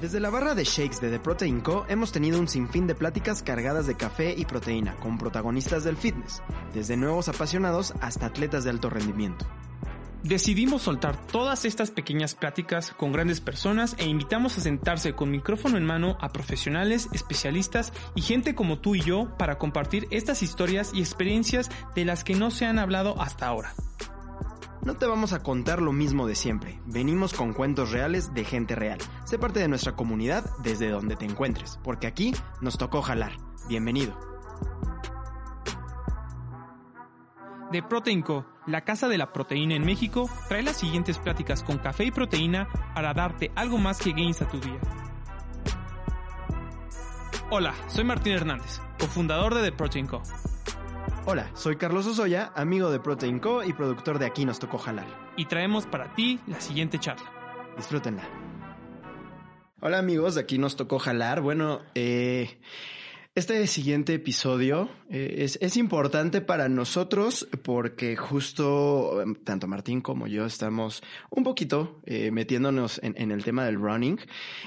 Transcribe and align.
Desde 0.00 0.18
la 0.18 0.30
barra 0.30 0.54
de 0.54 0.64
shakes 0.64 0.98
de 1.02 1.10
The 1.10 1.20
Protein 1.20 1.60
Co. 1.60 1.84
hemos 1.86 2.10
tenido 2.10 2.40
un 2.40 2.48
sinfín 2.48 2.86
de 2.86 2.94
pláticas 2.94 3.42
cargadas 3.42 3.86
de 3.86 3.96
café 3.96 4.34
y 4.34 4.46
proteína 4.46 4.96
con 4.96 5.18
protagonistas 5.18 5.84
del 5.84 5.98
fitness, 5.98 6.42
desde 6.72 6.96
nuevos 6.96 7.28
apasionados 7.28 7.92
hasta 8.00 8.24
atletas 8.24 8.64
de 8.64 8.70
alto 8.70 8.88
rendimiento. 8.88 9.46
Decidimos 10.22 10.82
soltar 10.82 11.20
todas 11.26 11.66
estas 11.66 11.90
pequeñas 11.90 12.34
pláticas 12.34 12.92
con 12.92 13.12
grandes 13.12 13.42
personas 13.42 13.94
e 13.98 14.06
invitamos 14.06 14.56
a 14.56 14.62
sentarse 14.62 15.14
con 15.14 15.30
micrófono 15.30 15.76
en 15.76 15.84
mano 15.84 16.16
a 16.22 16.30
profesionales, 16.30 17.10
especialistas 17.12 17.92
y 18.14 18.22
gente 18.22 18.54
como 18.54 18.78
tú 18.78 18.94
y 18.94 19.02
yo 19.02 19.36
para 19.36 19.58
compartir 19.58 20.08
estas 20.10 20.42
historias 20.42 20.92
y 20.94 21.00
experiencias 21.00 21.68
de 21.94 22.06
las 22.06 22.24
que 22.24 22.34
no 22.34 22.50
se 22.50 22.64
han 22.64 22.78
hablado 22.78 23.20
hasta 23.20 23.46
ahora. 23.46 23.74
No 24.82 24.94
te 24.94 25.06
vamos 25.06 25.34
a 25.34 25.42
contar 25.42 25.82
lo 25.82 25.92
mismo 25.92 26.26
de 26.26 26.34
siempre. 26.34 26.80
Venimos 26.86 27.34
con 27.34 27.52
cuentos 27.52 27.92
reales 27.92 28.32
de 28.32 28.44
gente 28.44 28.74
real. 28.74 28.98
Sé 29.24 29.38
parte 29.38 29.60
de 29.60 29.68
nuestra 29.68 29.92
comunidad 29.92 30.44
desde 30.62 30.88
donde 30.88 31.16
te 31.16 31.26
encuentres, 31.26 31.78
porque 31.84 32.06
aquí 32.06 32.32
nos 32.62 32.78
tocó 32.78 33.02
jalar. 33.02 33.32
Bienvenido. 33.68 34.18
De 37.70 37.82
Proteinco, 37.82 38.46
la 38.66 38.80
casa 38.80 39.06
de 39.08 39.18
la 39.18 39.32
proteína 39.32 39.74
en 39.74 39.84
México, 39.84 40.30
trae 40.48 40.62
las 40.62 40.78
siguientes 40.78 41.18
pláticas 41.18 41.62
con 41.62 41.76
café 41.76 42.04
y 42.04 42.10
proteína 42.10 42.66
para 42.94 43.12
darte 43.12 43.52
algo 43.56 43.76
más 43.76 43.98
que 43.98 44.12
gains 44.12 44.40
a 44.40 44.48
tu 44.48 44.58
día. 44.60 44.80
Hola, 47.50 47.74
soy 47.86 48.04
Martín 48.04 48.32
Hernández, 48.32 48.80
cofundador 48.98 49.54
de 49.54 49.70
The 49.70 49.76
Protein 49.76 50.06
Co. 50.06 50.22
Hola, 51.26 51.50
soy 51.54 51.76
Carlos 51.76 52.06
Osoya, 52.06 52.52
amigo 52.54 52.90
de 52.90 53.00
Protein 53.00 53.38
Co 53.38 53.62
y 53.62 53.72
productor 53.72 54.18
de 54.18 54.26
Aquí 54.26 54.44
nos 54.44 54.58
tocó 54.58 54.78
jalar. 54.78 55.06
Y 55.36 55.46
traemos 55.46 55.86
para 55.86 56.14
ti 56.14 56.40
la 56.46 56.60
siguiente 56.60 56.98
charla. 56.98 57.30
Disfrútenla. 57.76 58.22
Hola 59.80 59.98
amigos, 59.98 60.34
de 60.34 60.40
Aquí 60.42 60.58
nos 60.58 60.76
tocó 60.76 60.98
jalar. 60.98 61.40
Bueno, 61.40 61.80
eh, 61.94 62.58
este 63.36 63.64
siguiente 63.68 64.14
episodio 64.14 64.90
eh, 65.08 65.46
es, 65.60 65.76
importante 65.76 66.40
para 66.40 66.68
nosotros 66.68 67.48
porque 67.62 68.16
justo 68.16 69.22
em, 69.22 69.36
tanto 69.36 69.68
Martín 69.68 70.00
como 70.00 70.26
yo 70.26 70.44
estamos 70.46 71.00
un 71.30 71.44
poquito 71.44 72.00
eh, 72.06 72.32
metiéndonos 72.32 73.00
en, 73.04 73.30
el 73.30 73.44
tema 73.44 73.64
del 73.64 73.76
running 73.76 74.18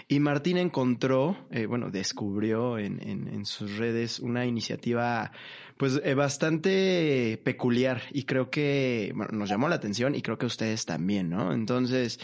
y 0.08 0.22
Martín 0.22 0.58
encontró, 0.58 1.36
eh, 1.52 1.66
bueno, 1.66 1.92
descubrió 1.92 2.78
en, 2.78 3.02
en, 3.02 3.46
sus 3.46 3.78
redes 3.78 4.22
una 4.22 4.46
iniciativa 4.46 5.34
pues 5.78 6.02
bastante 6.16 7.42
peculiar 7.44 8.02
y 8.12 8.24
creo 8.24 8.50
que 8.50 9.12
bueno, 9.16 9.32
nos 9.34 9.50
llamó 9.50 9.68
la 9.70 9.76
atención 9.76 10.16
y 10.16 10.22
creo 10.22 10.38
que 10.38 10.46
ustedes 10.46 10.86
también, 10.86 11.30
¿no? 11.30 11.54
Entonces, 11.54 12.20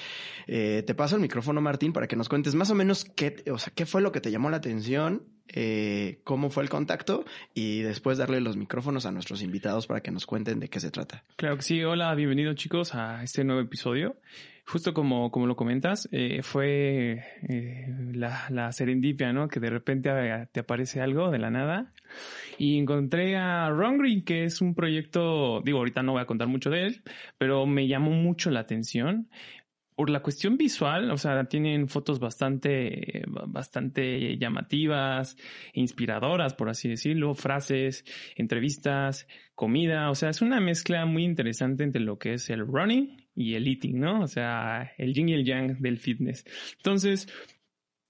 te 0.46 0.94
paso 0.96 1.16
el 1.16 1.22
micrófono 1.22 1.62
Martín 1.62 1.94
para 1.94 2.08
que 2.08 2.16
nos 2.16 2.30
cuentes 2.30 2.56
más 2.56 2.70
o 2.70 2.76
menos 2.76 3.06
qué, 3.06 3.44
o 3.52 3.58
sea, 3.58 3.74
qué 3.74 3.86
fue 3.86 4.02
lo 4.02 4.12
que 4.12 4.22
te 4.22 4.32
llamó 4.32 4.50
la 4.50 4.58
atención 4.58 5.24
eh, 5.52 6.20
cómo 6.24 6.52
fue 6.52 6.62
el 6.62 6.70
contacto 6.70 7.26
y 7.56 7.82
después 7.82 8.20
darle 8.20 8.40
los 8.40 8.56
micrófonos 8.56 9.08
a 9.08 9.12
nuestros 9.12 9.42
invitados 9.42 9.88
para 9.88 10.02
que 10.02 10.12
nos 10.12 10.28
cuenten 10.28 10.60
de 10.60 10.70
qué 10.70 10.80
se 10.80 10.92
trata. 10.92 11.24
Claro 11.38 11.58
que 11.58 11.64
sí. 11.64 11.84
Hola, 11.84 12.14
bienvenidos 12.14 12.56
chicos 12.56 12.94
a 12.94 13.24
este 13.24 13.44
nuevo 13.44 13.62
episodio. 13.62 14.18
Justo 14.72 14.94
como, 14.94 15.32
como 15.32 15.48
lo 15.48 15.56
comentas, 15.56 16.08
eh, 16.12 16.44
fue 16.44 17.24
eh, 17.50 17.88
la, 18.14 18.46
la, 18.52 18.72
serendipia, 18.72 19.34
¿no? 19.34 19.48
Que 19.48 19.60
de 19.60 19.72
repente 19.72 20.12
te 20.52 20.60
aparece 20.60 21.02
algo 21.02 21.32
de 21.32 21.40
la 21.40 21.50
nada. 21.50 21.92
Y 22.60 22.78
encontré 22.78 23.36
a 23.36 23.68
Rongri, 23.72 24.24
que 24.24 24.44
es 24.44 24.62
un 24.62 24.76
proyecto, 24.76 25.62
digo, 25.62 25.80
ahorita 25.80 26.04
no 26.04 26.12
voy 26.12 26.22
a 26.22 26.28
contar 26.28 26.50
mucho 26.50 26.70
de 26.70 26.86
él, 26.86 27.04
pero 27.40 27.66
me 27.66 27.88
llamó 27.88 28.12
mucho 28.12 28.52
la 28.52 28.60
atención 28.60 29.30
por 29.96 30.12
la 30.12 30.22
cuestión 30.22 30.56
visual, 30.56 31.10
o 31.12 31.18
sea, 31.18 31.44
tienen 31.46 31.90
fotos 31.90 32.20
bastante, 32.20 33.24
bastante 33.28 34.38
llamativas, 34.38 35.36
inspiradoras, 35.74 36.54
por 36.54 36.70
así 36.70 36.88
decirlo, 36.88 37.34
frases, 37.34 38.06
entrevistas, 38.38 39.28
comida, 39.56 40.10
o 40.10 40.16
sea, 40.16 40.30
es 40.30 40.42
una 40.42 40.62
mezcla 40.62 41.06
muy 41.06 41.26
interesante 41.26 41.84
entre 41.84 42.02
lo 42.02 42.18
que 42.18 42.36
es 42.36 42.50
el 42.50 42.66
running 42.66 43.29
y 43.40 43.56
el 43.56 43.68
eating, 43.68 44.00
¿no? 44.00 44.22
O 44.22 44.28
sea, 44.28 44.92
el 44.98 45.14
yin 45.14 45.30
y 45.30 45.34
el 45.34 45.46
yang 45.46 45.80
del 45.80 45.98
fitness. 45.98 46.44
Entonces, 46.76 47.28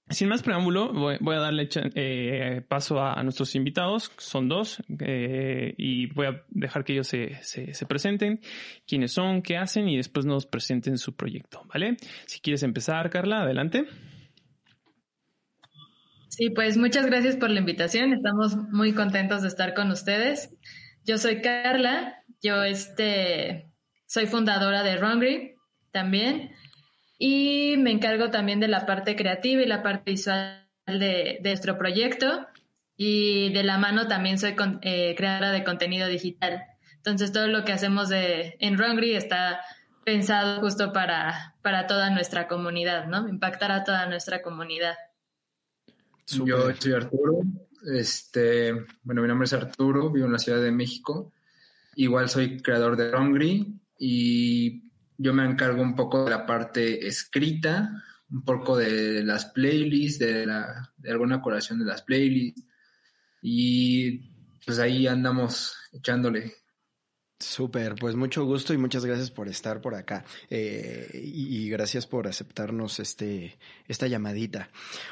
sin 0.08 0.28
más 0.28 0.42
preámbulo, 0.42 0.92
voy, 0.92 1.36
a 1.36 1.38
darle 1.38 1.68
eh, 1.94 2.62
paso 2.66 3.00
a, 3.00 3.22
nuestros 3.22 3.54
invitados, 3.54 4.10
son 4.18 4.48
dos, 4.48 4.82
eh, 4.98 5.72
y 5.78 6.06
voy 6.06 6.26
a 6.26 6.44
dejar 6.48 6.84
que 6.84 6.94
ellos 6.94 7.06
se, 7.06 7.86
presenten, 7.88 8.40
quiénes 8.88 9.12
son, 9.12 9.40
qué 9.40 9.56
hacen 9.56 9.88
y 9.88 9.96
después 9.96 10.26
nos 10.26 10.46
presenten 10.46 10.98
su 10.98 11.14
proyecto, 11.14 11.62
¿vale? 11.72 11.96
Si 12.26 12.40
quieres 12.40 12.64
empezar, 12.64 13.08
Carla, 13.08 13.42
adelante. 13.42 13.86
Sí, 16.28 16.50
pues 16.50 16.76
muchas 16.76 17.06
gracias 17.06 17.36
por 17.36 17.50
la 17.50 17.60
invitación, 17.60 18.12
estamos 18.12 18.56
muy 18.72 18.94
contentos 18.94 19.42
de 19.42 19.48
estar 19.48 19.74
con 19.74 19.92
ustedes. 19.92 20.56
Yo 21.04 21.18
soy 21.18 21.40
Carla, 21.40 22.24
yo 22.42 22.64
este, 22.64 23.69
soy 24.10 24.26
fundadora 24.26 24.82
de 24.82 24.96
Rungry 24.96 25.54
también 25.92 26.50
y 27.16 27.76
me 27.78 27.92
encargo 27.92 28.30
también 28.30 28.58
de 28.58 28.66
la 28.66 28.84
parte 28.84 29.14
creativa 29.14 29.62
y 29.62 29.66
la 29.66 29.84
parte 29.84 30.10
visual 30.10 30.66
de, 30.86 31.38
nuestro 31.44 31.78
proyecto 31.78 32.48
y 32.96 33.52
de 33.52 33.62
la 33.62 33.78
mano 33.78 34.08
también 34.08 34.36
soy 34.36 34.56
eh, 34.82 35.14
creadora 35.16 35.52
de 35.52 35.62
contenido 35.62 36.08
digital. 36.08 36.60
Entonces 36.96 37.30
todo 37.30 37.46
lo 37.46 37.64
que 37.64 37.72
hacemos 37.72 38.08
de, 38.08 38.56
en 38.58 38.78
Rungry 38.78 39.14
está 39.14 39.60
pensado 40.04 40.60
justo 40.60 40.92
para, 40.92 41.54
para 41.62 41.86
toda 41.86 42.10
nuestra 42.10 42.48
comunidad, 42.48 43.06
¿no? 43.06 43.28
Impactar 43.28 43.70
a 43.70 43.84
toda 43.84 44.06
nuestra 44.06 44.42
comunidad. 44.42 44.96
Yo 46.26 46.74
soy 46.74 46.94
Arturo, 46.94 47.42
este, 47.94 48.72
bueno, 49.04 49.22
mi 49.22 49.28
nombre 49.28 49.44
es 49.44 49.52
Arturo, 49.52 50.10
vivo 50.10 50.26
en 50.26 50.32
la 50.32 50.38
Ciudad 50.40 50.60
de 50.60 50.72
México. 50.72 51.32
Igual 51.94 52.28
soy 52.28 52.60
creador 52.60 52.96
de 52.96 53.12
Rungry 53.12 53.80
y 54.02 54.90
yo 55.18 55.34
me 55.34 55.44
encargo 55.44 55.82
un 55.82 55.94
poco 55.94 56.24
de 56.24 56.30
la 56.30 56.46
parte 56.46 57.06
escrita, 57.06 58.02
un 58.30 58.42
poco 58.42 58.78
de 58.78 59.22
las 59.22 59.44
playlists, 59.44 60.18
de, 60.18 60.46
la, 60.46 60.90
de 60.96 61.10
alguna 61.10 61.42
curación 61.42 61.78
de 61.78 61.84
las 61.84 62.00
playlists. 62.00 62.64
Y 63.42 64.30
pues 64.64 64.78
ahí 64.78 65.06
andamos 65.06 65.76
echándole. 65.92 66.54
Súper, 67.38 67.94
pues 67.94 68.16
mucho 68.16 68.44
gusto 68.44 68.72
y 68.72 68.78
muchas 68.78 69.04
gracias 69.04 69.30
por 69.30 69.48
estar 69.48 69.82
por 69.82 69.94
acá 69.94 70.24
eh, 70.48 71.10
y, 71.12 71.68
gracias 71.68 72.06
por 72.06 72.26
aceptarnos 72.26 73.00
este, 73.00 73.58
esta 73.86 74.06
llamadita. 74.06 74.70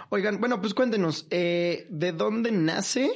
Oigan, 0.08 0.40
bueno, 0.40 0.60
pues 0.60 0.72
cuéntenos, 0.72 1.26
eh, 1.30 1.86
¿de 1.90 2.12
dónde 2.12 2.52
nace 2.52 3.10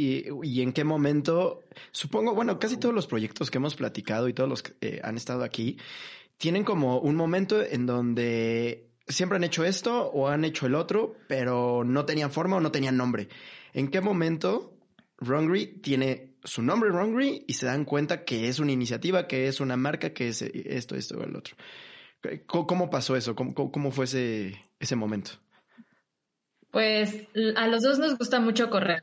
y, 0.00 0.62
en 0.62 0.72
qué 0.72 0.84
momento? 0.84 1.64
Supongo, 1.90 2.34
bueno, 2.34 2.58
casi 2.58 2.76
todos 2.76 2.94
los 2.94 3.06
proyectos 3.06 3.50
que 3.50 3.58
hemos 3.58 3.76
platicado 3.76 4.28
y 4.28 4.32
todos 4.32 4.48
los 4.48 4.62
que 4.62 4.72
eh, 4.80 5.00
han 5.04 5.16
estado 5.16 5.44
aquí 5.44 5.78
tienen 6.38 6.64
como 6.64 6.98
un 6.98 7.16
momento 7.16 7.62
en 7.62 7.86
donde 7.86 8.90
siempre 9.06 9.36
han 9.36 9.44
hecho 9.44 9.64
esto 9.64 10.06
o 10.10 10.28
han 10.28 10.44
hecho 10.44 10.66
el 10.66 10.74
otro, 10.74 11.16
pero 11.28 11.84
no 11.84 12.06
tenían 12.06 12.30
forma 12.30 12.56
o 12.56 12.60
no 12.60 12.72
tenían 12.72 12.96
nombre. 12.96 13.28
¿En 13.74 13.88
qué 13.88 14.00
momento 14.00 14.74
Rungry 15.18 15.80
tiene 15.82 16.36
su 16.44 16.62
nombre 16.62 16.88
Rungry 16.90 17.44
y 17.46 17.52
se 17.52 17.66
dan 17.66 17.84
cuenta 17.84 18.24
que 18.24 18.48
es 18.48 18.58
una 18.58 18.72
iniciativa, 18.72 19.26
que 19.26 19.48
es 19.48 19.60
una 19.60 19.76
marca, 19.76 20.14
que 20.14 20.28
es 20.28 20.40
esto, 20.40 20.94
esto 20.94 21.18
o 21.18 21.24
el 21.24 21.36
otro? 21.36 21.56
¿Cómo 22.46 22.90
pasó 22.90 23.16
eso? 23.16 23.34
¿Cómo, 23.34 23.54
cómo 23.54 23.90
fue 23.90 24.04
ese, 24.06 24.62
ese 24.78 24.96
momento? 24.96 25.32
Pues 26.70 27.26
a 27.56 27.66
los 27.66 27.82
dos 27.82 27.98
nos 27.98 28.16
gusta 28.16 28.40
mucho 28.40 28.70
correr. 28.70 29.02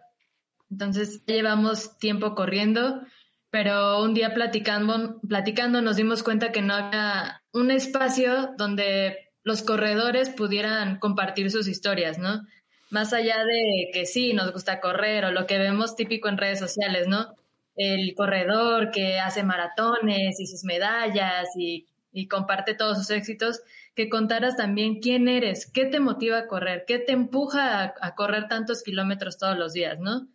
Entonces 0.70 1.26
llevamos 1.26 1.98
tiempo 1.98 2.36
corriendo 2.36 3.02
pero 3.50 4.04
un 4.04 4.14
día 4.14 4.34
platicando, 4.34 5.20
platicando 5.28 5.82
nos 5.82 5.96
dimos 5.96 6.24
cuenta 6.24 6.52
que 6.52 6.62
no 6.62 6.74
había 6.74 7.42
un 7.54 7.72
espacio 7.72 8.54
donde 8.58 9.32
los 9.44 9.64
corredores 9.64 10.30
pudieran 10.30 11.00
compartir 11.00 11.50
sus 11.50 11.68
historias, 11.68 12.18
¿no? 12.18 12.46
Más 12.90 13.14
allá 13.14 13.46
de 13.46 13.90
que 13.94 14.06
sí, 14.06 14.34
nos 14.34 14.52
gusta 14.52 14.80
correr 14.80 15.26
o 15.26 15.32
lo 15.32 15.46
que 15.46 15.58
vemos 15.58 15.96
típico 15.96 16.28
en 16.28 16.38
redes 16.38 16.60
sociales, 16.60 17.08
¿no? 17.08 17.34
El 17.76 18.14
corredor 18.16 18.92
que 18.92 19.20
hace 19.20 19.44
maratones 19.44 20.40
y 20.40 20.48
sus 20.48 20.64
medallas 20.64 21.48
y, 21.56 21.88
comparte 22.30 22.74
todos 22.74 22.98
sus 22.98 23.12
éxitos, 23.12 23.62
que 23.94 24.10
contaras 24.10 24.58
también 24.58 25.02
quién 25.02 25.28
eres, 25.28 25.72
qué 25.72 25.86
te 25.86 26.00
motiva 26.00 26.40
a 26.40 26.48
correr, 26.48 26.84
qué 26.88 26.98
te 26.98 27.12
empuja 27.12 27.84
a, 27.84 27.94
a 28.02 28.16
correr 28.16 28.48
tantos 28.48 28.82
kilómetros 28.82 29.38
todos 29.38 29.56
los 29.56 29.74
días, 29.74 30.00
¿no? 30.00 30.28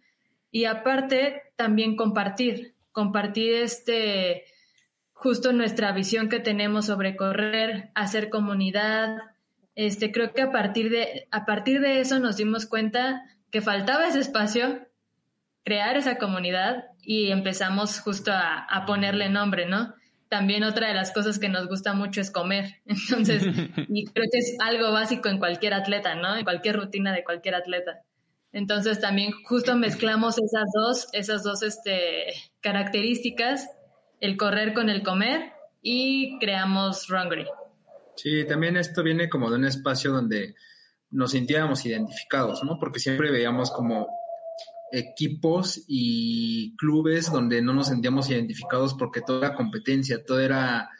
Y 0.52 0.66
aparte, 0.66 1.42
también 1.56 1.96
compartir, 1.96 2.76
compartir 2.92 3.54
este 3.54 4.44
justo 5.12 5.52
nuestra 5.52 5.90
visión 5.92 6.28
que 6.28 6.38
tenemos 6.38 6.86
sobre 6.86 7.16
correr, 7.16 7.90
hacer 7.96 8.30
comunidad. 8.30 9.16
Este, 9.74 10.12
creo 10.12 10.32
que 10.32 10.42
a 10.42 10.52
partir 10.52 10.90
de, 10.90 11.26
a 11.32 11.44
partir 11.44 11.80
de 11.80 11.98
eso 12.00 12.20
nos 12.20 12.36
dimos 12.36 12.66
cuenta 12.66 13.24
que 13.50 13.60
faltaba 13.60 14.06
ese 14.06 14.20
espacio, 14.20 14.86
crear 15.64 15.96
esa 15.96 16.18
comunidad 16.18 16.84
y 17.00 17.30
empezamos 17.30 17.98
justo 17.98 18.30
a, 18.30 18.58
a 18.58 18.86
ponerle 18.86 19.28
nombre, 19.30 19.66
¿no? 19.66 19.94
también 20.32 20.64
otra 20.64 20.88
de 20.88 20.94
las 20.94 21.12
cosas 21.12 21.38
que 21.38 21.50
nos 21.50 21.68
gusta 21.68 21.92
mucho 21.92 22.22
es 22.22 22.30
comer. 22.30 22.76
Entonces, 22.86 23.42
y 23.90 24.06
creo 24.06 24.24
que 24.32 24.38
es 24.38 24.56
algo 24.60 24.90
básico 24.90 25.28
en 25.28 25.38
cualquier 25.38 25.74
atleta, 25.74 26.14
¿no? 26.14 26.34
En 26.34 26.42
cualquier 26.42 26.76
rutina 26.76 27.12
de 27.12 27.22
cualquier 27.22 27.54
atleta. 27.54 28.00
Entonces 28.52 29.00
también 29.00 29.32
justo 29.44 29.76
mezclamos 29.76 30.38
esas 30.38 30.68
dos, 30.74 31.08
esas 31.12 31.42
dos 31.42 31.62
este, 31.62 32.26
características, 32.60 33.68
el 34.20 34.36
correr 34.36 34.74
con 34.74 34.90
el 34.90 35.02
comer 35.02 35.52
y 35.80 36.38
creamos 36.38 37.08
Rungry. 37.08 37.46
Sí, 38.16 38.44
también 38.46 38.76
esto 38.76 39.02
viene 39.02 39.28
como 39.28 39.50
de 39.50 39.56
un 39.56 39.64
espacio 39.64 40.12
donde 40.12 40.54
nos 41.10 41.32
sintiéramos 41.32 41.84
identificados, 41.86 42.62
¿no? 42.62 42.78
Porque 42.78 43.00
siempre 43.00 43.30
veíamos 43.30 43.70
como 43.70 44.06
equipos 44.92 45.82
y 45.88 46.76
clubes 46.76 47.32
donde 47.32 47.62
no 47.62 47.72
nos 47.72 47.88
sentíamos 47.88 48.28
identificados 48.28 48.94
porque 48.94 49.22
toda 49.22 49.46
era 49.46 49.56
competencia, 49.56 50.22
todo 50.24 50.40
era 50.40 50.90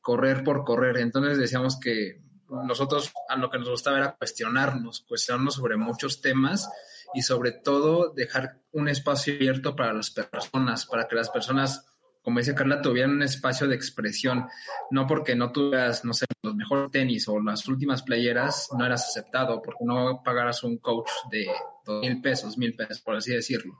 correr 0.00 0.42
por 0.42 0.64
correr. 0.64 0.96
Entonces 0.96 1.36
decíamos 1.36 1.78
que 1.78 2.22
nosotros 2.48 3.12
a 3.28 3.36
lo 3.36 3.50
que 3.50 3.58
nos 3.58 3.68
gustaba 3.68 3.98
era 3.98 4.16
cuestionarnos, 4.16 5.04
cuestionarnos 5.06 5.54
sobre 5.54 5.76
muchos 5.76 6.22
temas 6.22 6.70
y 7.14 7.22
sobre 7.22 7.52
todo 7.52 8.12
dejar 8.12 8.60
un 8.72 8.88
espacio 8.88 9.34
abierto 9.34 9.76
para 9.76 9.92
las 9.92 10.10
personas, 10.10 10.86
para 10.86 11.06
que 11.06 11.16
las 11.16 11.30
personas 11.30 11.86
como 12.24 12.38
dice 12.38 12.54
Carla, 12.54 12.80
tuvieran 12.80 13.10
un 13.10 13.22
espacio 13.22 13.68
de 13.68 13.76
expresión. 13.76 14.46
No 14.90 15.06
porque 15.06 15.36
no 15.36 15.52
tuvieras, 15.52 16.06
no 16.06 16.14
sé, 16.14 16.24
los 16.42 16.56
mejores 16.56 16.90
tenis 16.90 17.28
o 17.28 17.38
las 17.38 17.68
últimas 17.68 18.02
playeras, 18.02 18.70
no 18.76 18.86
eras 18.86 19.08
aceptado, 19.08 19.60
porque 19.60 19.84
no 19.84 20.22
pagaras 20.24 20.64
un 20.64 20.78
coach 20.78 21.10
de 21.30 21.46
dos 21.84 22.00
mil 22.00 22.22
pesos, 22.22 22.56
mil 22.56 22.74
pesos, 22.74 23.02
por 23.02 23.16
así 23.16 23.32
decirlo. 23.32 23.78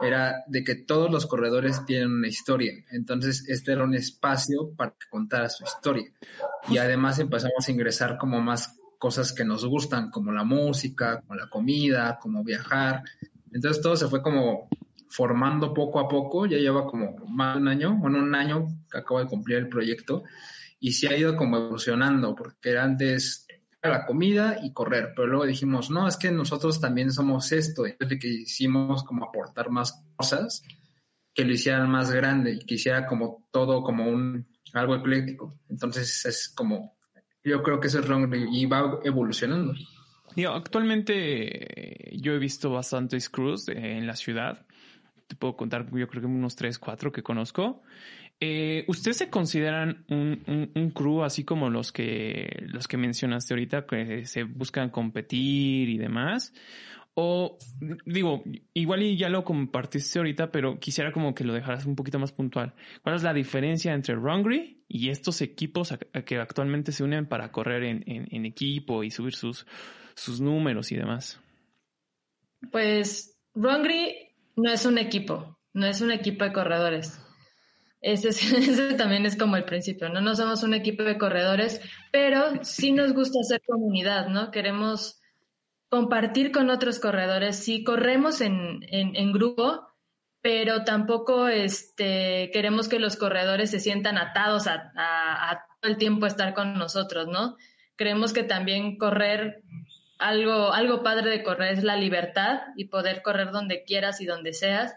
Era 0.00 0.44
de 0.46 0.64
que 0.64 0.76
todos 0.76 1.10
los 1.10 1.26
corredores 1.26 1.84
tienen 1.84 2.10
una 2.10 2.28
historia. 2.28 2.72
Entonces, 2.90 3.46
este 3.48 3.72
era 3.72 3.84
un 3.84 3.94
espacio 3.94 4.70
para 4.74 4.92
que 4.92 5.06
contara 5.10 5.50
su 5.50 5.64
historia. 5.64 6.10
Y 6.70 6.78
además 6.78 7.18
empezamos 7.18 7.68
a 7.68 7.70
ingresar 7.70 8.16
como 8.16 8.40
más 8.40 8.78
cosas 8.98 9.32
que 9.32 9.44
nos 9.44 9.64
gustan, 9.64 10.10
como 10.10 10.32
la 10.32 10.44
música, 10.44 11.20
como 11.20 11.34
la 11.34 11.48
comida, 11.48 12.18
como 12.20 12.44
viajar. 12.44 13.02
Entonces 13.52 13.82
todo 13.82 13.96
se 13.96 14.08
fue 14.08 14.22
como 14.22 14.68
formando 15.08 15.72
poco 15.72 16.00
a 16.00 16.08
poco, 16.08 16.46
ya 16.46 16.58
lleva 16.58 16.86
como 16.86 17.16
más 17.28 17.54
de 17.54 17.62
un 17.62 17.68
año, 17.68 17.96
bueno, 17.96 18.18
un 18.18 18.34
año 18.34 18.66
que 18.90 18.98
acabo 18.98 19.20
de 19.20 19.26
cumplir 19.26 19.58
el 19.58 19.68
proyecto 19.68 20.24
y 20.80 20.92
se 20.92 21.08
ha 21.08 21.16
ido 21.16 21.36
como 21.36 21.56
evolucionando, 21.56 22.34
porque 22.34 22.76
antes 22.76 23.46
era 23.80 23.98
la 23.98 24.06
comida 24.06 24.58
y 24.62 24.72
correr, 24.72 25.12
pero 25.14 25.28
luego 25.28 25.46
dijimos, 25.46 25.90
no, 25.90 26.08
es 26.08 26.16
que 26.16 26.32
nosotros 26.32 26.80
también 26.80 27.12
somos 27.12 27.52
esto, 27.52 27.86
entonces 27.86 28.18
que 28.18 28.28
hicimos 28.28 29.04
como 29.04 29.24
aportar 29.24 29.70
más 29.70 30.04
cosas 30.16 30.62
que 31.32 31.44
lo 31.44 31.52
hicieran 31.52 31.90
más 31.90 32.10
grande 32.10 32.52
y 32.52 32.58
que 32.60 32.74
hiciera 32.74 33.06
como 33.06 33.46
todo 33.50 33.82
como 33.82 34.08
un 34.08 34.46
algo 34.72 34.96
ecléctico. 34.96 35.58
Entonces 35.68 36.24
es 36.24 36.48
como, 36.48 36.96
yo 37.44 37.62
creo 37.62 37.78
que 37.78 37.88
eso 37.88 38.00
es 38.00 38.06
y 38.52 38.66
va 38.66 38.98
evolucionando. 39.04 39.74
actualmente 40.48 42.10
yo 42.14 42.32
he 42.32 42.38
visto 42.38 42.70
bastantes 42.70 43.28
crews 43.28 43.68
en 43.68 44.06
la 44.06 44.16
ciudad 44.16 44.66
te 45.26 45.36
puedo 45.36 45.56
contar, 45.56 45.86
yo 45.90 46.08
creo 46.08 46.22
que 46.22 46.26
unos 46.26 46.56
tres, 46.56 46.78
cuatro 46.78 47.12
que 47.12 47.22
conozco. 47.22 47.82
Eh, 48.40 48.84
¿Ustedes 48.88 49.16
se 49.18 49.30
consideran 49.30 50.04
un, 50.08 50.70
un, 50.74 50.90
crew 50.90 51.22
así 51.22 51.44
como 51.44 51.70
los 51.70 51.92
que, 51.92 52.66
los 52.66 52.88
que 52.88 52.96
mencionaste 52.96 53.54
ahorita, 53.54 53.86
que 53.86 54.26
se 54.26 54.42
buscan 54.42 54.90
competir 54.90 55.88
y 55.88 55.98
demás? 55.98 56.52
O 57.16 57.58
digo, 58.04 58.42
igual 58.72 59.02
y 59.02 59.16
ya 59.16 59.28
lo 59.28 59.44
compartiste 59.44 60.18
ahorita, 60.18 60.50
pero 60.50 60.80
quisiera 60.80 61.12
como 61.12 61.34
que 61.34 61.44
lo 61.44 61.52
dejaras 61.52 61.86
un 61.86 61.94
poquito 61.94 62.18
más 62.18 62.32
puntual. 62.32 62.74
¿Cuál 63.02 63.14
es 63.14 63.22
la 63.22 63.32
diferencia 63.32 63.94
entre 63.94 64.16
Rungry 64.16 64.84
y 64.88 65.10
estos 65.10 65.40
equipos 65.40 65.96
que 66.26 66.38
actualmente 66.38 66.90
se 66.90 67.04
unen 67.04 67.26
para 67.26 67.52
correr 67.52 67.84
en, 67.84 68.02
en 68.06 68.46
equipo 68.46 69.04
y 69.04 69.10
subir 69.10 69.34
sus, 69.34 69.64
sus 70.14 70.40
números 70.40 70.90
y 70.90 70.96
demás? 70.96 71.40
Pues 72.72 73.38
Rungry 73.54 74.34
no 74.56 74.72
es 74.72 74.86
un 74.86 74.98
equipo, 74.98 75.58
no 75.72 75.86
es 75.86 76.00
un 76.00 76.10
equipo 76.10 76.44
de 76.44 76.52
corredores. 76.52 77.20
Ese, 78.04 78.94
también 78.96 79.24
es 79.24 79.34
como 79.34 79.56
el 79.56 79.64
principio, 79.64 80.10
¿no? 80.10 80.20
No 80.20 80.34
somos 80.34 80.62
un 80.62 80.74
equipo 80.74 81.04
de 81.04 81.16
corredores, 81.16 81.80
pero 82.12 82.62
sí 82.62 82.92
nos 82.92 83.14
gusta 83.14 83.40
hacer 83.40 83.62
comunidad, 83.66 84.28
¿no? 84.28 84.50
Queremos 84.50 85.22
compartir 85.94 86.50
con 86.50 86.70
otros 86.70 86.98
corredores. 86.98 87.54
Sí 87.54 87.84
corremos 87.84 88.40
en, 88.40 88.80
en, 88.90 89.30
grupo, 89.32 89.86
pero 90.40 90.82
tampoco 90.82 91.46
este, 91.46 92.50
queremos 92.52 92.88
que 92.88 92.98
los 92.98 93.14
corredores 93.14 93.70
se 93.70 93.78
sientan 93.78 94.18
atados 94.18 94.66
a, 94.66 94.90
a 94.96 95.64
todo 95.80 95.92
el 95.92 95.96
tiempo 95.96 96.26
estar 96.26 96.52
con 96.52 96.74
nosotros, 96.74 97.28
¿no? 97.28 97.56
Creemos 97.94 98.32
que 98.32 98.42
también 98.42 98.98
correr 98.98 99.62
algo, 100.18 100.72
algo 100.72 101.04
padre 101.04 101.30
de 101.30 101.44
correr 101.44 101.74
es 101.74 101.84
la 101.84 101.94
libertad 101.94 102.62
y 102.76 102.86
poder 102.86 103.22
correr 103.22 103.52
donde 103.52 103.84
quieras 103.84 104.20
y 104.20 104.26
donde 104.26 104.52
seas. 104.52 104.96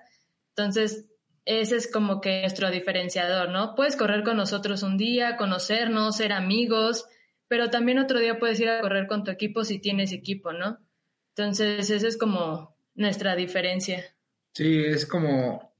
Entonces, 0.56 1.12
ese 1.46 1.76
es 1.76 1.92
como 1.92 2.22
que 2.22 2.42
nuestro 2.42 2.72
diferenciador, 2.72 3.52
¿no? 3.52 3.76
Puedes 3.76 3.98
correr 3.98 4.24
con 4.24 4.38
nosotros 4.38 4.82
un 4.82 4.98
día, 4.98 5.38
conocernos, 5.38 6.18
ser 6.18 6.34
amigos, 6.34 7.06
pero 7.48 7.70
también 7.70 8.00
otro 8.00 8.18
día 8.18 8.40
puedes 8.40 8.60
ir 8.60 8.70
a 8.70 8.82
correr 8.82 9.06
con 9.06 9.24
tu 9.24 9.30
equipo 9.30 9.64
si 9.64 9.78
tienes 9.78 10.12
equipo, 10.12 10.54
¿no? 10.54 10.80
Entonces, 11.38 11.88
esa 11.92 12.07
es 12.07 12.18
como 12.18 12.75
nuestra 12.95 13.36
diferencia. 13.36 14.04
Sí, 14.54 14.84
es 14.84 15.06
como, 15.06 15.72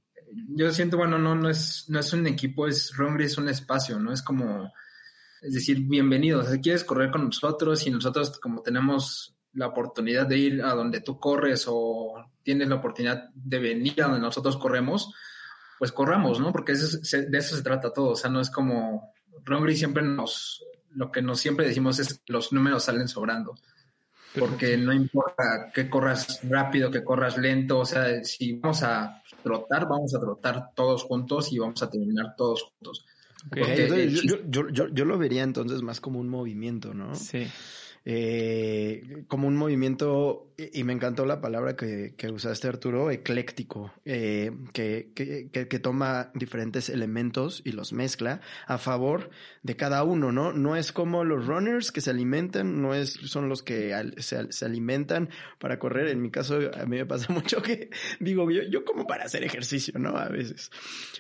yo 0.50 0.72
siento, 0.72 0.98
bueno, 0.98 1.18
no, 1.18 1.34
no 1.34 1.50
es, 1.50 1.86
no 1.88 2.00
es 2.00 2.14
un 2.14 2.28
equipo, 2.28 2.68
es 2.68 2.96
Rongri 2.96 3.26
es 3.26 3.40
un 3.40 3.50
espacio, 3.50 4.00
¿no? 4.00 4.14
Es 4.14 4.22
como, 4.22 4.72
es 5.42 5.56
decir, 5.56 5.80
bienvenidos. 5.80 6.52
Si 6.52 6.62
quieres 6.62 6.84
correr 6.84 7.10
con 7.10 7.26
nosotros 7.26 7.88
y 7.88 7.90
nosotros 7.90 8.40
como 8.40 8.62
tenemos 8.62 9.36
la 9.54 9.66
oportunidad 9.66 10.28
de 10.28 10.38
ir 10.38 10.62
a 10.62 10.76
donde 10.76 11.02
tú 11.02 11.20
corres 11.20 11.66
o 11.68 12.14
tienes 12.44 12.68
la 12.68 12.76
oportunidad 12.76 13.30
de 13.34 13.58
venir 13.58 14.00
a 14.04 14.10
donde 14.10 14.20
nosotros 14.20 14.58
corremos, 14.58 15.12
pues 15.80 15.92
corramos, 15.92 16.40
¿no? 16.40 16.52
Porque 16.52 16.74
de 16.74 17.38
eso 17.40 17.56
se 17.56 17.64
trata 17.64 17.92
todo. 17.92 18.10
O 18.12 18.16
sea, 18.16 18.30
no 18.30 18.42
es 18.42 18.52
como 18.52 19.12
Rongri 19.44 19.76
siempre 19.76 20.04
nos, 20.04 20.64
lo 20.92 21.12
que 21.12 21.24
nos 21.24 21.40
siempre 21.40 21.66
decimos 21.66 21.98
es 21.98 22.20
que 22.20 22.32
los 22.32 22.54
números 22.54 22.84
salen 22.84 23.08
sobrando. 23.08 23.56
Porque 24.38 24.78
no 24.78 24.94
importa 24.94 25.72
que 25.74 25.90
corras 25.90 26.40
rápido, 26.44 26.92
que 26.92 27.04
corras 27.04 27.38
lento, 27.38 27.80
o 27.80 27.86
sea, 27.86 28.24
si 28.24 28.54
vamos 28.54 28.84
a 28.84 29.22
trotar, 29.44 29.88
vamos 29.88 30.14
a 30.14 30.20
trotar 30.20 30.72
todos 30.76 31.04
juntos 31.04 31.52
y 31.52 31.60
vamos 31.60 31.82
a 31.82 31.90
terminar 31.90 32.36
todos 32.36 32.64
juntos. 32.64 33.06
yo, 33.56 34.38
yo, 34.48 34.70
yo, 34.70 34.88
yo, 34.90 35.06
lo 35.06 35.18
vería 35.18 35.44
entonces 35.44 35.82
más 35.82 36.02
como 36.02 36.20
un 36.20 36.30
movimiento, 36.30 36.94
¿no? 36.94 37.16
Sí 37.16 37.48
eh, 38.10 39.26
como 39.28 39.50
un 39.50 39.58
movimiento, 39.58 40.54
y, 40.56 40.86
me 40.86 40.94
encantó 40.94 41.26
la 41.26 41.42
palabra 41.42 41.76
que, 41.76 42.14
que 42.16 42.32
usaste 42.32 42.70
Arturo, 42.70 43.12
ecléctico, 43.12 43.92
eh, 44.06 44.50
que, 44.72 45.12
que, 45.14 45.50
que, 45.52 45.80
toma 45.80 46.32
diferentes 46.34 46.88
elementos 46.88 47.62
y 47.66 47.74
los 47.74 47.92
mezcla 47.92 48.40
a 48.66 48.78
favor 48.78 49.30
de 49.62 49.76
cada 49.76 50.06
uno, 50.06 50.32
¿no? 50.32 50.54
No 50.54 50.78
es 50.78 50.94
como 50.94 51.26
los 51.26 51.48
runners 51.48 51.92
que 51.92 52.00
se 52.00 52.12
alimentan, 52.12 52.82
no 52.82 52.94
es, 52.94 53.12
son 53.12 53.50
los 53.50 53.62
que 53.62 53.94
se, 54.20 54.54
se 54.54 54.66
alimentan 54.66 55.28
para 55.60 55.78
correr. 55.78 56.08
En 56.08 56.22
mi 56.22 56.32
caso, 56.32 56.60
a 56.80 56.86
mí 56.86 56.96
me 56.96 57.06
pasa 57.06 57.34
mucho 57.34 57.62
que 57.62 57.90
digo, 58.22 58.50
yo, 58.50 58.64
yo 58.64 58.86
como 58.86 59.06
para 59.06 59.26
hacer 59.26 59.44
ejercicio, 59.44 60.00
¿no? 60.00 60.16
A 60.16 60.30
veces. 60.30 60.72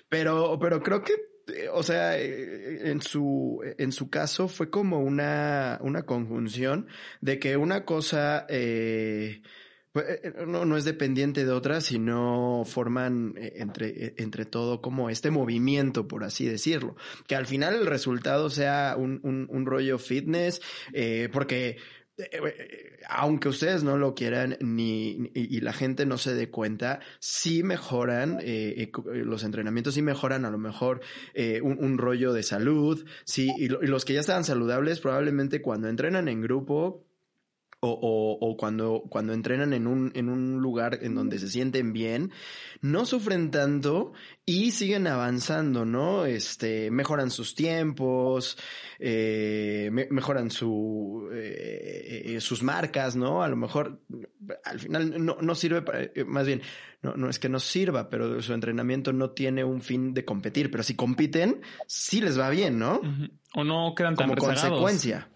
Pero, 0.08 0.58
pero 0.58 0.82
creo 0.82 1.03
que 1.03 1.37
o 1.74 1.84
sea, 1.84 2.18
eh, 2.20 2.89
en 2.89 3.01
su, 3.01 3.62
en 3.77 3.92
su 3.92 4.10
caso 4.10 4.48
fue 4.48 4.70
como 4.70 5.00
una, 5.00 5.80
una 5.82 6.04
conjunción 6.04 6.88
de 7.22 7.39
que 7.39 7.58
una 7.58 7.86
cosa 7.86 8.46
eh, 8.50 9.42
pues, 9.92 10.06
eh, 10.24 10.34
no, 10.46 10.66
no 10.66 10.77
es 10.77 10.84
dependiente 10.84 11.46
de 11.46 11.51
otra, 11.51 11.82
sino 11.82 12.63
forman 12.66 13.36
entre, 13.38 14.13
entre 14.18 14.46
todo 14.46 14.82
como 14.82 15.10
este 15.10 15.32
movimiento, 15.32 16.08
por 16.08 16.24
así 16.24 16.46
decirlo. 16.46 16.96
Que 17.27 17.36
al 17.36 17.46
final 17.46 17.75
el 17.75 17.86
resultado 17.86 18.50
sea 18.50 18.96
un, 18.98 19.20
un, 19.24 19.48
un 19.50 19.66
rollo 19.66 19.98
fitness, 20.00 20.62
porque 21.32 21.70
eh, 21.70 21.77
eh, 21.77 21.77
aunque 23.09 23.50
ustedes 23.50 23.83
no 23.83 23.97
lo 23.97 24.15
quieran 24.15 24.57
ni, 24.59 25.31
y, 25.33 25.62
la 25.62 25.74
gente 25.74 26.05
no 26.05 26.17
se 26.17 26.33
dé 26.36 26.50
cuenta, 26.50 27.00
sí 27.19 27.63
mejoran 27.63 28.39
eh, 28.41 28.91
los 29.05 29.43
entrenamientos, 29.43 29.93
sí 29.93 30.01
mejoran 30.01 30.45
a 30.45 30.51
lo 30.51 30.57
mejor 30.57 31.01
un, 31.62 31.97
rollo 31.97 32.33
de 32.33 32.43
salud, 32.43 33.05
sí, 33.24 33.51
y, 33.57 33.69
los 33.69 34.05
que 34.05 34.13
ya 34.13 34.19
estaban 34.19 34.43
saludables 34.43 35.00
probablemente 35.00 35.62
cuando 35.62 35.89
entrenan 35.89 36.27
en 36.27 36.41
grupo 36.41 37.07
o, 37.79 37.89
o, 37.89 38.50
o, 38.50 38.57
cuando, 38.57 39.03
cuando 39.07 39.34
entrenan 39.34 39.72
en 39.74 39.86
un, 39.86 40.12
en 40.15 40.29
un 40.29 40.60
lugar 40.62 40.98
en 41.01 41.13
donde 41.13 41.38
se 41.38 41.48
sienten 41.48 41.93
bien, 41.93 42.31
no 42.81 43.05
sufren 43.05 43.51
tanto 43.51 44.13
y 44.46 44.72
siguen 44.72 45.05
avanzando, 45.05 45.86
¿no? 45.86 46.25
Este, 46.25 46.89
mejoran 46.89 47.29
sus 47.29 47.53
tiempos, 47.53 48.57
eh, 48.98 49.91
mejoran 50.10 50.50
su, 50.50 51.29
eh, 51.31 52.24
eh, 52.25 52.41
sus 52.41 52.63
marcas, 52.63 53.15
¿no? 53.15 53.43
A 53.43 53.48
lo 53.48 53.57
mejor 53.57 54.01
al 54.63 54.79
final 54.79 55.24
no, 55.24 55.38
no 55.39 55.55
sirve 55.55 55.84
para, 55.84 56.01
eh, 56.01 56.25
más 56.25 56.48
bien, 56.48 56.63
no, 57.03 57.15
no 57.15 57.29
es 57.29 57.38
que 57.38 57.50
no 57.50 57.60
sirva, 57.60 58.10
pero 58.10 58.41
su 58.41 58.53
entrenamiento 58.53 59.13
no 59.13 59.31
tiene 59.31 59.63
un 59.63 59.81
fin 59.81 60.15
de 60.15 60.25
competir, 60.25 60.72
pero 60.72 60.81
si 60.81 60.96
compiten, 60.96 61.62
sí 61.86 62.22
les 62.22 62.39
va 62.39 62.50
bien, 62.50 62.79
¿no? 62.79 63.01
O 63.53 63.63
no 63.63 63.93
quedan 63.96 64.15
tan 64.15 64.29
Como 64.29 64.41
consecuencia. 64.41 65.29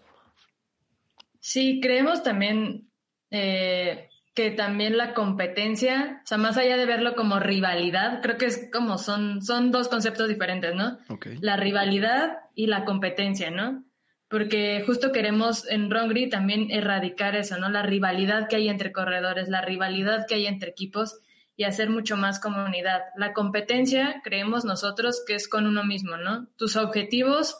Sí, 1.44 1.80
creemos 1.82 2.22
también 2.22 2.88
eh, 3.30 4.08
que 4.32 4.52
también 4.52 4.96
la 4.96 5.12
competencia, 5.12 6.20
o 6.22 6.26
sea, 6.26 6.38
más 6.38 6.56
allá 6.56 6.76
de 6.76 6.86
verlo 6.86 7.16
como 7.16 7.40
rivalidad, 7.40 8.22
creo 8.22 8.38
que 8.38 8.46
es 8.46 8.70
como 8.72 8.96
son, 8.96 9.42
son 9.42 9.72
dos 9.72 9.88
conceptos 9.88 10.28
diferentes, 10.28 10.72
¿no? 10.76 10.98
La 11.40 11.56
rivalidad 11.56 12.38
y 12.54 12.68
la 12.68 12.84
competencia, 12.84 13.50
¿no? 13.50 13.84
Porque 14.28 14.84
justo 14.86 15.10
queremos 15.10 15.68
en 15.68 15.90
Rongri 15.90 16.28
también 16.28 16.70
erradicar 16.70 17.34
eso, 17.34 17.58
¿no? 17.58 17.68
La 17.68 17.82
rivalidad 17.82 18.46
que 18.48 18.54
hay 18.54 18.68
entre 18.68 18.92
corredores, 18.92 19.48
la 19.48 19.62
rivalidad 19.62 20.26
que 20.28 20.36
hay 20.36 20.46
entre 20.46 20.70
equipos 20.70 21.18
y 21.56 21.64
hacer 21.64 21.90
mucho 21.90 22.16
más 22.16 22.38
comunidad. 22.38 23.02
La 23.16 23.32
competencia, 23.32 24.20
creemos 24.22 24.64
nosotros 24.64 25.24
que 25.26 25.34
es 25.34 25.48
con 25.48 25.66
uno 25.66 25.82
mismo, 25.82 26.16
¿no? 26.18 26.46
Tus 26.56 26.76
objetivos 26.76 27.56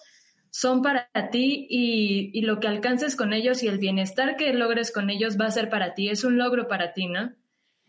son 0.53 0.83
para 0.83 1.09
ti 1.31 1.67
y, 1.71 2.43
lo 2.43 2.61
que 2.61 2.69
alcances 2.69 3.17
con 3.17 3.33
ellos 3.33 3.63
y 3.63 3.69
el 3.69 3.79
bienestar 3.79 4.37
que 4.37 4.53
logres 4.53 4.93
con 4.93 5.09
ellos 5.09 5.39
va 5.41 5.47
a 5.47 5.51
ser 5.51 5.71
para 5.71 5.95
ti, 5.95 6.11
es 6.11 6.25
un 6.25 6.37
logro 6.37 6.69
para 6.69 6.93
ti, 6.93 7.07
¿no? 7.07 7.33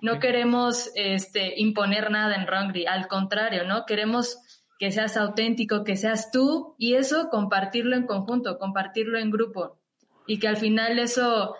No 0.02 0.20
queremos 0.20 0.90
este, 0.96 1.60
imponer 1.60 2.10
nada 2.10 2.36
en 2.36 2.48
Rongri, 2.48 2.86
al 2.86 3.10
contrario, 3.10 3.66
¿no? 3.66 3.86
Queremos 3.86 4.38
que 4.80 4.92
seas 4.92 5.18
auténtico, 5.18 5.84
que 5.84 5.98
seas 5.98 6.32
tú 6.32 6.76
y 6.78 6.94
eso 6.94 7.28
compartirlo 7.30 7.98
en 7.98 8.08
conjunto, 8.08 8.58
compartirlo 8.58 9.20
en 9.20 9.30
grupo 9.30 9.82
y 10.26 10.40
que 10.40 10.48
al 10.48 10.58
final 10.58 11.00
eso 11.00 11.56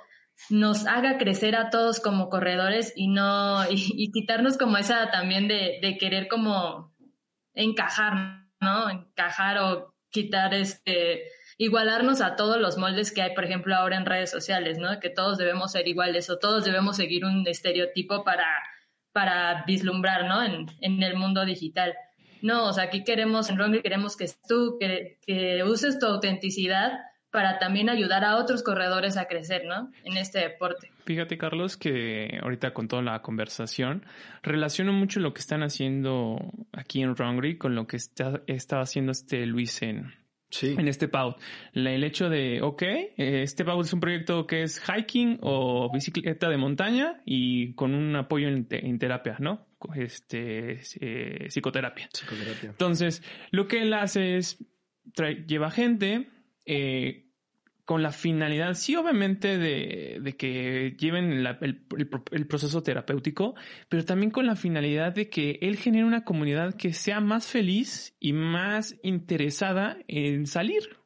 nos 0.50 0.88
haga 0.88 1.18
crecer 1.18 1.58
a 1.58 1.70
todos 1.70 2.00
como 2.00 2.30
corredores 2.30 2.94
y 2.96 3.10
no 3.10 3.70
y, 3.70 4.10
quitarnos 4.14 4.58
como 4.58 4.78
esa 4.78 5.12
también 5.12 5.50
de, 5.50 5.80
de, 5.82 5.98
querer 5.98 6.30
como 6.30 6.94
encajar, 7.54 8.48
¿no? 8.62 8.90
Encajar 8.90 9.58
o 9.60 9.93
quitar 10.14 10.54
este, 10.54 11.24
igualarnos 11.58 12.22
a 12.22 12.38
todos 12.38 12.58
los 12.58 12.78
moldes 12.78 13.12
que 13.12 13.22
hay, 13.22 13.34
por 13.34 13.44
ejemplo, 13.44 13.76
ahora 13.76 13.98
en 13.98 14.06
redes 14.06 14.32
sociales, 14.32 14.78
¿no? 14.78 15.00
Que 15.02 15.10
todos 15.10 15.38
debemos 15.38 15.74
ser 15.74 15.88
iguales 15.88 16.30
o 16.30 16.40
todos 16.40 16.64
debemos 16.64 16.96
seguir 16.96 17.26
un 17.26 17.46
estereotipo 17.46 18.24
para, 18.24 18.48
para 19.12 19.66
vislumbrar, 19.66 20.26
¿no? 20.26 20.42
En, 20.44 20.68
en 20.80 21.04
el 21.04 21.16
mundo 21.16 21.44
digital. 21.44 21.94
No, 22.42 22.68
o 22.70 22.74
sea, 22.74 22.86
aquí 22.86 23.04
queremos, 23.04 23.50
en 23.50 23.58
Rongri 23.58 23.82
queremos 23.82 24.16
que 24.16 24.30
tú, 24.48 24.78
que, 24.80 25.18
que 25.26 25.64
uses 25.64 25.98
tu 26.00 26.06
autenticidad 26.06 27.00
para 27.34 27.58
también 27.58 27.90
ayudar 27.90 28.24
a 28.24 28.38
otros 28.38 28.62
corredores 28.62 29.18
a 29.18 29.26
crecer, 29.26 29.66
¿no? 29.66 29.92
En 30.04 30.18
este 30.18 30.38
deporte. 30.38 30.92
Fíjate, 31.04 31.40
Carlos, 31.40 31.78
que 31.78 32.40
ahorita 32.44 32.76
con 32.76 32.88
toda 32.88 33.02
la 33.02 33.24
conversación, 33.24 34.06
relaciono 34.44 34.94
mucho 34.94 35.20
lo 35.20 35.34
que 35.34 35.40
están 35.40 35.64
haciendo 35.64 36.38
aquí 36.72 37.02
en 37.02 37.16
Rongri 37.16 37.58
con 37.58 37.74
lo 37.74 37.88
que 37.88 37.98
está, 37.98 38.44
estaba 38.46 38.84
haciendo 38.84 39.12
este 39.12 39.48
Luis 39.48 39.82
en, 39.82 40.14
Sí. 40.52 40.76
En 40.78 40.88
este 40.88 41.08
PAUD. 41.08 41.34
el 41.74 42.04
hecho 42.04 42.30
de, 42.30 42.62
ok, 42.62 42.84
este 43.18 43.66
PAUD 43.66 43.86
es 43.86 43.94
un 43.94 44.00
proyecto 44.00 44.46
que 44.46 44.62
es 44.62 44.80
hiking 44.80 45.40
o 45.42 45.92
bicicleta 45.92 46.48
de 46.48 46.58
montaña 46.58 47.20
y 47.26 47.74
con 47.74 47.96
un 47.96 48.16
apoyo 48.16 48.48
en, 48.48 49.00
terapia, 49.00 49.38
¿no? 49.40 49.66
Este, 49.96 50.82
eh, 51.02 51.48
psicoterapia. 51.48 52.08
Psicoterapia. 52.14 52.70
Entonces, 52.70 53.24
lo 53.50 53.68
que 53.68 53.82
él 53.82 53.94
hace 53.96 54.38
es, 54.38 54.64
lleva 55.48 55.72
gente, 55.72 56.30
eh, 56.66 57.24
con 57.86 58.02
la 58.02 58.12
finalidad, 58.12 58.76
sí, 58.76 58.96
obviamente, 58.96 59.58
de, 59.58 60.36
que 60.38 60.96
lleven 60.98 61.46
el, 61.62 62.48
proceso 62.48 62.82
terapéutico, 62.82 63.56
pero 63.90 64.06
también 64.06 64.32
con 64.32 64.46
la 64.46 64.56
finalidad 64.56 65.14
de 65.14 65.30
que 65.30 65.60
él 65.62 65.78
genere 65.78 66.06
una 66.06 66.24
comunidad 66.24 66.76
que 66.76 66.94
sea 66.94 67.20
más 67.20 67.48
feliz 67.48 68.16
y 68.20 68.32
más 68.32 68.96
interesada 69.04 69.98
en 70.08 70.48
salir. 70.48 70.98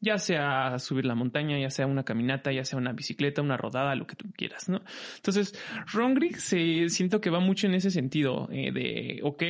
Ya 0.00 0.18
sea 0.18 0.78
subir 0.78 1.04
la 1.06 1.14
montaña, 1.14 1.58
ya 1.58 1.70
sea 1.70 1.86
una 1.86 2.04
caminata, 2.04 2.52
ya 2.52 2.64
sea 2.64 2.78
una 2.78 2.92
bicicleta, 2.92 3.42
una 3.42 3.56
rodada, 3.56 3.94
lo 3.94 4.06
que 4.06 4.14
tú 4.14 4.30
quieras, 4.32 4.68
¿no? 4.68 4.82
Entonces, 5.16 5.58
Rongrig 5.92 6.36
se 6.36 6.88
siento 6.90 7.20
que 7.20 7.30
va 7.30 7.40
mucho 7.40 7.66
en 7.66 7.74
ese 7.74 7.90
sentido 7.90 8.48
eh, 8.52 8.72
de, 8.72 9.20
ok, 9.22 9.42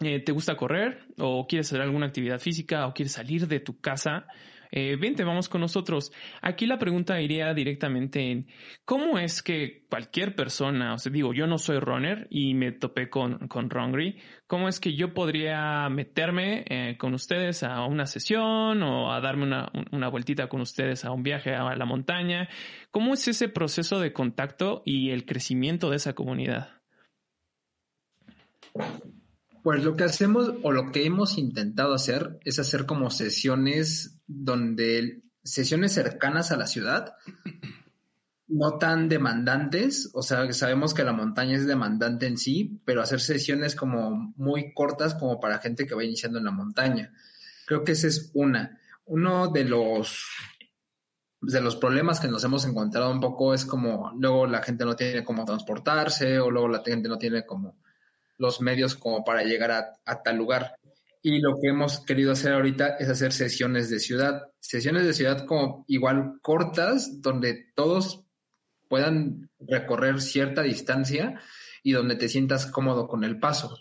eh, 0.00 0.20
te 0.20 0.32
gusta 0.32 0.56
correr 0.56 1.06
o 1.18 1.46
quieres 1.46 1.68
hacer 1.68 1.80
alguna 1.80 2.06
actividad 2.06 2.38
física 2.38 2.86
o 2.86 2.94
quieres 2.94 3.12
salir 3.12 3.46
de 3.46 3.60
tu 3.60 3.80
casa 3.80 4.26
eh, 4.72 4.96
vente, 4.96 5.24
vamos 5.24 5.48
con 5.48 5.60
nosotros. 5.60 6.12
Aquí 6.42 6.66
la 6.66 6.78
pregunta 6.78 7.20
iría 7.20 7.52
directamente 7.54 8.30
en 8.30 8.46
cómo 8.84 9.18
es 9.18 9.42
que 9.42 9.84
cualquier 9.88 10.36
persona, 10.36 10.94
o 10.94 10.98
sea, 10.98 11.10
digo, 11.10 11.32
yo 11.34 11.46
no 11.46 11.58
soy 11.58 11.80
runner 11.80 12.28
y 12.30 12.54
me 12.54 12.70
topé 12.72 13.10
con, 13.10 13.48
con 13.48 13.68
¿cómo 14.46 14.68
es 14.68 14.78
que 14.78 14.94
yo 14.94 15.12
podría 15.12 15.88
meterme 15.88 16.64
eh, 16.68 16.96
con 16.98 17.14
ustedes 17.14 17.62
a 17.62 17.84
una 17.84 18.06
sesión 18.06 18.82
o 18.82 19.12
a 19.12 19.20
darme 19.20 19.44
una, 19.44 19.72
una 19.90 20.08
vueltita 20.08 20.48
con 20.48 20.60
ustedes 20.60 21.04
a 21.04 21.10
un 21.10 21.22
viaje 21.22 21.54
a 21.54 21.74
la 21.74 21.84
montaña? 21.84 22.48
¿Cómo 22.90 23.14
es 23.14 23.26
ese 23.26 23.48
proceso 23.48 23.98
de 23.98 24.12
contacto 24.12 24.82
y 24.84 25.10
el 25.10 25.24
crecimiento 25.24 25.90
de 25.90 25.96
esa 25.96 26.12
comunidad? 26.12 26.80
Pues 29.62 29.84
lo 29.84 29.96
que 29.96 30.04
hacemos 30.04 30.54
o 30.62 30.72
lo 30.72 30.90
que 30.90 31.04
hemos 31.04 31.36
intentado 31.38 31.94
hacer 31.94 32.38
es 32.44 32.58
hacer 32.58 32.86
como 32.86 33.10
sesiones 33.10 34.20
donde 34.26 35.22
sesiones 35.42 35.92
cercanas 35.92 36.52
a 36.52 36.56
la 36.56 36.66
ciudad, 36.66 37.14
no 38.46 38.78
tan 38.78 39.08
demandantes, 39.08 40.10
o 40.12 40.22
sea, 40.22 40.52
sabemos 40.52 40.92
que 40.92 41.04
la 41.04 41.12
montaña 41.12 41.56
es 41.56 41.66
demandante 41.66 42.26
en 42.26 42.36
sí, 42.36 42.80
pero 42.84 43.02
hacer 43.02 43.20
sesiones 43.20 43.76
como 43.76 44.32
muy 44.36 44.72
cortas 44.74 45.14
como 45.14 45.38
para 45.40 45.58
gente 45.58 45.86
que 45.86 45.94
va 45.94 46.04
iniciando 46.04 46.38
en 46.38 46.46
la 46.46 46.50
montaña. 46.50 47.12
Creo 47.66 47.84
que 47.84 47.92
esa 47.92 48.08
es 48.08 48.30
una. 48.34 48.78
Uno 49.04 49.48
de 49.48 49.64
los 49.64 50.26
de 51.42 51.60
los 51.60 51.76
problemas 51.76 52.20
que 52.20 52.28
nos 52.28 52.44
hemos 52.44 52.66
encontrado 52.66 53.10
un 53.10 53.20
poco 53.20 53.54
es 53.54 53.64
como 53.64 54.12
luego 54.18 54.46
la 54.46 54.62
gente 54.62 54.84
no 54.84 54.94
tiene 54.94 55.24
cómo 55.24 55.44
transportarse 55.46 56.38
o 56.38 56.50
luego 56.50 56.68
la 56.68 56.82
gente 56.84 57.08
no 57.08 57.16
tiene 57.16 57.46
como 57.46 57.78
los 58.40 58.62
medios 58.62 58.94
como 58.94 59.22
para 59.22 59.44
llegar 59.44 59.70
a, 59.70 60.22
tal 60.22 60.36
lugar. 60.36 60.74
Y 61.22 61.40
lo 61.40 61.58
que 61.60 61.68
hemos 61.68 62.02
querido 62.04 62.32
hacer 62.32 62.54
ahorita 62.54 62.96
es 62.98 63.08
hacer 63.10 63.32
sesiones 63.32 63.90
de 63.90 64.00
ciudad, 64.00 64.44
sesiones 64.58 65.06
de 65.06 65.12
ciudad 65.12 65.44
como 65.44 65.84
igual 65.86 66.38
cortas, 66.40 67.20
donde 67.20 67.66
todos 67.74 68.24
puedan 68.88 69.50
recorrer 69.60 70.22
cierta 70.22 70.62
distancia 70.62 71.38
y 71.82 71.92
donde 71.92 72.16
te 72.16 72.30
sientas 72.30 72.64
cómodo 72.64 73.06
con 73.06 73.24
el 73.24 73.38
paso. 73.38 73.76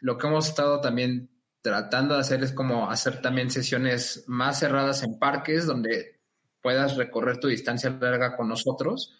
Lo 0.00 0.18
que 0.18 0.26
hemos 0.26 0.48
estado 0.48 0.82
también 0.82 1.30
tratando 1.62 2.14
de 2.14 2.20
hacer 2.20 2.44
es 2.44 2.52
como 2.52 2.90
hacer 2.90 3.22
también 3.22 3.50
sesiones 3.50 4.24
más 4.26 4.60
cerradas 4.60 5.02
en 5.02 5.18
parques 5.18 5.66
donde 5.66 6.20
puedas 6.60 6.96
recorrer 6.98 7.38
tu 7.38 7.48
distancia 7.48 7.88
larga 7.88 8.36
con 8.36 8.48
nosotros 8.48 9.16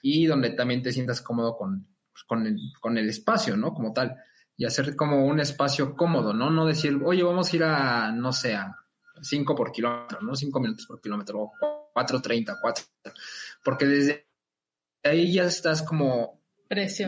y 0.00 0.26
donde 0.26 0.50
también 0.50 0.82
te 0.82 0.92
sientas 0.92 1.20
cómodo 1.20 1.56
con, 1.56 1.91
pues, 2.12 2.24
con, 2.24 2.46
el, 2.46 2.58
con 2.80 2.98
el 2.98 3.08
espacio, 3.08 3.56
¿no? 3.56 3.72
Como 3.72 3.92
tal. 3.92 4.16
Y 4.56 4.64
hacer 4.64 4.94
como 4.94 5.24
un 5.26 5.40
espacio 5.40 5.96
cómodo, 5.96 6.32
¿no? 6.32 6.50
No 6.50 6.66
decir, 6.66 7.00
oye, 7.04 7.22
vamos 7.22 7.52
a 7.52 7.56
ir 7.56 7.64
a, 7.64 8.12
no 8.12 8.32
sé, 8.32 8.54
a 8.54 8.76
5 9.20 9.54
por 9.54 9.72
kilómetro, 9.72 10.20
¿no? 10.20 10.34
5 10.34 10.60
minutos 10.60 10.86
por 10.86 11.00
kilómetro, 11.00 11.40
o 11.40 11.52
4.30, 11.94 12.58
4. 12.60 12.84
Porque 13.64 13.86
desde 13.86 14.28
ahí 15.02 15.32
ya 15.32 15.44
estás 15.44 15.82
como 15.82 16.42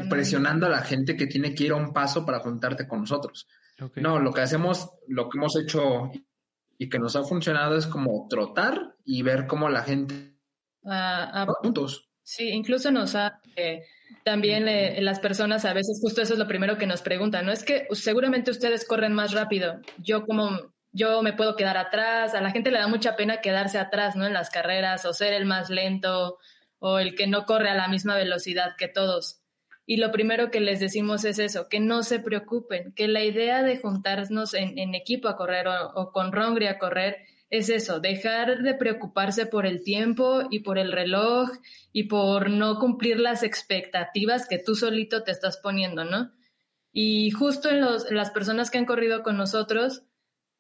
presionando. 0.09 0.67
a 0.67 0.71
la 0.71 0.83
gente 0.83 1.17
que 1.17 1.27
tiene 1.27 1.55
que 1.55 1.65
ir 1.65 1.73
a 1.73 1.77
un 1.77 1.93
paso 1.93 2.25
para 2.25 2.41
juntarte 2.41 2.87
con 2.87 3.01
nosotros. 3.01 3.49
No, 3.97 4.21
lo 4.21 4.33
que 4.33 4.43
hacemos, 4.43 4.91
lo 5.09 5.29
que 5.29 5.39
hemos 5.39 5.57
hecho 5.57 6.11
y 6.79 6.89
que 6.89 6.99
nos 6.99 7.17
ha 7.17 7.25
funcionado 7.25 7.77
es 7.77 7.87
como 7.87 8.27
trotar 8.29 8.97
y 9.05 9.23
ver 9.23 9.47
cómo 9.47 9.69
la 9.69 9.83
gente 9.83 10.39
uh, 10.83 11.53
juntos. 11.63 12.09
Sí, 12.23 12.49
incluso 12.51 12.91
nos 12.91 13.15
ha 13.15 13.41
eh, 13.57 13.83
también 14.25 14.69
eh, 14.69 15.01
las 15.03 15.21
personas 15.21 15.65
a 15.65 15.73
veces 15.73 15.99
justo 16.01 16.23
eso 16.23 16.33
es 16.33 16.39
lo 16.39 16.49
primero 16.49 16.79
que 16.79 16.87
nos 16.87 17.03
preguntan, 17.03 17.47
¿no? 17.47 17.53
Es 17.53 17.65
que 17.65 17.87
seguramente 17.93 18.51
ustedes 18.51 18.87
corren 18.87 19.13
más 19.13 19.33
rápido. 19.33 19.81
Yo 19.99 20.25
como 20.25 20.73
yo 20.93 21.23
me 21.23 21.33
puedo 21.33 21.57
quedar 21.57 21.77
atrás, 21.77 22.35
a 22.35 22.41
la 22.41 22.51
gente 22.51 22.71
le 22.71 22.79
da 22.79 22.87
mucha 22.87 23.17
pena 23.17 23.41
quedarse 23.41 23.79
atrás, 23.79 24.17
¿no? 24.17 24.27
En 24.27 24.33
las 24.33 24.51
carreras 24.51 25.05
o 25.05 25.13
ser 25.13 25.33
el 25.33 25.45
más 25.45 25.69
lento 25.69 26.39
o 26.79 26.99
el 26.99 27.15
que 27.15 27.27
no 27.27 27.47
corre 27.47 27.71
a 27.71 27.75
la 27.75 27.89
misma 27.89 28.15
velocidad 28.15 28.77
que 28.79 28.89
todos. 28.89 29.41
Y 29.87 29.99
lo 29.99 30.13
primero 30.13 30.51
que 30.51 30.61
les 30.61 30.81
decimos 30.81 31.25
es 31.25 31.39
eso, 31.39 31.69
que 31.69 31.81
no 31.81 32.03
se 32.03 32.21
preocupen, 32.21 32.93
que 32.95 33.09
la 33.09 33.23
idea 33.23 33.63
de 33.63 33.79
juntarnos 33.79 34.55
en, 34.55 34.95
equipo 34.95 35.29
a 35.29 35.37
correr 35.37 35.69
o, 35.69 35.93
o 35.95 36.13
con 36.13 36.33
Rongri 36.33 36.69
a 36.69 36.79
correr 36.79 37.19
es 37.51 37.69
eso, 37.69 38.01
dejar 38.01 38.63
de 38.63 38.75
preocuparse 38.75 39.47
por 39.47 39.67
el 39.67 39.83
tiempo 39.83 40.43
y 40.51 40.61
por 40.61 40.79
el 40.79 40.93
reloj 40.93 41.51
y 41.93 42.05
por 42.05 42.51
no 42.51 42.79
cumplir 42.79 43.21
las 43.21 43.43
expectativas 43.43 44.49
que 44.49 44.59
tú 44.59 44.75
solito 44.75 45.23
te 45.23 45.31
estás 45.31 45.59
poniendo, 45.59 46.05
¿no? 46.05 46.33
Y 46.93 47.31
justo 47.31 47.71
en, 47.71 47.81
los, 47.81 48.11
las 48.11 48.31
personas 48.31 48.71
que 48.71 48.79
han 48.79 48.87
corrido 48.87 49.23
con 49.23 49.37
nosotros, 49.37 50.03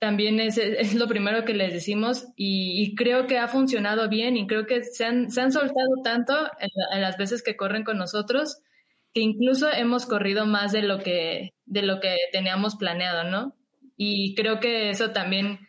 también 0.05 0.38
es, 0.41 0.59
es, 0.59 0.95
lo 0.95 1.09
primero 1.09 1.45
que 1.45 1.55
les 1.55 1.73
decimos 1.73 2.26
y, 2.37 2.95
creo 2.95 3.26
que 3.26 3.38
ha 3.38 3.49
funcionado 3.49 4.09
bien 4.09 4.37
y 4.37 4.47
creo 4.47 4.67
que 4.67 4.85
se 4.85 5.05
han, 5.05 5.31
se 5.31 5.41
han 5.41 5.53
soltado 5.53 5.88
tanto 6.03 6.35
en, 6.59 7.00
las 7.00 7.17
veces 7.17 7.43
que 7.43 7.57
corren 7.57 7.85
con 7.85 7.97
nosotros 7.97 8.59
que 9.14 9.21
incluso 9.21 9.71
hemos 9.73 10.07
corrido 10.07 10.45
más 10.45 10.73
de 10.73 10.83
lo 10.83 10.99
que, 10.99 11.55
de 11.64 11.83
lo 11.83 12.00
que 12.00 12.17
teníamos 12.33 12.76
planeado, 12.76 13.25
¿no? 13.31 13.57
Y 13.97 14.35
creo 14.35 14.59
que 14.59 14.91
eso 14.91 15.12
también 15.12 15.61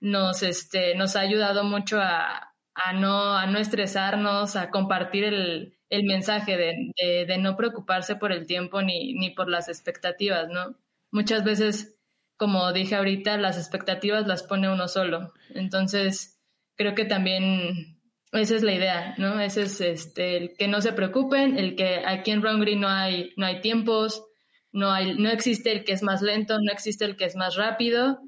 nos, 0.00 0.42
este, 0.42 0.94
nos 0.94 1.16
ha 1.16 1.20
ayudado 1.20 1.64
mucho 1.64 2.00
a, 2.00 2.54
a, 2.74 2.92
no, 2.92 3.36
a 3.36 3.46
no 3.46 3.58
estresarnos, 3.58 4.56
a 4.56 4.70
compartir 4.70 5.24
el, 5.24 5.78
el 5.90 6.04
mensaje 6.04 6.56
de, 6.56 7.26
de, 7.26 7.38
no 7.38 7.56
preocuparse 7.56 8.16
por 8.16 8.32
el 8.32 8.46
tiempo 8.46 8.82
ni, 8.82 9.14
ni 9.14 9.30
por 9.30 9.48
las 9.48 9.68
expectativas, 9.68 10.48
¿no? 10.48 10.76
Muchas 11.10 11.44
veces, 11.44 11.98
como 12.36 12.72
dije 12.72 12.96
ahorita, 12.96 13.36
las 13.36 13.58
expectativas 13.58 14.26
las 14.26 14.42
pone 14.42 14.72
uno 14.72 14.88
solo. 14.88 15.32
Entonces, 15.50 16.40
creo 16.76 16.94
que 16.94 17.04
también 17.04 18.00
esa 18.32 18.54
es 18.54 18.62
la 18.62 18.72
idea, 18.72 19.14
¿no? 19.18 19.40
Ese 19.40 19.62
es 19.62 19.80
este, 19.80 20.36
el 20.36 20.56
que 20.56 20.68
no 20.68 20.80
se 20.80 20.92
preocupen, 20.92 21.58
el 21.58 21.74
que 21.74 22.02
aquí 22.06 22.30
en 22.30 22.42
Rongri 22.42 22.76
no 22.76 22.88
hay, 22.88 23.32
no 23.36 23.46
hay 23.46 23.60
tiempos, 23.60 24.24
no, 24.72 24.92
hay, 24.92 25.16
no 25.16 25.28
existe 25.30 25.72
el 25.72 25.84
que 25.84 25.92
es 25.92 26.02
más 26.04 26.22
lento, 26.22 26.58
no 26.60 26.72
existe 26.72 27.04
el 27.04 27.16
que 27.16 27.24
es 27.24 27.34
más 27.34 27.56
rápido. 27.56 28.20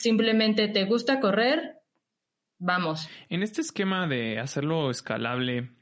Simplemente 0.00 0.66
te 0.68 0.86
gusta 0.86 1.20
correr, 1.20 1.82
vamos. 2.58 3.06
En 3.28 3.42
este 3.42 3.60
esquema 3.60 4.06
de 4.08 4.38
hacerlo 4.38 4.90
escalable, 4.90 5.72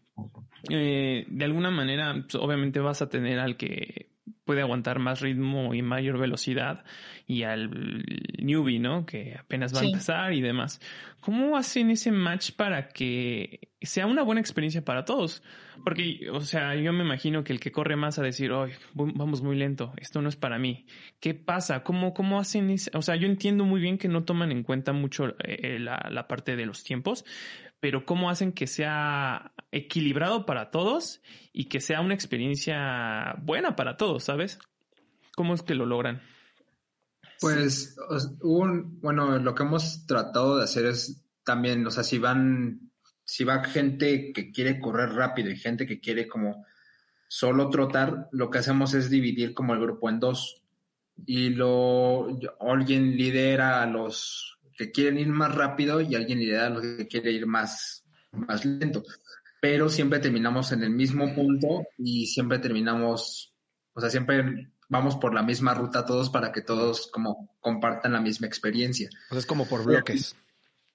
eh, 0.68 1.24
de 1.28 1.44
alguna 1.44 1.70
manera, 1.70 2.12
pues, 2.14 2.34
obviamente 2.34 2.80
vas 2.80 3.00
a 3.00 3.08
tener 3.08 3.38
al 3.38 3.56
que 3.56 4.07
puede 4.48 4.62
aguantar 4.62 4.98
más 4.98 5.20
ritmo 5.20 5.74
y 5.74 5.82
mayor 5.82 6.16
velocidad 6.16 6.82
y 7.26 7.42
al 7.42 8.02
newbie, 8.38 8.78
¿no? 8.78 9.04
Que 9.04 9.36
apenas 9.38 9.76
va 9.76 9.82
a 9.82 9.84
empezar 9.84 10.32
y 10.32 10.40
demás. 10.40 10.80
¿Cómo 11.20 11.58
hacen 11.58 11.90
ese 11.90 12.12
match 12.12 12.52
para 12.52 12.88
que 12.88 13.68
sea 13.82 14.06
una 14.06 14.22
buena 14.22 14.40
experiencia 14.40 14.82
para 14.82 15.04
todos? 15.04 15.42
Porque, 15.84 16.30
o 16.32 16.40
sea, 16.40 16.74
yo 16.76 16.94
me 16.94 17.04
imagino 17.04 17.44
que 17.44 17.52
el 17.52 17.60
que 17.60 17.72
corre 17.72 17.96
más 17.96 18.18
a 18.18 18.22
decir, 18.22 18.50
oh, 18.52 18.66
vamos 18.94 19.42
muy 19.42 19.54
lento, 19.54 19.92
esto 19.98 20.22
no 20.22 20.30
es 20.30 20.36
para 20.36 20.58
mí. 20.58 20.86
¿Qué 21.20 21.34
pasa? 21.34 21.82
¿Cómo, 21.82 22.14
cómo 22.14 22.40
hacen 22.40 22.70
eso? 22.70 22.90
O 22.94 23.02
sea, 23.02 23.16
yo 23.16 23.26
entiendo 23.26 23.66
muy 23.66 23.82
bien 23.82 23.98
que 23.98 24.08
no 24.08 24.24
toman 24.24 24.50
en 24.50 24.62
cuenta 24.62 24.94
mucho 24.94 25.36
eh, 25.44 25.78
la, 25.78 26.08
la 26.10 26.26
parte 26.26 26.56
de 26.56 26.64
los 26.64 26.84
tiempos, 26.84 27.26
pero 27.80 28.04
cómo 28.04 28.30
hacen 28.30 28.52
que 28.52 28.66
sea 28.66 29.52
equilibrado 29.70 30.46
para 30.46 30.70
todos 30.70 31.20
y 31.52 31.66
que 31.66 31.80
sea 31.80 32.00
una 32.00 32.14
experiencia 32.14 33.34
buena 33.42 33.76
para 33.76 33.96
todos, 33.96 34.24
¿sabes? 34.24 34.58
¿Cómo 35.34 35.54
es 35.54 35.62
que 35.62 35.74
lo 35.74 35.86
logran? 35.86 36.20
Pues, 37.40 37.96
un, 38.42 39.00
bueno, 39.00 39.38
lo 39.38 39.54
que 39.54 39.62
hemos 39.62 40.06
tratado 40.06 40.58
de 40.58 40.64
hacer 40.64 40.86
es 40.86 41.22
también, 41.44 41.86
o 41.86 41.90
sea, 41.90 42.02
si 42.02 42.18
van, 42.18 42.90
si 43.24 43.44
va 43.44 43.62
gente 43.62 44.32
que 44.32 44.50
quiere 44.50 44.80
correr 44.80 45.10
rápido 45.10 45.50
y 45.50 45.56
gente 45.56 45.86
que 45.86 46.00
quiere 46.00 46.26
como 46.26 46.66
solo 47.28 47.70
trotar, 47.70 48.28
lo 48.32 48.50
que 48.50 48.58
hacemos 48.58 48.94
es 48.94 49.10
dividir 49.10 49.54
como 49.54 49.74
el 49.74 49.80
grupo 49.80 50.08
en 50.08 50.18
dos. 50.18 50.62
Y 51.26 51.50
lo, 51.50 52.28
alguien 52.60 53.16
lidera 53.16 53.82
a 53.82 53.86
los 53.86 54.57
que 54.78 54.92
quieren 54.92 55.18
ir 55.18 55.26
más 55.26 55.54
rápido 55.54 56.00
y 56.00 56.14
alguien 56.14 56.38
lidera 56.38 56.68
a 56.68 56.70
los 56.70 56.82
que 56.82 57.08
quiere 57.08 57.32
ir 57.32 57.46
más, 57.46 58.04
más 58.30 58.64
lento. 58.64 59.02
Pero 59.60 59.88
siempre 59.88 60.20
terminamos 60.20 60.70
en 60.70 60.84
el 60.84 60.90
mismo 60.90 61.34
punto 61.34 61.84
y 61.98 62.26
siempre 62.26 62.60
terminamos, 62.60 63.52
o 63.92 64.00
sea, 64.00 64.08
siempre 64.08 64.70
vamos 64.88 65.16
por 65.16 65.34
la 65.34 65.42
misma 65.42 65.74
ruta 65.74 66.06
todos 66.06 66.30
para 66.30 66.52
que 66.52 66.62
todos 66.62 67.08
como 67.08 67.56
compartan 67.60 68.12
la 68.12 68.20
misma 68.20 68.46
experiencia. 68.46 69.10
O 69.26 69.30
sea, 69.30 69.38
es 69.40 69.46
como 69.46 69.66
por 69.66 69.84
bloques. 69.84 70.36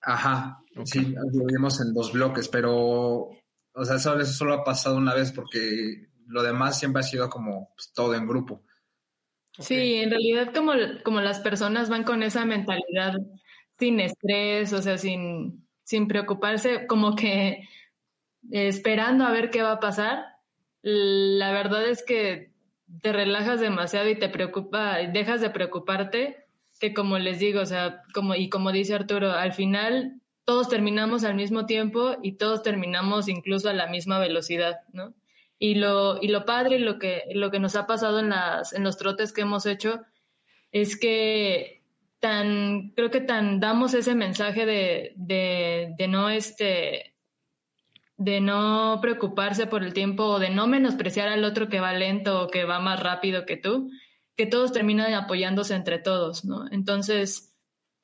Ajá, 0.02 0.64
sí, 0.86 1.14
lo 1.34 1.46
vimos 1.46 1.82
en 1.82 1.94
dos 1.94 2.14
bloques, 2.14 2.48
pero, 2.48 3.30
o 3.74 3.86
sea, 3.86 3.98
eso, 3.98 4.26
solo 4.26 4.54
ha 4.54 4.64
pasado 4.64 4.98
una 4.98 5.14
vez 5.14 5.34
porque 5.34 6.08
lo 6.28 6.42
demás 6.42 6.80
siempre 6.80 7.02
ha 7.02 7.04
sido 7.04 7.30
como 7.30 7.74
pues, 7.76 7.92
todo 7.94 8.16
en 8.16 8.28
grupo. 8.28 8.64
Sí, 9.60 9.96
en 9.96 10.10
realidad 10.10 10.54
como, 10.54 10.74
como 11.04 11.22
las 11.22 11.40
personas 11.40 11.90
van 11.90 12.04
con 12.04 12.24
esa 12.24 12.44
mentalidad 12.44 13.14
sin 13.84 14.00
estrés, 14.00 14.72
o 14.72 14.82
sea, 14.82 14.98
sin, 14.98 15.68
sin 15.84 16.08
preocuparse, 16.08 16.88
como 16.88 17.18
que 17.18 17.68
esperando 18.50 19.26
a 19.26 19.32
ver 19.32 19.50
qué 19.50 19.62
va 19.62 19.74
a 19.74 19.80
pasar. 19.82 20.24
La 20.82 21.52
verdad 21.52 21.86
es 21.90 22.02
que 22.02 22.52
te 23.02 23.12
relajas 23.12 23.60
demasiado 23.60 24.08
y 24.10 24.18
te 24.18 24.30
preocupa, 24.30 25.00
dejas 25.00 25.42
de 25.42 25.50
preocuparte, 25.50 26.46
que 26.80 26.94
como 26.94 27.18
les 27.18 27.40
digo, 27.40 27.60
o 27.60 27.66
sea, 27.66 28.04
como, 28.14 28.36
y 28.36 28.48
como 28.48 28.72
dice 28.72 28.96
Arturo, 28.96 29.34
al 29.34 29.52
final 29.52 30.22
todos 30.46 30.70
terminamos 30.70 31.26
al 31.26 31.36
mismo 31.36 31.66
tiempo 31.66 32.16
y 32.22 32.34
todos 32.34 32.64
terminamos 32.64 33.28
incluso 33.28 33.70
a 33.70 33.74
la 33.74 33.88
misma 33.88 34.18
velocidad, 34.18 34.80
¿no? 34.94 35.14
Y 35.60 35.76
lo, 35.76 36.22
y 36.22 36.30
lo 36.30 36.46
padre 36.46 36.80
lo 36.80 37.00
que, 37.00 37.24
lo 37.34 37.52
que 37.52 37.60
nos 37.60 37.76
ha 37.76 37.86
pasado 37.86 38.20
en, 38.20 38.30
las, 38.30 38.72
en 38.72 38.84
los 38.84 38.98
trotes 38.98 39.34
que 39.34 39.42
hemos 39.42 39.66
hecho 39.66 40.02
es 40.72 40.98
que 40.98 41.83
tan, 42.24 42.94
creo 42.96 43.12
que 43.12 43.20
tan 43.20 43.60
damos 43.60 43.94
ese 43.94 44.16
mensaje 44.16 44.66
de, 44.66 45.12
de, 45.18 46.08
no 46.08 46.30
este, 46.30 47.18
de 48.16 48.40
no 48.40 49.00
preocuparse 49.02 49.68
por 49.68 49.84
el 49.84 49.94
tiempo 49.94 50.24
o 50.24 50.40
de 50.40 50.50
no 50.50 50.66
menospreciar 50.66 51.28
al 51.28 51.44
otro 51.44 51.68
que 51.68 51.82
va 51.82 51.92
lento 51.92 52.44
o 52.44 52.48
que 52.48 52.64
va 52.64 52.80
más 52.80 53.04
rápido 53.04 53.46
que 53.46 53.58
tú, 53.58 53.92
que 54.38 54.46
todos 54.46 54.72
terminan 54.72 55.14
apoyándose 55.14 55.76
entre 55.76 56.00
todos, 56.00 56.46
¿no? 56.46 56.66
Entonces, 56.72 57.54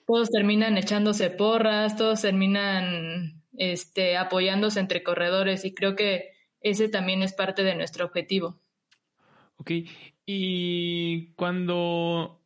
todos 0.05 0.29
terminan 0.29 0.77
echándose 0.77 1.29
porras, 1.29 1.95
todos 1.95 2.19
terminan 2.19 3.41
este, 3.57 4.17
apoyándose 4.17 4.81
entre 4.81 5.01
corredores 5.01 5.63
y 5.63 5.73
creo 5.73 5.95
que 5.95 6.33
ese 6.59 6.89
también 6.89 7.23
es 7.23 7.31
parte 7.31 7.63
de 7.63 7.75
nuestro 7.75 8.03
objetivo. 8.03 8.59
Ok, 9.55 9.71
y 10.25 11.31
cuando 11.35 12.38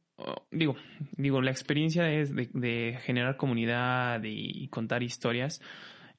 digo, 0.51 0.75
digo, 1.17 1.41
la 1.41 1.51
experiencia 1.51 2.11
es 2.11 2.33
de, 2.35 2.99
generar 3.03 3.37
comunidad 3.37 4.21
y 4.23 4.67
contar 4.69 5.03
historias. 5.03 5.61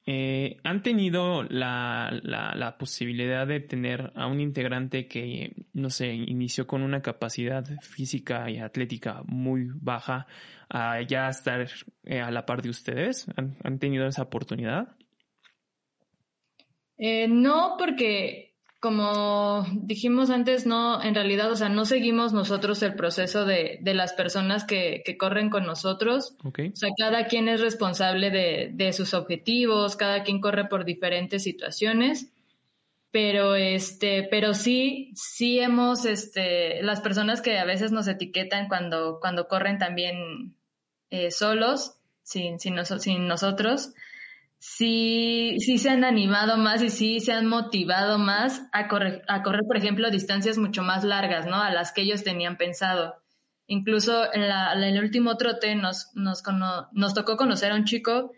Eh, 0.07 0.57
¿Han 0.63 0.83
tenido 0.83 1.43
la, 1.43 2.11
la, 2.21 2.77
posibilidad 2.77 3.47
de 3.47 3.59
tener 3.59 4.11
a 4.15 4.27
un 4.27 4.39
integrante 4.39 5.07
que, 5.07 5.55
no 5.73 5.89
sé, 5.89 6.13
inició 6.13 6.67
con 6.67 6.83
una 6.83 7.01
capacidad 7.01 7.65
física 7.81 8.47
y 8.51 8.59
atlética 8.59 9.23
muy 9.25 9.67
baja 9.73 10.27
a 10.69 11.01
ya 11.01 11.27
estar 11.29 11.67
eh, 12.03 12.21
a 12.21 12.29
la 12.29 12.45
par 12.45 12.61
de 12.61 12.69
ustedes? 12.69 13.25
¿Han, 13.35 13.57
han 13.63 13.79
tenido 13.79 14.05
esa 14.05 14.21
oportunidad? 14.21 14.95
Eh, 16.99 17.27
no, 17.27 17.75
porque 17.79 18.54
como 18.85 19.65
dijimos 19.73 20.29
antes, 20.29 20.67
no, 20.67 21.01
en 21.01 21.15
realidad, 21.15 21.51
o 21.51 21.55
sea, 21.55 21.69
no 21.69 21.85
seguimos 21.85 22.33
nosotros 22.33 22.83
el 22.83 22.93
proceso 22.93 23.43
de, 23.43 23.79
de 23.81 23.95
las 23.95 24.13
personas 24.13 24.63
que, 24.63 25.01
que, 25.03 25.17
corren 25.17 25.49
con 25.49 25.65
nosotros. 25.65 26.35
O 26.43 26.51
sea, 26.75 26.91
cada 26.95 27.25
quien 27.25 27.49
es 27.49 27.61
responsable 27.61 28.29
de, 28.29 28.69
de, 28.71 28.93
sus 28.93 29.15
objetivos, 29.15 29.95
cada 29.95 30.21
quien 30.21 30.39
corre 30.39 30.65
por 30.65 30.85
diferentes 30.85 31.41
situaciones. 31.41 32.31
Pero 33.09 33.55
este, 33.55 34.27
pero 34.29 34.53
sí, 34.53 35.11
sí 35.15 35.59
hemos, 35.59 36.05
este, 36.05 36.83
las 36.83 37.01
personas 37.01 37.41
que 37.41 37.57
a 37.57 37.65
veces 37.65 37.91
nos 37.91 38.07
etiquetan 38.07 38.67
cuando, 38.67 39.17
cuando 39.19 39.47
corren 39.47 39.79
también 39.79 40.53
eh, 41.09 41.31
solos, 41.31 41.95
sin, 42.21 42.59
sin, 42.59 42.77
sin 42.99 43.27
nosotros, 43.27 43.93
sí, 44.67 45.57
sí 45.59 45.77
se 45.77 45.91
han 45.91 46.03
animado 46.03 46.57
más 46.57 46.81
y 46.81 46.89
sí 46.89 47.19
se 47.19 47.31
han 47.31 47.45
motivado 47.45 48.17
más 48.17 48.63
a 48.73 48.87
correr, 48.87 49.21
a 49.27 49.43
correr, 49.43 49.61
por 49.67 49.77
ejemplo, 49.77 50.09
distancias 50.09 50.57
mucho 50.57 50.81
más 50.81 51.03
largas, 51.03 51.45
¿no? 51.45 51.61
A 51.61 51.69
las 51.69 51.91
que 51.91 52.01
ellos 52.01 52.23
tenían 52.23 52.57
pensado. 52.57 53.13
Incluso 53.67 54.33
en, 54.33 54.47
la, 54.47 54.73
en 54.73 54.83
el 54.83 54.99
último 55.03 55.37
trote 55.37 55.75
nos, 55.75 56.09
nos, 56.15 56.43
nos 56.93 57.13
tocó 57.13 57.37
conocer 57.37 57.71
a 57.71 57.75
un 57.75 57.85
chico 57.85 58.31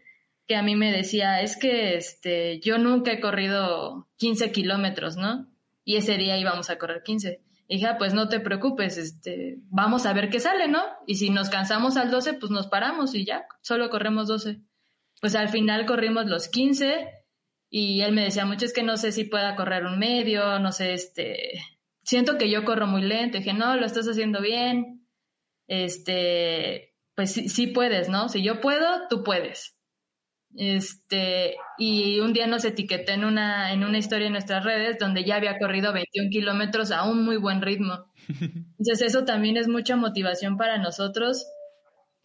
que 0.47 0.57
a 0.57 0.63
mí 0.63 0.75
me 0.75 0.91
decía, 0.91 1.41
es 1.41 1.57
que 1.57 1.95
este, 1.95 2.59
yo 2.59 2.77
nunca 2.77 3.13
he 3.13 3.21
corrido 3.21 4.09
15 4.17 4.51
kilómetros, 4.51 5.15
¿no? 5.15 5.47
Y 5.85 5.95
ese 5.95 6.17
día 6.17 6.37
íbamos 6.37 6.69
a 6.69 6.77
correr 6.77 7.03
15. 7.03 7.41
Y 7.69 7.75
dije, 7.75 7.87
ah, 7.87 7.97
pues 7.97 8.13
no 8.13 8.27
te 8.27 8.41
preocupes, 8.41 8.97
este, 8.97 9.59
vamos 9.69 10.05
a 10.05 10.13
ver 10.13 10.29
qué 10.29 10.41
sale, 10.41 10.67
¿no? 10.67 10.83
Y 11.05 11.15
si 11.15 11.29
nos 11.29 11.49
cansamos 11.49 11.95
al 11.95 12.11
12, 12.11 12.33
pues 12.33 12.51
nos 12.51 12.67
paramos 12.67 13.15
y 13.15 13.25
ya, 13.25 13.45
solo 13.61 13.89
corremos 13.89 14.27
12 14.27 14.61
pues 15.21 15.35
al 15.35 15.49
final 15.49 15.85
corrimos 15.85 16.25
los 16.27 16.47
15 16.47 17.09
y 17.69 18.01
él 18.01 18.13
me 18.13 18.23
decía 18.23 18.45
mucho 18.45 18.65
es 18.65 18.73
que 18.73 18.83
no 18.83 18.97
sé 18.97 19.11
si 19.11 19.25
pueda 19.25 19.55
correr 19.55 19.85
un 19.85 19.99
medio, 19.99 20.59
no 20.59 20.71
sé, 20.71 20.93
este, 20.93 21.53
siento 22.03 22.37
que 22.37 22.49
yo 22.49 22.63
corro 22.63 22.87
muy 22.87 23.01
lento, 23.01 23.37
y 23.37 23.41
dije, 23.41 23.53
no, 23.53 23.75
lo 23.75 23.85
estás 23.85 24.07
haciendo 24.07 24.41
bien, 24.41 25.05
este, 25.67 26.95
pues 27.15 27.33
sí, 27.33 27.49
sí 27.49 27.67
puedes, 27.67 28.09
¿no? 28.09 28.29
Si 28.29 28.41
yo 28.41 28.61
puedo, 28.61 29.07
tú 29.09 29.23
puedes. 29.23 29.77
Este, 30.55 31.55
y 31.77 32.21
un 32.21 32.31
día 32.31 32.47
nos 32.47 32.63
etiqueté 32.63 33.13
en 33.13 33.25
una, 33.25 33.73
en 33.73 33.83
una 33.83 33.97
historia 33.97 34.27
en 34.27 34.33
nuestras 34.33 34.63
redes 34.63 34.97
donde 34.97 35.25
ya 35.25 35.35
había 35.35 35.59
corrido 35.59 35.91
21 35.91 36.29
kilómetros 36.31 36.91
a 36.91 37.03
un 37.03 37.25
muy 37.25 37.37
buen 37.37 37.61
ritmo. 37.61 38.05
Entonces 38.29 39.01
eso 39.01 39.25
también 39.25 39.57
es 39.57 39.67
mucha 39.67 39.97
motivación 39.97 40.57
para 40.57 40.77
nosotros 40.77 41.45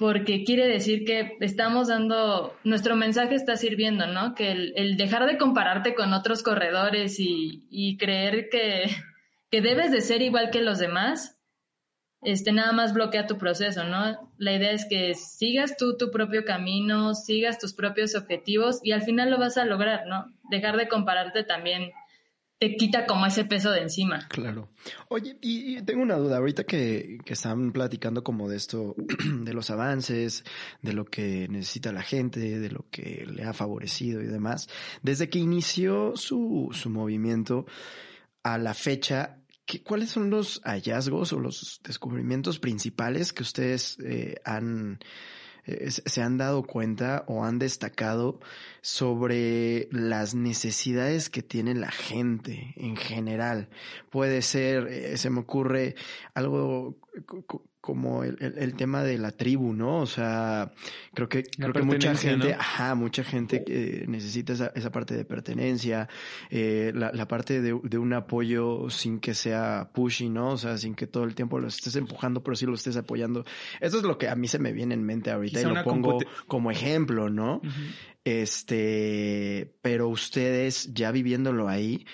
porque 0.02 0.42
quiere 0.42 0.66
decir 0.66 1.04
que 1.04 1.36
estamos 1.38 1.86
dando, 1.86 2.58
nuestro 2.64 2.96
mensaje 2.96 3.36
está 3.36 3.56
sirviendo, 3.56 4.08
¿no? 4.08 4.34
Que 4.34 4.50
el, 4.50 4.96
dejar 4.96 5.26
de 5.26 5.38
compararte 5.38 5.94
con 5.94 6.12
otros 6.12 6.42
corredores 6.42 7.20
y, 7.20 7.68
y 7.70 7.98
creer 7.98 8.48
que, 8.50 8.90
que, 9.48 9.60
debes 9.60 9.92
de 9.92 10.00
ser 10.00 10.20
igual 10.20 10.50
que 10.50 10.60
los 10.60 10.80
demás, 10.80 11.38
este, 12.20 12.50
nada 12.50 12.72
más 12.72 12.94
bloquea 12.94 13.28
tu 13.28 13.38
proceso, 13.38 13.84
¿no? 13.84 14.32
La 14.38 14.52
idea 14.52 14.72
es 14.72 14.86
que 14.90 15.14
sigas 15.14 15.76
tú 15.76 15.96
tu 15.96 16.10
propio 16.10 16.44
camino, 16.44 17.14
sigas 17.14 17.60
tus 17.60 17.72
propios 17.72 18.16
objetivos 18.16 18.80
y 18.82 18.90
al 18.90 19.02
final 19.02 19.30
lo 19.30 19.38
vas 19.38 19.56
a 19.56 19.64
lograr, 19.64 20.08
¿no? 20.08 20.34
Dejar 20.50 20.78
de 20.78 20.88
compararte 20.88 21.44
también 21.44 21.92
te 22.62 22.76
quita 22.76 23.06
como 23.06 23.26
ese 23.26 23.44
peso 23.44 23.72
de 23.72 23.80
encima. 23.80 24.28
Claro. 24.28 24.68
Oye, 25.08 25.36
y, 25.40 25.82
tengo 25.82 26.00
una 26.00 26.14
duda, 26.14 26.36
ahorita 26.36 26.62
que, 26.62 27.18
que, 27.24 27.32
están 27.32 27.72
platicando 27.72 28.22
como 28.22 28.48
de 28.48 28.56
esto, 28.56 28.94
de 29.42 29.52
los 29.52 29.70
avances, 29.70 30.44
de 30.80 30.92
lo 30.92 31.04
que 31.04 31.48
necesita 31.48 31.90
la 31.90 32.02
gente, 32.02 32.60
de 32.60 32.70
lo 32.70 32.86
que 32.88 33.26
le 33.26 33.42
ha 33.42 33.52
favorecido 33.52 34.22
y 34.22 34.26
demás, 34.26 34.68
desde 35.02 35.28
que 35.28 35.40
inició 35.40 36.12
su, 36.14 36.68
su 36.70 36.88
movimiento 36.88 37.66
a 38.44 38.58
la 38.58 38.74
fecha, 38.74 39.40
¿qué, 39.66 39.82
¿cuáles 39.82 40.10
son 40.10 40.30
los 40.30 40.60
hallazgos 40.62 41.32
o 41.32 41.40
los 41.40 41.80
descubrimientos 41.82 42.60
principales 42.60 43.32
que 43.32 43.42
ustedes 43.42 43.98
eh, 44.04 44.36
han 44.44 45.00
eh, 45.64 45.90
se 45.90 46.22
han 46.22 46.38
dado 46.38 46.62
cuenta 46.64 47.24
o 47.26 47.44
han 47.44 47.58
destacado 47.58 48.40
sobre 48.80 49.88
las 49.92 50.34
necesidades 50.34 51.30
que 51.30 51.42
tiene 51.42 51.74
la 51.74 51.90
gente 51.90 52.74
en 52.76 52.96
general. 52.96 53.68
Puede 54.10 54.42
ser, 54.42 54.88
eh, 54.88 55.16
se 55.16 55.30
me 55.30 55.40
ocurre 55.40 55.94
algo 56.34 56.96
como 57.82 58.22
el, 58.22 58.36
el, 58.40 58.74
tema 58.76 59.02
de 59.02 59.18
la 59.18 59.32
tribu, 59.32 59.72
¿no? 59.74 59.98
O 59.98 60.06
sea, 60.06 60.70
creo 61.14 61.28
que, 61.28 61.42
creo 61.42 61.72
que 61.72 61.82
mucha 61.82 62.14
gente, 62.14 62.54
ajá, 62.54 62.94
mucha 62.94 63.24
gente 63.24 63.64
que 63.64 64.04
necesita 64.06 64.52
esa, 64.52 64.72
esa 64.76 64.92
parte 64.92 65.16
de 65.16 65.24
pertenencia, 65.24 66.08
eh, 66.48 66.92
la, 66.94 67.10
la, 67.10 67.26
parte 67.26 67.60
de, 67.60 67.76
de, 67.82 67.98
un 67.98 68.12
apoyo 68.12 68.88
sin 68.88 69.18
que 69.18 69.34
sea 69.34 69.90
pushy, 69.92 70.28
¿no? 70.28 70.50
O 70.50 70.58
sea, 70.58 70.78
sin 70.78 70.94
que 70.94 71.08
todo 71.08 71.24
el 71.24 71.34
tiempo 71.34 71.58
lo 71.58 71.66
estés 71.66 71.96
empujando, 71.96 72.44
pero 72.44 72.54
sí 72.54 72.66
lo 72.66 72.74
estés 72.74 72.96
apoyando. 72.96 73.44
Eso 73.80 73.98
es 73.98 74.04
lo 74.04 74.16
que 74.16 74.28
a 74.28 74.36
mí 74.36 74.46
se 74.46 74.60
me 74.60 74.72
viene 74.72 74.94
en 74.94 75.02
mente 75.02 75.32
ahorita 75.32 75.60
y 75.60 75.64
lo 75.64 75.82
pongo 75.82 76.18
como 76.46 76.70
ejemplo, 76.70 77.30
¿no? 77.30 77.60
Este, 78.24 79.74
pero 79.82 80.08
ustedes 80.08 80.94
ya 80.94 81.10
viviéndolo 81.10 81.68
ahí, 81.68 82.06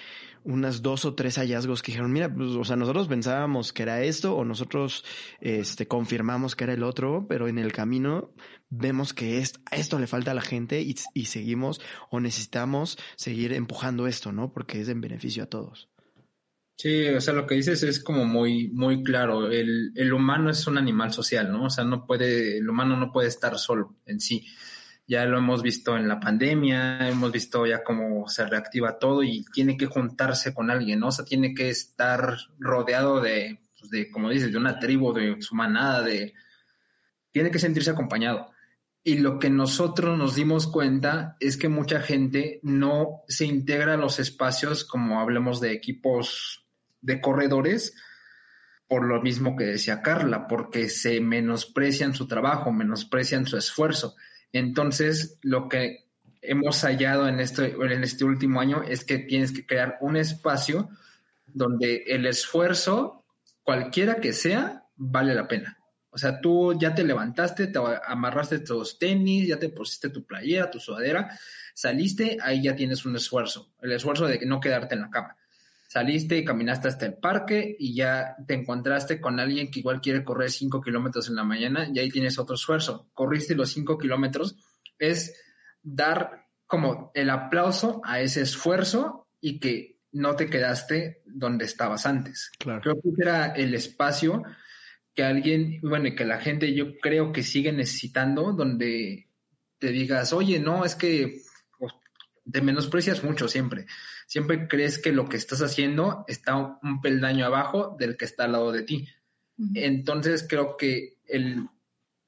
unas 0.44 0.82
dos 0.82 1.04
o 1.04 1.14
tres 1.14 1.36
hallazgos 1.36 1.82
que 1.82 1.92
dijeron, 1.92 2.12
mira, 2.12 2.32
pues, 2.32 2.50
o 2.50 2.64
sea, 2.64 2.76
nosotros 2.76 3.08
pensábamos 3.08 3.72
que 3.72 3.82
era 3.82 4.02
esto 4.02 4.34
o 4.36 4.44
nosotros 4.44 5.04
este, 5.40 5.86
confirmamos 5.86 6.56
que 6.56 6.64
era 6.64 6.72
el 6.72 6.82
otro, 6.82 7.26
pero 7.28 7.48
en 7.48 7.58
el 7.58 7.72
camino 7.72 8.32
vemos 8.70 9.14
que 9.14 9.38
es, 9.38 9.60
esto 9.70 9.98
le 9.98 10.06
falta 10.06 10.30
a 10.30 10.34
la 10.34 10.42
gente 10.42 10.80
y, 10.80 10.94
y 11.14 11.26
seguimos 11.26 11.80
o 12.10 12.20
necesitamos 12.20 12.98
seguir 13.16 13.52
empujando 13.52 14.06
esto, 14.06 14.32
¿no? 14.32 14.52
Porque 14.52 14.80
es 14.80 14.88
en 14.88 15.00
beneficio 15.00 15.44
a 15.44 15.46
todos. 15.46 15.88
Sí, 16.76 17.08
o 17.08 17.20
sea, 17.20 17.34
lo 17.34 17.44
que 17.44 17.56
dices 17.56 17.82
es 17.82 18.02
como 18.02 18.24
muy, 18.24 18.68
muy 18.68 19.02
claro. 19.02 19.50
El, 19.50 19.90
el 19.96 20.12
humano 20.12 20.48
es 20.48 20.64
un 20.68 20.78
animal 20.78 21.12
social, 21.12 21.50
¿no? 21.50 21.64
O 21.64 21.70
sea, 21.70 21.82
no 21.82 22.06
puede, 22.06 22.58
el 22.58 22.70
humano 22.70 22.96
no 22.96 23.10
puede 23.10 23.26
estar 23.26 23.58
solo 23.58 23.96
en 24.06 24.20
sí 24.20 24.46
ya 25.08 25.24
lo 25.24 25.38
hemos 25.38 25.62
visto 25.62 25.96
en 25.96 26.06
la 26.06 26.20
pandemia, 26.20 27.08
hemos 27.08 27.32
visto 27.32 27.66
ya 27.66 27.82
cómo 27.82 28.28
se 28.28 28.46
reactiva 28.46 28.98
todo 28.98 29.22
y 29.22 29.42
tiene 29.54 29.78
que 29.78 29.86
juntarse 29.86 30.52
con 30.52 30.70
alguien, 30.70 31.00
¿no? 31.00 31.08
O 31.08 31.12
sea, 31.12 31.24
tiene 31.24 31.54
que 31.54 31.70
estar 31.70 32.36
rodeado 32.58 33.22
de, 33.22 33.58
pues, 33.80 33.90
de 33.90 34.10
como 34.10 34.28
dices, 34.28 34.52
de 34.52 34.58
una 34.58 34.78
tribu, 34.78 35.14
de 35.14 35.40
su 35.40 35.54
manada, 35.54 36.02
de... 36.02 36.34
Tiene 37.32 37.50
que 37.50 37.58
sentirse 37.58 37.90
acompañado. 37.90 38.50
Y 39.02 39.18
lo 39.18 39.38
que 39.38 39.48
nosotros 39.48 40.18
nos 40.18 40.34
dimos 40.34 40.66
cuenta 40.66 41.36
es 41.40 41.56
que 41.56 41.70
mucha 41.70 42.00
gente 42.00 42.60
no 42.62 43.22
se 43.28 43.46
integra 43.46 43.94
a 43.94 43.98
los 43.98 44.18
espacios, 44.18 44.84
como 44.84 45.20
hablemos 45.20 45.58
de 45.58 45.72
equipos 45.72 46.66
de 47.00 47.18
corredores, 47.22 47.94
por 48.86 49.06
lo 49.06 49.22
mismo 49.22 49.56
que 49.56 49.64
decía 49.64 50.02
Carla, 50.02 50.46
porque 50.46 50.90
se 50.90 51.20
menosprecian 51.20 52.14
su 52.14 52.26
trabajo, 52.26 52.72
menosprecian 52.72 53.46
su 53.46 53.56
esfuerzo. 53.56 54.16
Entonces, 54.52 55.38
lo 55.42 55.68
que 55.68 56.08
hemos 56.42 56.82
hallado 56.82 57.28
en 57.28 57.40
este, 57.40 57.74
en 57.78 58.04
este 58.04 58.24
último 58.24 58.60
año 58.60 58.82
es 58.82 59.04
que 59.04 59.18
tienes 59.18 59.52
que 59.52 59.66
crear 59.66 59.98
un 60.00 60.16
espacio 60.16 60.88
donde 61.46 62.04
el 62.06 62.26
esfuerzo, 62.26 63.24
cualquiera 63.62 64.16
que 64.16 64.32
sea, 64.32 64.84
vale 64.96 65.34
la 65.34 65.48
pena. 65.48 65.78
O 66.10 66.18
sea, 66.18 66.40
tú 66.40 66.78
ya 66.78 66.94
te 66.94 67.04
levantaste, 67.04 67.66
te 67.66 67.78
amarraste 68.06 68.60
tus 68.60 68.98
tenis, 68.98 69.46
ya 69.46 69.58
te 69.58 69.68
pusiste 69.68 70.10
tu 70.10 70.24
playera, 70.24 70.70
tu 70.70 70.80
sudadera, 70.80 71.38
saliste, 71.74 72.38
ahí 72.42 72.62
ya 72.62 72.74
tienes 72.74 73.04
un 73.04 73.16
esfuerzo, 73.16 73.72
el 73.82 73.92
esfuerzo 73.92 74.26
de 74.26 74.40
no 74.46 74.58
quedarte 74.58 74.94
en 74.94 75.02
la 75.02 75.10
cama. 75.10 75.36
Saliste 75.88 76.36
y 76.36 76.44
caminaste 76.44 76.86
hasta 76.86 77.06
el 77.06 77.14
parque 77.14 77.74
y 77.78 77.94
ya 77.94 78.36
te 78.46 78.52
encontraste 78.52 79.22
con 79.22 79.40
alguien 79.40 79.70
que 79.70 79.80
igual 79.80 80.02
quiere 80.02 80.22
correr 80.22 80.50
cinco 80.50 80.82
kilómetros 80.82 81.30
en 81.30 81.36
la 81.36 81.44
mañana 81.44 81.88
y 81.90 81.98
ahí 81.98 82.10
tienes 82.10 82.38
otro 82.38 82.56
esfuerzo. 82.56 83.08
Corriste 83.14 83.54
los 83.54 83.70
cinco 83.70 83.96
kilómetros, 83.96 84.54
es 84.98 85.34
dar 85.82 86.44
como 86.66 87.10
el 87.14 87.30
aplauso 87.30 88.02
a 88.04 88.20
ese 88.20 88.42
esfuerzo 88.42 89.26
y 89.40 89.60
que 89.60 89.98
no 90.12 90.36
te 90.36 90.50
quedaste 90.50 91.22
donde 91.24 91.64
estabas 91.64 92.04
antes. 92.04 92.50
Claro. 92.58 92.82
Creo 92.82 93.00
que 93.00 93.22
era 93.22 93.46
el 93.46 93.74
espacio 93.74 94.42
que 95.14 95.24
alguien, 95.24 95.80
bueno, 95.80 96.08
y 96.08 96.14
que 96.14 96.26
la 96.26 96.38
gente 96.38 96.74
yo 96.74 96.98
creo 96.98 97.32
que 97.32 97.42
sigue 97.42 97.72
necesitando, 97.72 98.52
donde 98.52 99.30
te 99.78 99.88
digas, 99.88 100.34
oye, 100.34 100.60
no, 100.60 100.84
es 100.84 100.94
que 100.94 101.40
te 102.50 102.62
menosprecias 102.62 103.22
mucho 103.24 103.48
siempre 103.48 103.86
siempre 104.28 104.68
crees 104.68 104.98
que 104.98 105.10
lo 105.10 105.26
que 105.26 105.38
estás 105.38 105.62
haciendo 105.62 106.24
está 106.28 106.54
un 106.54 107.00
peldaño 107.00 107.46
abajo 107.46 107.96
del 107.98 108.16
que 108.16 108.26
está 108.26 108.44
al 108.44 108.52
lado 108.52 108.70
de 108.70 108.82
ti. 108.82 109.08
Entonces 109.74 110.46
creo 110.48 110.76
que 110.76 111.16
el, 111.26 111.66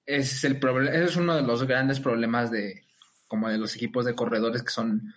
ese 0.06 0.34
es 0.34 0.44
el 0.44 0.58
problema, 0.58 0.96
ese 0.96 1.04
es 1.04 1.16
uno 1.16 1.36
de 1.36 1.42
los 1.42 1.62
grandes 1.64 2.00
problemas 2.00 2.50
de 2.50 2.84
como 3.28 3.48
de 3.50 3.58
los 3.58 3.76
equipos 3.76 4.06
de 4.06 4.14
corredores 4.14 4.62
que 4.62 4.72
son 4.72 5.14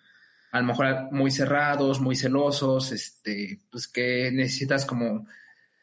a 0.51 0.59
lo 0.59 0.67
mejor 0.67 1.11
muy 1.11 1.31
cerrados, 1.31 2.01
muy 2.01 2.15
celosos, 2.15 2.91
este, 2.91 3.61
pues 3.71 3.87
que 3.87 4.29
necesitas 4.31 4.85
como 4.85 5.25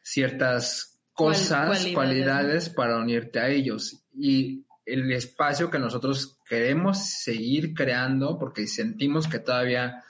ciertas 0.03 1.01
cosas, 1.15 1.87
cualidades 1.95 2.69
para 2.69 2.99
unirte 2.99 3.41
a 3.41 3.49
ellos. 3.49 4.05
Y 4.15 4.67
el 4.85 5.11
espacio 5.13 5.71
que 5.71 5.79
nosotros 5.79 6.39
queremos 6.51 6.99
seguir 6.99 7.75
creando, 7.75 8.37
porque 8.37 8.67
sentimos 8.67 9.29
que 9.29 9.39
todavía 9.39 10.03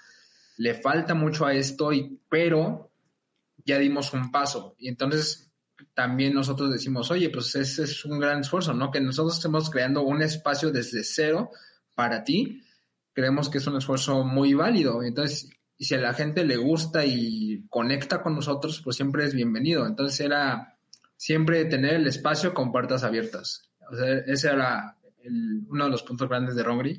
le 0.56 0.72
falta 0.72 1.12
mucho 1.12 1.44
a 1.44 1.52
esto, 1.52 1.92
y, 1.92 2.18
pero 2.30 2.90
ya 3.66 3.78
dimos 3.78 4.14
un 4.14 4.30
paso. 4.30 4.74
Y 4.78 4.88
entonces 4.88 5.52
también 5.92 6.32
nosotros 6.32 6.72
decimos, 6.72 7.10
oye, 7.10 7.28
pues 7.28 7.54
ese 7.56 7.82
es 7.82 8.06
un 8.06 8.18
gran 8.18 8.40
esfuerzo, 8.40 8.72
¿no? 8.72 8.90
Que 8.90 9.02
nosotros 9.02 9.36
estemos 9.36 9.68
creando 9.68 10.00
un 10.02 10.22
espacio 10.22 10.70
desde 10.70 11.04
cero 11.04 11.50
para 11.94 12.24
ti, 12.24 12.62
creemos 13.12 13.50
que 13.50 13.58
es 13.58 13.66
un 13.66 13.76
esfuerzo 13.76 14.24
muy 14.24 14.54
válido. 14.54 15.02
Entonces, 15.02 15.50
si 15.78 15.94
a 15.94 15.98
la 15.98 16.14
gente 16.14 16.46
le 16.46 16.56
gusta 16.56 17.04
y 17.04 17.66
conecta 17.68 18.22
con 18.22 18.34
nosotros, 18.34 18.80
pues 18.82 18.96
siempre 18.96 19.26
es 19.26 19.34
bienvenido. 19.34 19.86
Entonces 19.86 20.18
era 20.20 20.78
siempre 21.18 21.66
tener 21.66 21.96
el 21.96 22.06
espacio 22.06 22.54
con 22.54 22.72
puertas 22.72 23.04
abiertas. 23.04 23.68
O 23.92 23.94
sea, 23.94 24.06
ese 24.26 24.48
era 24.48 24.96
uno 25.24 25.84
de 25.84 25.90
los 25.90 26.02
puntos 26.02 26.28
grandes 26.28 26.54
de 26.54 26.62
Rongri, 26.62 26.98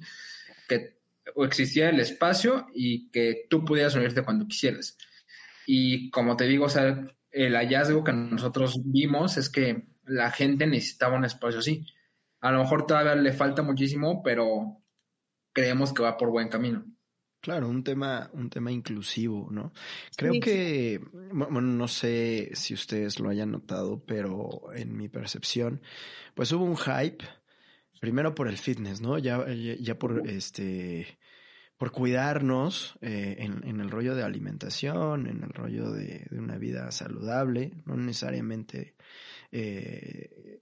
que 0.68 1.00
existía 1.38 1.90
el 1.90 2.00
espacio 2.00 2.68
y 2.74 3.10
que 3.10 3.48
tú 3.50 3.64
pudieras 3.64 3.96
unirte 3.96 4.24
cuando 4.24 4.48
quisieras. 4.48 4.98
Y 5.66 6.10
como 6.10 6.36
te 6.36 6.46
digo, 6.46 6.66
o 6.66 6.70
sea, 6.70 7.04
el 7.32 7.56
hallazgo 7.56 8.04
que 8.04 8.14
nosotros 8.14 8.82
vimos 8.84 9.38
es 9.38 9.50
que 9.50 9.88
la 10.06 10.32
gente 10.32 10.68
necesitaba 10.68 11.18
un 11.18 11.26
espacio 11.26 11.60
así. 11.60 11.86
A 12.42 12.52
lo 12.52 12.60
mejor 12.60 12.86
todavía 12.86 13.16
le 13.16 13.34
falta 13.34 13.62
muchísimo, 13.62 14.22
pero 14.24 14.82
creemos 15.54 15.94
que 15.94 16.04
va 16.04 16.18
por 16.18 16.32
buen 16.32 16.50
camino. 16.50 16.86
Claro, 17.42 17.70
un 17.70 17.84
tema, 17.84 18.30
un 18.34 18.52
tema 18.52 18.72
inclusivo, 18.72 19.48
¿no? 19.50 19.74
Creo 20.16 20.34
que, 20.40 21.02
bueno, 21.32 21.62
no 21.62 21.88
sé 21.88 22.52
si 22.54 22.76
ustedes 22.76 23.20
lo 23.20 23.30
hayan 23.30 23.52
notado, 23.52 24.04
pero 24.06 24.72
en 24.76 24.96
mi 24.96 25.10
percepción, 25.10 25.82
pues 26.36 26.52
hubo 26.52 26.66
un 26.66 26.78
hype 26.78 27.26
primero 28.02 28.34
por 28.34 28.48
el 28.48 28.58
fitness, 28.58 29.00
¿no? 29.00 29.20
Ya, 29.20 29.46
ya, 29.80 29.98
por 29.98 30.28
este 30.28 31.20
por 31.78 31.92
cuidarnos 31.92 32.98
eh, 33.02 33.38
en, 33.40 33.68
en, 33.68 33.80
el 33.80 33.90
rollo 33.90 34.14
de 34.14 34.24
alimentación, 34.24 35.28
en 35.28 35.44
el 35.44 35.50
rollo 35.50 35.92
de, 35.92 36.28
de 36.30 36.40
una 36.40 36.58
vida 36.58 36.92
saludable, 36.92 37.72
no 37.86 37.96
necesariamente 37.96 38.96
eh, 39.52 40.62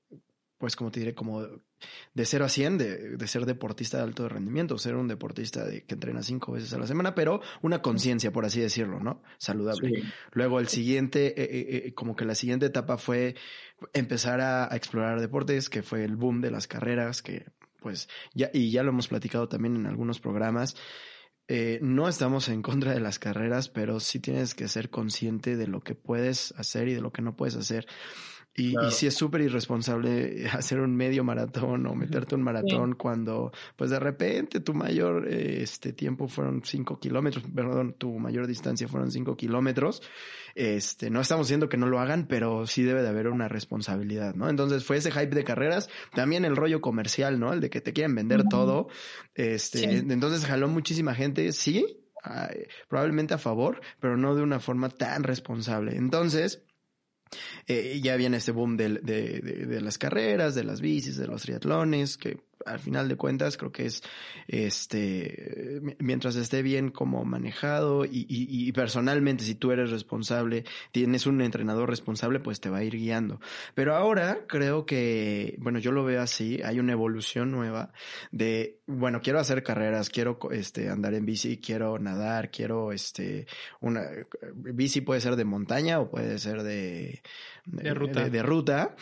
pues 0.57 0.75
como 0.75 0.91
te 0.91 0.99
diré, 0.99 1.15
como 1.15 1.45
de 2.13 2.25
0 2.25 2.45
a 2.45 2.49
100, 2.49 2.77
de, 2.77 3.17
de, 3.17 3.27
ser 3.27 3.45
deportista 3.45 3.97
de 3.97 4.03
alto 4.03 4.27
rendimiento, 4.27 4.77
ser 4.77 4.95
un 4.95 5.07
deportista 5.07 5.65
de, 5.65 5.83
que 5.83 5.95
entrena 5.95 6.23
cinco 6.23 6.53
veces 6.53 6.73
a 6.73 6.79
la 6.79 6.87
semana, 6.87 7.15
pero 7.15 7.41
una 7.61 7.81
conciencia, 7.81 8.31
por 8.31 8.45
así 8.45 8.59
decirlo, 8.59 8.99
¿no? 8.99 9.21
Saludable. 9.37 10.03
Luego 10.31 10.59
el 10.59 10.67
siguiente, 10.67 11.27
eh, 11.27 11.43
eh, 11.43 11.81
eh, 11.87 11.93
como 11.93 12.15
que 12.15 12.25
la 12.25 12.35
siguiente 12.35 12.67
etapa 12.67 12.97
fue 12.97 13.35
empezar 13.93 14.41
a, 14.41 14.71
a, 14.71 14.75
explorar 14.75 15.19
deportes, 15.19 15.69
que 15.69 15.83
fue 15.83 16.03
el 16.03 16.15
boom 16.15 16.41
de 16.41 16.51
las 16.51 16.67
carreras, 16.67 17.21
que 17.21 17.45
pues 17.79 18.09
ya, 18.33 18.49
y 18.53 18.71
ya 18.71 18.83
lo 18.83 18.89
hemos 18.89 19.07
platicado 19.07 19.47
también 19.47 19.75
en 19.75 19.85
algunos 19.85 20.19
programas. 20.19 20.75
Eh, 21.51 21.79
no 21.81 22.07
estamos 22.07 22.47
en 22.47 22.61
contra 22.61 22.93
de 22.93 22.99
las 22.99 23.17
carreras, 23.17 23.69
pero 23.69 23.99
sí 23.99 24.19
tienes 24.19 24.53
que 24.53 24.67
ser 24.67 24.91
consciente 24.91 25.57
de 25.57 25.65
lo 25.65 25.81
que 25.81 25.95
puedes 25.95 26.53
hacer 26.57 26.87
y 26.87 26.93
de 26.93 27.01
lo 27.01 27.11
que 27.11 27.23
no 27.23 27.35
puedes 27.35 27.55
hacer. 27.55 27.87
Y, 28.59 28.75
y 28.87 28.91
sí 28.91 29.07
es 29.07 29.13
súper 29.13 29.41
irresponsable 29.41 30.47
hacer 30.51 30.79
un 30.79 30.95
medio 30.95 31.23
maratón 31.23 31.85
o 31.85 31.95
meterte 31.95 32.35
un 32.35 32.43
maratón 32.43 32.95
cuando, 32.95 33.51
pues 33.75 33.89
de 33.89 33.99
repente 33.99 34.59
tu 34.59 34.73
mayor 34.73 35.27
este 35.27 35.93
tiempo 35.93 36.27
fueron 36.27 36.61
cinco 36.63 36.99
kilómetros, 36.99 37.45
perdón, 37.53 37.95
tu 37.97 38.19
mayor 38.19 38.47
distancia 38.47 38.87
fueron 38.87 39.11
cinco 39.11 39.35
kilómetros. 39.35 40.01
Este, 40.55 41.09
no 41.09 41.21
estamos 41.21 41.47
diciendo 41.47 41.69
que 41.69 41.77
no 41.77 41.87
lo 41.87 41.99
hagan, 41.99 42.27
pero 42.27 42.67
sí 42.67 42.83
debe 42.83 43.01
de 43.01 43.09
haber 43.09 43.27
una 43.27 43.47
responsabilidad, 43.47 44.35
¿no? 44.35 44.49
Entonces 44.49 44.83
fue 44.83 44.97
ese 44.97 45.11
hype 45.11 45.35
de 45.35 45.43
carreras, 45.43 45.89
también 46.13 46.43
el 46.45 46.55
rollo 46.55 46.81
comercial, 46.81 47.39
¿no? 47.39 47.53
El 47.53 47.61
de 47.61 47.69
que 47.69 47.81
te 47.81 47.93
quieren 47.93 48.15
vender 48.15 48.43
todo. 48.49 48.89
Este, 49.35 49.97
entonces 49.97 50.45
jaló 50.45 50.67
muchísima 50.67 51.15
gente, 51.15 51.51
sí, 51.53 51.99
probablemente 52.87 53.33
a 53.33 53.37
favor, 53.37 53.81
pero 53.99 54.17
no 54.17 54.35
de 54.35 54.41
una 54.41 54.59
forma 54.59 54.89
tan 54.89 55.23
responsable. 55.23 55.95
Entonces, 55.95 56.63
eh, 57.69 58.01
ya 58.01 58.15
viene 58.15 58.37
este 58.37 58.51
boom 58.51 58.77
de, 58.77 58.89
de, 58.89 59.39
de, 59.41 59.65
de, 59.67 59.81
las 59.81 59.99
carreras, 59.99 60.55
de 60.55 60.63
las 60.63 60.81
bicis, 60.81 61.17
de 61.17 61.27
los 61.27 61.43
triatlones, 61.43 62.17
que 62.17 62.39
al 62.65 62.79
final 62.79 63.07
de 63.07 63.15
cuentas 63.15 63.57
creo 63.57 63.71
que 63.71 63.85
es 63.85 64.03
este 64.47 65.81
mientras 65.99 66.35
esté 66.35 66.61
bien 66.61 66.91
como 66.91 67.23
manejado 67.25 68.05
y, 68.05 68.25
y, 68.29 68.67
y, 68.67 68.71
personalmente 68.71 69.43
si 69.43 69.55
tú 69.55 69.71
eres 69.71 69.91
responsable 69.91 70.65
tienes 70.91 71.25
un 71.25 71.41
entrenador 71.41 71.89
responsable 71.89 72.39
pues 72.39 72.59
te 72.59 72.69
va 72.69 72.79
a 72.79 72.83
ir 72.83 72.95
guiando. 72.95 73.39
Pero 73.75 73.95
ahora 73.95 74.45
creo 74.47 74.85
que 74.85 75.55
bueno 75.59 75.79
yo 75.79 75.91
lo 75.91 76.03
veo 76.03 76.21
así 76.21 76.61
hay 76.63 76.79
una 76.79 76.93
evolución 76.93 77.51
nueva 77.51 77.91
de 78.31 78.79
bueno 78.87 79.21
quiero 79.21 79.39
hacer 79.39 79.63
carreras 79.63 80.09
quiero 80.09 80.39
este 80.51 80.89
andar 80.89 81.13
en 81.13 81.25
bici 81.25 81.57
quiero 81.57 81.99
nadar 81.99 82.51
quiero 82.51 82.91
este 82.91 83.47
una 83.79 84.03
bici 84.53 85.01
puede 85.01 85.21
ser 85.21 85.35
de 85.35 85.45
montaña 85.45 85.99
o 85.99 86.09
puede 86.09 86.39
ser 86.39 86.63
de 86.63 87.21
de 87.65 87.93
ruta, 87.93 88.23
de, 88.23 88.29
de 88.29 88.43
ruta 88.43 88.95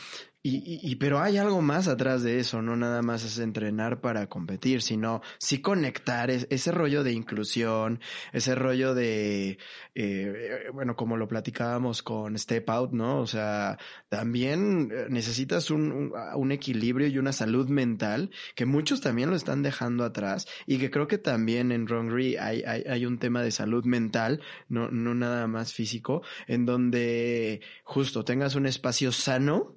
y, 0.47 0.79
y, 0.81 0.95
pero 0.95 1.19
hay 1.19 1.37
algo 1.37 1.61
más 1.61 1.87
atrás 1.87 2.23
de 2.23 2.39
eso, 2.39 2.61
no 2.61 2.75
nada 2.75 3.01
más 3.01 3.23
es 3.23 3.39
entrenar 3.39 3.99
para 3.99 4.27
competir, 4.27 4.81
sino 4.81 5.21
sí 5.39 5.61
conectar 5.61 6.29
ese 6.29 6.71
rollo 6.71 7.03
de 7.03 7.11
inclusión, 7.11 7.99
ese 8.31 8.55
rollo 8.55 8.95
de, 8.95 9.57
eh, 9.95 10.69
bueno, 10.73 10.95
como 10.95 11.17
lo 11.17 11.27
platicábamos 11.27 12.01
con 12.03 12.37
Step 12.37 12.69
Out, 12.69 12.91
¿no? 12.91 13.19
O 13.19 13.27
sea, 13.27 13.77
también 14.09 14.89
necesitas 15.09 15.69
un, 15.69 15.91
un, 15.91 16.13
un 16.35 16.51
equilibrio 16.51 17.07
y 17.07 17.17
una 17.17 17.33
salud 17.33 17.67
mental 17.67 18.31
que 18.55 18.65
muchos 18.65 19.01
también 19.01 19.29
lo 19.29 19.35
están 19.35 19.63
dejando 19.63 20.05
atrás 20.05 20.47
y 20.65 20.77
que 20.77 20.89
creo 20.89 21.07
que 21.07 21.17
también 21.17 21.71
en 21.71 21.87
Rongri 21.87 22.37
hay, 22.37 22.63
hay, 22.63 22.83
hay 22.83 23.05
un 23.05 23.17
tema 23.17 23.41
de 23.41 23.51
salud 23.51 23.85
mental, 23.85 24.41
no, 24.69 24.89
no 24.89 25.13
nada 25.13 25.47
más 25.47 25.73
físico, 25.73 26.21
en 26.47 26.65
donde 26.65 27.61
justo 27.83 28.23
tengas 28.23 28.55
un 28.55 28.65
espacio 28.65 29.11
sano 29.11 29.75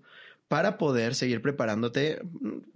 para 0.51 0.79
poder 0.79 1.15
seguir 1.15 1.41
preparándote, 1.43 2.23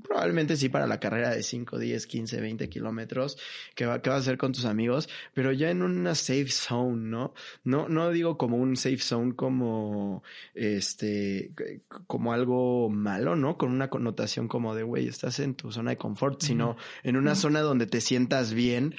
probablemente 0.00 0.56
sí 0.56 0.68
para 0.68 0.86
la 0.86 1.00
carrera 1.00 1.30
de 1.30 1.42
5, 1.42 1.76
10, 1.76 2.06
15, 2.06 2.40
20 2.40 2.68
kilómetros 2.68 3.36
que, 3.74 3.84
va, 3.84 4.00
que 4.00 4.10
vas 4.10 4.18
a 4.18 4.20
hacer 4.20 4.38
con 4.38 4.52
tus 4.52 4.64
amigos, 4.64 5.08
pero 5.32 5.50
ya 5.50 5.70
en 5.72 5.82
una 5.82 6.14
safe 6.14 6.50
zone, 6.50 7.10
¿no? 7.10 7.34
No, 7.64 7.88
no 7.88 8.12
digo 8.12 8.38
como 8.38 8.58
un 8.58 8.76
safe 8.76 8.98
zone 8.98 9.34
como, 9.34 10.22
este, 10.54 11.50
como 12.06 12.32
algo 12.32 12.90
malo, 12.90 13.34
¿no? 13.34 13.58
Con 13.58 13.72
una 13.72 13.90
connotación 13.90 14.46
como 14.46 14.76
de, 14.76 14.84
güey, 14.84 15.08
estás 15.08 15.40
en 15.40 15.56
tu 15.56 15.72
zona 15.72 15.90
de 15.90 15.96
confort, 15.96 16.42
sino 16.42 16.76
en 17.02 17.16
una 17.16 17.34
zona 17.34 17.60
donde 17.60 17.88
te 17.88 18.00
sientas 18.00 18.54
bien 18.54 18.94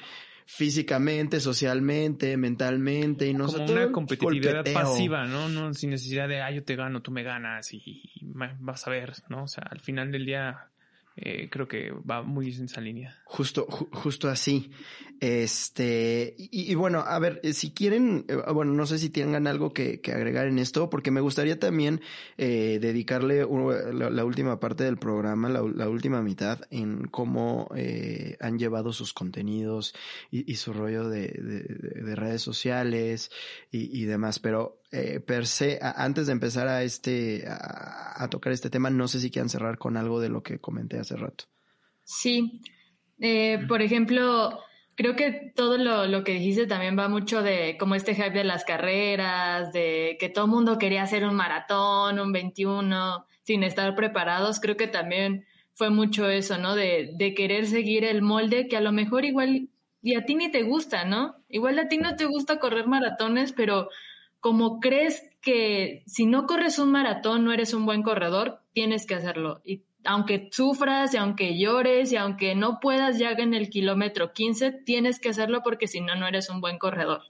físicamente, 0.46 1.40
socialmente, 1.40 2.36
mentalmente 2.36 3.26
y 3.26 3.34
no 3.34 3.46
Como 3.46 3.64
una 3.64 3.90
competitividad 3.90 4.64
pasiva, 4.72 5.26
¿no? 5.26 5.48
¿no? 5.48 5.74
Sin 5.74 5.90
necesidad 5.90 6.28
de, 6.28 6.40
ah, 6.40 6.52
yo 6.52 6.62
te 6.62 6.76
gano, 6.76 7.02
tú 7.02 7.10
me 7.10 7.24
ganas 7.24 7.74
y, 7.74 7.82
y 7.84 8.15
vas 8.36 8.86
a 8.86 8.90
ver, 8.90 9.14
¿no? 9.28 9.44
O 9.44 9.48
sea, 9.48 9.64
al 9.64 9.80
final 9.80 10.12
del 10.12 10.26
día 10.26 10.70
eh, 11.16 11.48
creo 11.50 11.66
que 11.66 11.92
va 11.92 12.22
muy 12.22 12.54
en 12.54 12.66
esa 12.66 12.80
línea. 12.80 13.16
Justo, 13.24 13.66
ju 13.68 13.88
justo 13.90 14.28
así. 14.28 14.70
Este, 15.18 16.34
y, 16.36 16.74
bueno, 16.74 17.00
a 17.00 17.18
ver, 17.18 17.40
eh, 17.42 17.54
si 17.54 17.72
quieren, 17.72 18.26
eh, 18.28 18.36
bueno, 18.52 18.72
no 18.74 18.84
sé 18.84 18.98
si 18.98 19.08
tengan 19.08 19.46
algo 19.46 19.72
que, 19.72 20.00
agregar 20.14 20.46
en 20.46 20.58
esto, 20.58 20.90
porque 20.90 21.10
me 21.10 21.22
gustaría 21.22 21.58
también 21.58 22.02
eh, 22.36 22.78
dedicarle 22.82 23.46
la, 23.94 24.10
la, 24.10 24.24
última 24.26 24.60
parte 24.60 24.84
del 24.84 24.98
programa, 24.98 25.48
la, 25.48 25.88
última 25.88 26.20
mitad, 26.20 26.60
en 26.70 27.06
cómo 27.06 27.70
han 28.40 28.58
llevado 28.58 28.92
sus 28.92 29.14
contenidos 29.14 29.94
y, 30.30 30.54
su 30.56 30.74
rollo 30.74 31.08
de, 31.08 31.28
de, 31.28 32.02
de, 32.04 32.16
redes 32.16 32.42
sociales 32.42 33.30
y 33.70 34.04
demás. 34.04 34.38
Pero 34.38 34.82
eh, 34.92 35.20
per 35.20 35.46
se, 35.46 35.78
antes 35.80 36.26
de 36.26 36.32
empezar 36.32 36.68
a 36.68 36.82
este, 36.82 37.44
a, 37.48 38.28
tocar 38.30 38.52
este 38.52 38.70
tema, 38.70 38.90
no 38.90 39.08
sé 39.08 39.20
si 39.20 39.30
quieran 39.30 39.48
cerrar 39.48 39.78
con 39.78 39.96
algo 39.96 40.20
de 40.20 40.28
lo 40.28 40.42
que 40.42 40.58
comenté 40.58 40.98
hace 40.98 41.16
rato. 41.16 41.44
Sí. 42.04 42.60
Eh, 43.18 43.64
por 43.66 43.82
ejemplo, 43.82 44.60
creo 44.94 45.16
que 45.16 45.52
todo 45.54 45.76
lo, 45.78 46.06
lo, 46.06 46.22
que 46.22 46.32
dijiste 46.32 46.66
también 46.66 46.98
va 46.98 47.08
mucho 47.08 47.42
de 47.42 47.76
como 47.78 47.94
este 47.94 48.14
hype 48.14 48.30
de 48.30 48.44
las 48.44 48.64
carreras, 48.64 49.72
de 49.72 50.16
que 50.20 50.28
todo 50.28 50.44
el 50.44 50.50
mundo 50.50 50.78
quería 50.78 51.02
hacer 51.02 51.24
un 51.24 51.34
maratón, 51.34 52.20
un 52.20 52.32
21, 52.32 53.26
sin 53.42 53.64
estar 53.64 53.94
preparados. 53.94 54.60
Creo 54.60 54.76
que 54.76 54.86
también 54.86 55.46
fue 55.74 55.90
mucho 55.90 56.28
eso, 56.28 56.58
¿no? 56.58 56.74
De, 56.74 57.12
de 57.14 57.34
querer 57.34 57.66
seguir 57.66 58.04
el 58.04 58.22
molde 58.22 58.68
que 58.68 58.76
a 58.76 58.80
lo 58.80 58.92
mejor 58.92 59.24
igual 59.24 59.68
y 60.02 60.14
a 60.14 60.24
ti 60.24 60.36
ni 60.36 60.50
te 60.50 60.62
gusta, 60.62 61.04
¿no? 61.04 61.34
Igual 61.48 61.78
a 61.80 61.88
ti 61.88 61.98
no 61.98 62.14
te 62.14 62.26
gusta 62.26 62.60
correr 62.60 62.86
maratones, 62.86 63.52
pero 63.52 63.88
como 64.40 64.80
crees 64.80 65.22
que 65.40 66.02
si 66.06 66.26
no 66.26 66.46
corres 66.46 66.78
un 66.78 66.90
maratón 66.90 67.44
no 67.44 67.52
eres 67.52 67.74
un 67.74 67.86
buen 67.86 68.02
corredor, 68.02 68.60
tienes 68.72 69.06
que 69.06 69.14
hacerlo. 69.14 69.60
Y 69.64 69.84
aunque 70.04 70.48
sufras 70.52 71.14
y 71.14 71.16
aunque 71.16 71.58
llores 71.58 72.12
y 72.12 72.16
aunque 72.16 72.54
no 72.54 72.78
puedas 72.80 73.18
ya 73.18 73.30
en 73.32 73.54
el 73.54 73.70
kilómetro 73.70 74.32
15, 74.32 74.72
tienes 74.72 75.20
que 75.20 75.30
hacerlo 75.30 75.62
porque 75.62 75.88
si 75.88 76.00
no, 76.00 76.14
no 76.14 76.26
eres 76.26 76.48
un 76.48 76.60
buen 76.60 76.78
corredor. 76.78 77.22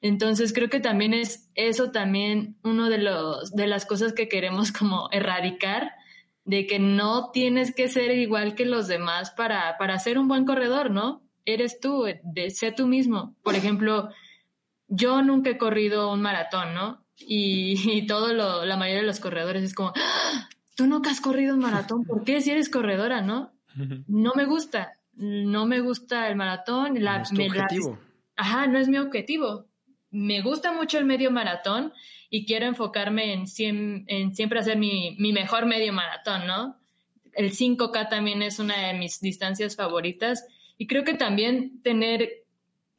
Entonces 0.00 0.52
creo 0.52 0.68
que 0.68 0.80
también 0.80 1.12
es 1.12 1.50
eso 1.54 1.90
también 1.90 2.56
uno 2.62 2.88
de 2.88 2.98
los 2.98 3.50
de 3.52 3.66
las 3.66 3.84
cosas 3.84 4.12
que 4.12 4.28
queremos 4.28 4.70
como 4.72 5.08
erradicar 5.10 5.92
de 6.44 6.66
que 6.66 6.78
no 6.78 7.30
tienes 7.30 7.74
que 7.74 7.88
ser 7.88 8.12
igual 8.16 8.54
que 8.54 8.64
los 8.64 8.86
demás 8.86 9.32
para 9.32 9.76
para 9.76 9.98
ser 9.98 10.18
un 10.18 10.28
buen 10.28 10.44
corredor, 10.44 10.90
¿no? 10.90 11.22
Eres 11.44 11.80
tú, 11.80 12.04
de 12.22 12.50
sé 12.50 12.72
tú 12.72 12.86
mismo. 12.86 13.34
Por 13.42 13.54
ejemplo, 13.54 14.10
yo 14.88 15.22
nunca 15.22 15.50
he 15.50 15.58
corrido 15.58 16.12
un 16.12 16.20
maratón, 16.22 16.74
¿no? 16.74 17.04
Y, 17.16 17.74
y 17.92 18.06
todo 18.06 18.32
lo, 18.32 18.64
la 18.64 18.76
mayoría 18.76 19.02
de 19.02 19.06
los 19.06 19.20
corredores 19.20 19.62
es 19.62 19.74
como, 19.74 19.92
¡Ah! 19.96 20.48
tú 20.74 20.86
nunca 20.86 21.10
has 21.10 21.20
corrido 21.20 21.54
un 21.54 21.60
maratón, 21.60 22.04
¿por 22.04 22.24
qué 22.24 22.40
si 22.40 22.50
eres 22.50 22.68
corredora, 22.68 23.20
no? 23.20 23.52
No 24.08 24.32
me 24.34 24.44
gusta, 24.44 24.94
no 25.12 25.66
me 25.66 25.80
gusta 25.80 26.28
el 26.28 26.36
maratón. 26.36 27.02
La, 27.02 27.18
no 27.18 27.22
es 27.22 27.28
tu 27.30 27.36
me, 27.36 27.46
objetivo. 27.46 27.90
La, 28.36 28.42
ajá, 28.42 28.66
no 28.66 28.78
es 28.78 28.88
mi 28.88 28.98
objetivo. 28.98 29.66
Me 30.10 30.40
gusta 30.40 30.72
mucho 30.72 30.98
el 30.98 31.04
medio 31.04 31.30
maratón 31.30 31.92
y 32.28 32.44
quiero 32.44 32.66
enfocarme 32.66 33.32
en 33.32 33.46
siempre 33.46 34.58
hacer 34.58 34.78
mi, 34.78 35.16
mi 35.18 35.32
mejor 35.32 35.66
medio 35.66 35.92
maratón, 35.92 36.46
¿no? 36.46 36.76
El 37.34 37.52
5K 37.52 38.08
también 38.08 38.42
es 38.42 38.58
una 38.58 38.88
de 38.88 38.94
mis 38.94 39.20
distancias 39.20 39.76
favoritas 39.76 40.46
y 40.76 40.86
creo 40.86 41.04
que 41.04 41.14
también 41.14 41.82
tener 41.82 42.44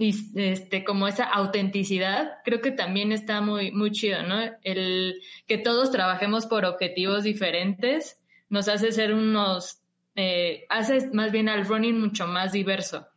y 0.01 0.15
este, 0.39 0.85
como 0.85 1.09
esa 1.09 1.25
autenticidad, 1.25 2.37
creo 2.45 2.61
que 2.61 2.71
también 2.71 3.11
está 3.11 3.41
muy, 3.41 3.73
muy 3.73 3.91
chido, 3.91 4.23
¿no? 4.23 4.39
El 4.63 5.21
que 5.45 5.57
todos 5.57 5.91
trabajemos 5.91 6.45
por 6.45 6.63
objetivos 6.63 7.25
diferentes 7.25 8.17
nos 8.47 8.69
hace 8.69 8.93
ser 8.93 9.13
unos, 9.13 9.81
eh, 10.15 10.65
hace 10.69 11.09
más 11.11 11.33
bien 11.33 11.49
al 11.49 11.65
running 11.65 11.99
mucho 11.99 12.27
más 12.27 12.53
diverso, 12.53 13.09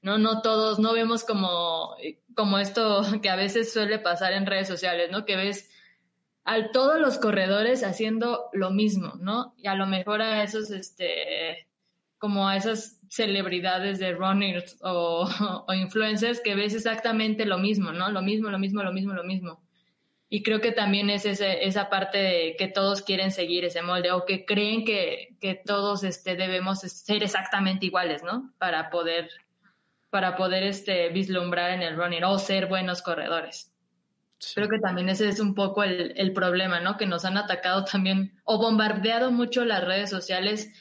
¿no? 0.00 0.16
No 0.16 0.40
todos, 0.40 0.78
no 0.78 0.94
vemos 0.94 1.24
como, 1.24 1.94
como 2.34 2.58
esto 2.58 3.02
que 3.22 3.28
a 3.28 3.36
veces 3.36 3.70
suele 3.70 3.98
pasar 3.98 4.32
en 4.32 4.46
redes 4.46 4.66
sociales, 4.66 5.10
¿no? 5.12 5.26
Que 5.26 5.36
ves 5.36 5.68
a 6.44 6.70
todos 6.70 6.98
los 6.98 7.18
corredores 7.18 7.84
haciendo 7.84 8.48
lo 8.54 8.70
mismo, 8.70 9.12
¿no? 9.20 9.52
Y 9.58 9.66
a 9.66 9.74
lo 9.74 9.86
mejor 9.86 10.22
a 10.22 10.42
esos, 10.42 10.70
este, 10.70 11.66
como 12.16 12.48
a 12.48 12.56
esas 12.56 12.99
celebridades 13.10 13.98
de 13.98 14.12
runners 14.12 14.78
o, 14.82 15.28
o, 15.66 15.74
influencers 15.74 16.40
que 16.40 16.54
ves 16.54 16.74
exactamente 16.74 17.44
lo 17.44 17.58
mismo, 17.58 17.92
¿no? 17.92 18.10
Lo 18.10 18.22
mismo, 18.22 18.50
lo 18.50 18.58
mismo, 18.58 18.82
lo 18.82 18.92
mismo, 18.92 19.12
lo 19.12 19.24
mismo. 19.24 19.60
Y 20.28 20.44
creo 20.44 20.60
que 20.60 20.70
también 20.70 21.10
es 21.10 21.26
ese, 21.26 21.64
esa 21.66 21.90
parte 21.90 22.18
de 22.18 22.56
que 22.56 22.68
todos 22.68 23.02
quieren 23.02 23.32
seguir 23.32 23.64
ese 23.64 23.82
molde 23.82 24.12
o 24.12 24.24
que 24.24 24.44
creen 24.44 24.84
que, 24.84 25.36
que 25.40 25.56
todos 25.56 26.04
este, 26.04 26.36
debemos 26.36 26.82
ser 26.82 27.24
exactamente 27.24 27.86
iguales, 27.86 28.22
¿no? 28.22 28.54
Para 28.58 28.90
poder, 28.90 29.28
para 30.08 30.36
poder 30.36 30.62
este, 30.62 31.08
vislumbrar 31.08 31.72
en 31.72 31.82
el 31.82 31.96
running 31.96 32.22
o 32.22 32.38
ser 32.38 32.66
buenos 32.66 33.02
corredores. 33.02 33.72
Creo 34.54 34.68
que 34.68 34.78
también 34.78 35.08
ese 35.08 35.28
es 35.28 35.40
un 35.40 35.56
poco 35.56 35.82
el, 35.82 36.14
el, 36.16 36.32
problema, 36.32 36.78
¿no? 36.78 36.96
Que 36.96 37.06
nos 37.06 37.24
han 37.24 37.36
atacado 37.36 37.84
también 37.84 38.40
o 38.44 38.58
bombardeado 38.58 39.32
mucho 39.32 39.64
las 39.64 39.84
redes 39.84 40.10
sociales 40.10 40.72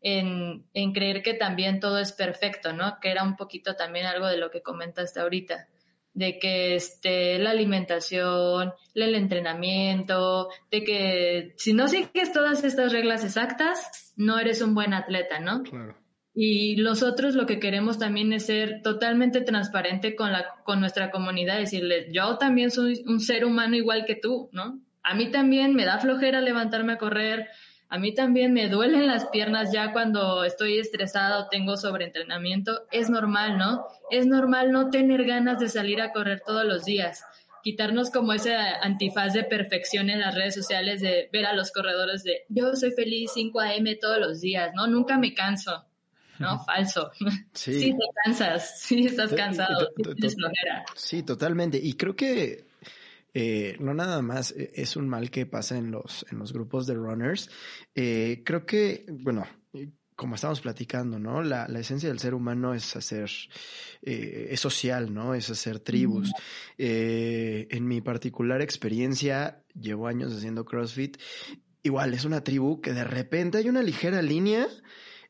en, 0.00 0.64
en 0.74 0.92
creer 0.92 1.22
que 1.22 1.34
también 1.34 1.80
todo 1.80 1.98
es 1.98 2.12
perfecto, 2.12 2.72
¿no? 2.72 2.98
Que 3.00 3.10
era 3.10 3.22
un 3.22 3.36
poquito 3.36 3.74
también 3.74 4.06
algo 4.06 4.26
de 4.26 4.38
lo 4.38 4.50
que 4.50 4.62
comentaste 4.62 5.20
ahorita 5.20 5.68
de 6.18 6.38
que 6.40 6.74
este, 6.74 7.38
la 7.38 7.50
alimentación, 7.50 8.72
el 8.94 9.14
entrenamiento, 9.14 10.48
de 10.68 10.82
que 10.82 11.54
si 11.56 11.72
no 11.72 11.86
sigues 11.86 12.32
todas 12.32 12.64
estas 12.64 12.92
reglas 12.92 13.24
exactas, 13.24 14.12
no 14.16 14.36
eres 14.40 14.60
un 14.60 14.74
buen 14.74 14.94
atleta, 14.94 15.38
¿no? 15.38 15.62
Claro. 15.62 15.96
Y 16.34 16.74
los 16.76 17.04
otros 17.04 17.36
lo 17.36 17.46
que 17.46 17.60
queremos 17.60 18.00
también 18.00 18.32
es 18.32 18.46
ser 18.46 18.82
totalmente 18.82 19.42
transparente 19.42 20.16
con, 20.16 20.32
la, 20.32 20.56
con 20.64 20.80
nuestra 20.80 21.12
comunidad, 21.12 21.58
decirles, 21.58 22.06
yo 22.12 22.36
también 22.36 22.72
soy 22.72 23.04
un 23.06 23.20
ser 23.20 23.44
humano 23.44 23.76
igual 23.76 24.04
que 24.04 24.16
tú, 24.16 24.48
¿no? 24.52 24.80
A 25.04 25.14
mí 25.14 25.30
también 25.30 25.74
me 25.74 25.84
da 25.84 25.98
flojera 25.98 26.40
levantarme 26.40 26.94
a 26.94 26.98
correr, 26.98 27.46
a 27.90 27.98
mí 27.98 28.14
también 28.14 28.52
me 28.52 28.68
duelen 28.68 29.06
las 29.06 29.26
piernas 29.26 29.72
ya 29.72 29.92
cuando 29.92 30.44
estoy 30.44 30.78
estresada 30.78 31.38
o 31.38 31.48
tengo 31.48 31.76
sobreentrenamiento. 31.76 32.82
Es 32.90 33.08
normal, 33.08 33.56
¿no? 33.56 33.86
Es 34.10 34.26
normal 34.26 34.72
no 34.72 34.90
tener 34.90 35.24
ganas 35.24 35.58
de 35.58 35.68
salir 35.68 36.02
a 36.02 36.12
correr 36.12 36.42
todos 36.44 36.66
los 36.66 36.84
días. 36.84 37.24
Quitarnos 37.62 38.10
como 38.10 38.34
ese 38.34 38.54
antifaz 38.54 39.32
de 39.32 39.44
perfección 39.44 40.10
en 40.10 40.20
las 40.20 40.34
redes 40.34 40.54
sociales 40.54 41.00
de 41.00 41.30
ver 41.32 41.46
a 41.46 41.54
los 41.54 41.72
corredores 41.72 42.24
de 42.24 42.44
yo 42.48 42.74
soy 42.76 42.92
feliz 42.92 43.30
5 43.32 43.58
a.m. 43.60 43.96
todos 43.96 44.18
los 44.18 44.40
días, 44.40 44.72
¿no? 44.74 44.86
Nunca 44.86 45.16
me 45.16 45.32
canso. 45.32 45.86
¿no? 46.38 46.62
Falso. 46.64 47.10
Sí. 47.52 47.80
sí 47.80 47.92
te 47.92 48.04
cansas, 48.24 48.80
sí 48.80 49.06
estás 49.06 49.32
cansado, 49.32 49.90
sí, 49.96 50.36
sí, 50.94 51.22
totalmente. 51.24 51.80
Y 51.82 51.94
creo 51.94 52.14
que 52.14 52.67
eh, 53.34 53.76
no 53.78 53.94
nada 53.94 54.22
más 54.22 54.52
eh, 54.52 54.72
es 54.74 54.96
un 54.96 55.08
mal 55.08 55.30
que 55.30 55.46
pasa 55.46 55.76
en 55.76 55.90
los, 55.90 56.26
en 56.30 56.38
los 56.38 56.52
grupos 56.52 56.86
de 56.86 56.94
runners. 56.94 57.50
Eh, 57.94 58.42
creo 58.44 58.64
que, 58.64 59.06
bueno, 59.08 59.46
como 60.16 60.34
estamos 60.34 60.60
platicando, 60.60 61.18
¿no? 61.18 61.42
La, 61.42 61.66
esencia 61.78 62.08
del 62.08 62.18
ser 62.18 62.34
humano 62.34 62.74
es 62.74 62.96
hacer, 62.96 63.30
es 64.02 64.60
social, 64.60 65.14
¿no? 65.14 65.34
Es 65.34 65.48
hacer 65.50 65.78
tribus. 65.78 66.32
en 66.76 67.86
mi 67.86 68.00
particular 68.00 68.60
experiencia, 68.60 69.62
llevo 69.80 70.08
años 70.08 70.34
haciendo 70.34 70.64
CrossFit. 70.64 71.18
Igual, 71.84 72.14
es 72.14 72.24
una 72.24 72.42
tribu 72.42 72.80
que 72.80 72.92
de 72.92 73.04
repente 73.04 73.58
hay 73.58 73.68
una 73.68 73.82
ligera 73.82 74.20
línea 74.20 74.66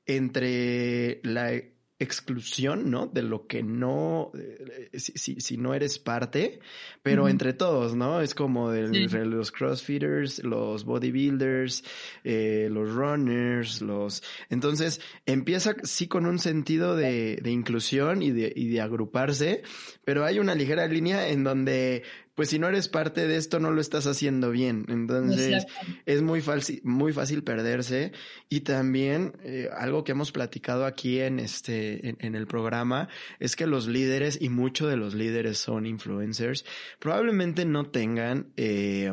entre 0.06 1.20
la 1.22 1.52
exclusión, 2.00 2.90
¿no? 2.90 3.06
De 3.06 3.22
lo 3.22 3.46
que 3.46 3.62
no, 3.62 4.30
eh, 4.34 4.90
si, 4.98 5.40
si, 5.40 5.56
no 5.56 5.74
eres 5.74 5.98
parte, 5.98 6.60
pero 7.02 7.28
entre 7.28 7.52
todos, 7.54 7.96
¿no? 7.96 8.20
Es 8.20 8.34
como 8.34 8.70
de, 8.70 8.88
los 9.24 9.50
crossfitters, 9.50 10.44
los 10.44 10.84
bodybuilders, 10.84 11.82
eh, 12.22 12.68
los 12.70 12.94
runners, 12.94 13.82
los... 13.82 14.22
Entonces 14.48 15.00
empieza 15.26 15.74
sí 15.82 16.06
con 16.06 16.26
un 16.26 16.38
sentido 16.38 16.94
de, 16.94 17.36
de 17.42 17.50
inclusión 17.50 18.22
y 18.22 18.30
de, 18.30 18.52
y 18.54 18.68
de 18.68 18.80
agruparse, 18.80 19.62
pero 20.04 20.24
hay 20.24 20.38
una 20.38 20.54
ligera 20.54 20.86
línea 20.86 21.28
en 21.28 21.42
donde 21.42 22.04
pues 22.38 22.50
si 22.50 22.60
no 22.60 22.68
eres 22.68 22.86
parte 22.86 23.26
de 23.26 23.36
esto 23.36 23.58
no 23.58 23.72
lo 23.72 23.80
estás 23.80 24.06
haciendo 24.06 24.52
bien. 24.52 24.84
Entonces 24.86 25.66
es 26.06 26.22
muy, 26.22 26.40
fácil, 26.40 26.80
muy 26.84 27.12
fácil 27.12 27.42
perderse. 27.42 28.12
Y 28.48 28.60
también 28.60 29.36
eh, 29.42 29.68
algo 29.76 30.04
que 30.04 30.12
hemos 30.12 30.30
platicado 30.30 30.86
aquí 30.86 31.18
en, 31.18 31.40
este, 31.40 32.14
en, 32.24 32.36
el 32.36 32.46
programa 32.46 33.08
es 33.40 33.56
que 33.56 33.66
los 33.66 33.88
líderes, 33.88 34.40
y 34.40 34.50
muchos 34.50 34.88
de 34.88 34.96
los 34.96 35.14
líderes 35.14 35.58
son 35.58 35.84
influencers, 35.84 36.64
probablemente 37.00 37.64
no 37.64 37.86
tengan... 37.90 38.52
Eh, 38.56 39.12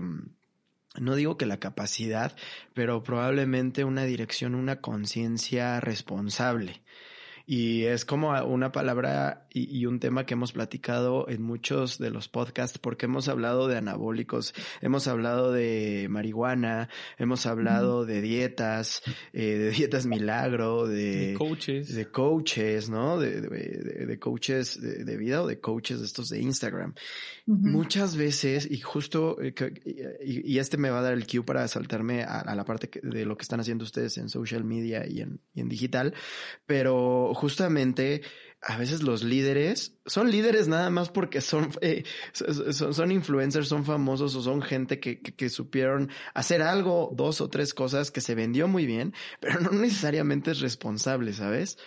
no 0.99 1.15
digo 1.15 1.35
que 1.35 1.47
la 1.47 1.59
capacidad, 1.59 2.35
pero 2.75 3.01
probablemente 3.01 3.83
una 3.83 4.03
dirección, 4.03 4.53
una 4.53 4.81
conciencia 4.81 5.79
responsable. 5.79 6.83
Y 7.47 7.84
es 7.84 8.05
como 8.05 8.31
una 8.43 8.71
palabra 8.71 9.45
y, 9.51 9.86
un 9.86 9.99
tema 9.99 10.25
que 10.25 10.34
hemos 10.34 10.51
platicado 10.51 11.29
en 11.29 11.41
muchos 11.41 11.97
de 11.99 12.10
los 12.10 12.27
podcasts 12.27 12.77
porque 12.77 13.05
hemos 13.05 13.27
hablado 13.27 13.67
de 13.67 13.77
anabólicos, 13.77 14.53
hemos 14.81 15.08
hablado 15.08 15.51
de 15.51 16.08
marihuana, 16.10 16.89
hemos 17.17 17.45
hablado 17.45 18.05
de 18.05 18.21
dietas, 18.21 19.03
eh, 19.31 19.58
de 19.58 19.71
dietas 19.71 20.08
milagro, 20.08 20.88
de, 20.88 21.36
coaches, 21.38 21.93
de 21.93 22.08
coaches, 22.08 22.89
¿no? 22.89 23.19
De, 23.19 23.41
de, 23.41 24.19
coaches 24.19 24.81
de, 24.81 25.17
vida 25.17 25.43
o 25.43 25.47
de 25.47 25.60
coaches 25.60 25.99
de 25.99 26.05
estos 26.05 26.29
de 26.29 26.41
Instagram. 26.41 26.95
Muchas 27.45 28.17
veces, 28.17 28.67
y 28.69 28.79
justo, 28.79 29.38
eh, 29.39 29.53
y, 30.25 30.58
este 30.58 30.77
me 30.77 30.89
va 30.89 30.99
a 30.99 31.03
dar 31.03 31.13
el 31.13 31.27
cue 31.27 31.43
para 31.43 31.67
saltarme 31.67 32.23
a, 32.23 32.55
la 32.55 32.65
parte 32.65 32.89
de 33.03 33.25
lo 33.25 33.38
que 33.38 33.43
están 33.43 33.60
haciendo 33.60 33.84
ustedes 33.84 34.17
en 34.17 34.29
social 34.29 34.63
media 34.63 35.05
y 35.08 35.21
en, 35.21 35.39
y 35.53 35.62
en 35.62 35.69
digital, 35.69 36.13
pero 36.65 37.35
justamente 37.36 38.21
a 38.62 38.78
veces 38.78 39.04
los 39.04 39.24
líderes 39.24 39.93
son 40.08 40.32
líderes 40.32 40.67
nada 40.67 40.89
más 40.89 41.10
porque 41.10 41.39
son, 41.39 41.69
eh, 41.82 42.04
son, 42.34 43.12
influencers, 43.12 43.67
son 43.67 43.86
famosos 43.86 44.36
o 44.36 44.41
son 44.41 44.63
gente 44.63 45.00
que, 45.00 45.21
que, 45.21 45.50
supieron 45.50 46.10
hacer 46.34 46.63
algo, 46.63 47.12
dos 47.13 47.41
o 47.41 47.50
tres 47.50 47.76
cosas 47.76 48.10
que 48.10 48.21
se 48.21 48.34
vendió 48.34 48.67
muy 48.67 48.88
bien, 48.88 49.13
pero 49.39 49.60
no 49.60 49.69
necesariamente 49.69 50.52
es 50.52 50.62
responsable, 50.62 51.34
¿sabes? 51.34 51.78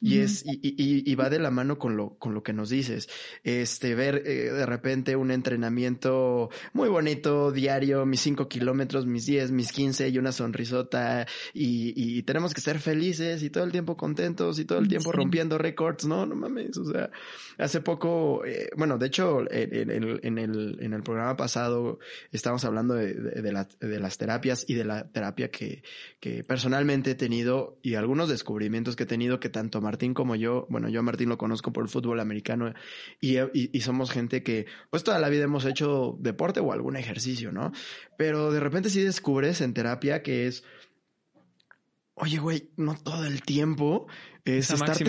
Y 0.00 0.18
es, 0.18 0.44
y, 0.44 0.58
y, 0.62 1.10
y, 1.10 1.14
va 1.14 1.30
de 1.30 1.38
la 1.38 1.50
mano 1.50 1.78
con 1.78 1.96
lo, 1.96 2.18
con 2.18 2.34
lo 2.34 2.42
que 2.42 2.52
nos 2.52 2.68
dices. 2.70 3.08
Este, 3.42 3.94
ver 3.94 4.22
eh, 4.26 4.50
de 4.52 4.66
repente 4.66 5.16
un 5.16 5.30
entrenamiento 5.30 6.50
muy 6.72 6.88
bonito, 6.88 7.52
diario, 7.52 8.04
mis 8.06 8.20
cinco 8.20 8.48
kilómetros, 8.48 9.06
mis 9.06 9.26
diez, 9.26 9.50
mis 9.50 9.72
quince 9.72 10.08
y 10.08 10.18
una 10.18 10.32
sonrisota 10.32 11.26
y, 11.52 11.92
y, 11.96 12.22
tenemos 12.22 12.54
que 12.54 12.60
ser 12.60 12.78
felices 12.78 13.42
y 13.42 13.50
todo 13.50 13.64
el 13.64 13.72
tiempo 13.72 13.96
contentos 13.96 14.58
y 14.58 14.64
todo 14.64 14.78
el 14.78 14.88
tiempo 14.88 15.12
rompiendo 15.12 15.58
récords. 15.58 16.06
No, 16.06 16.26
no 16.26 16.34
mames. 16.34 16.76
O 16.76 16.84
sea, 16.90 17.10
hace 17.58 17.80
poco, 17.80 18.44
eh, 18.44 18.70
bueno, 18.76 18.98
de 18.98 19.06
hecho, 19.06 19.40
en, 19.50 19.90
el, 19.90 20.20
en, 20.22 20.38
el, 20.38 20.78
en 20.80 20.92
el 20.92 21.02
programa 21.02 21.36
pasado 21.36 21.98
estábamos 22.32 22.64
hablando 22.64 22.94
de, 22.94 23.14
de, 23.14 23.42
de, 23.42 23.52
la, 23.52 23.68
de 23.80 24.00
las 24.00 24.18
terapias 24.18 24.64
y 24.68 24.74
de 24.74 24.84
la 24.84 25.10
terapia 25.10 25.50
que, 25.50 25.82
que 26.20 26.44
personalmente 26.44 27.12
he 27.12 27.14
tenido 27.14 27.78
y 27.82 27.94
algunos 27.94 28.28
descubrimientos 28.28 28.96
que 28.96 29.04
he 29.04 29.06
tenido 29.06 29.40
que 29.40 29.48
tanto 29.48 29.80
Martín 29.84 30.14
como 30.14 30.34
yo, 30.34 30.66
bueno, 30.68 30.88
yo 30.88 31.00
a 31.00 31.02
Martín 31.02 31.28
lo 31.28 31.38
conozco 31.38 31.72
por 31.72 31.84
el 31.84 31.88
fútbol 31.88 32.18
americano 32.18 32.74
y, 33.20 33.38
y, 33.52 33.80
somos 33.80 34.10
gente 34.10 34.42
que 34.42 34.66
pues 34.90 35.04
toda 35.04 35.18
la 35.18 35.28
vida 35.28 35.44
hemos 35.44 35.64
hecho 35.64 36.16
deporte 36.18 36.60
o 36.60 36.72
algún 36.72 36.96
ejercicio, 36.96 37.52
¿no? 37.52 37.70
Pero 38.18 38.50
de 38.50 38.60
repente 38.60 38.90
sí 38.90 39.02
descubres 39.02 39.60
en 39.60 39.74
terapia 39.74 40.22
que 40.22 40.46
es, 40.46 40.64
oye, 42.14 42.38
güey, 42.38 42.70
no 42.76 42.96
todo 42.96 43.24
el 43.24 43.42
tiempo 43.42 44.08
es 44.44 44.70
estarte, 44.70 45.04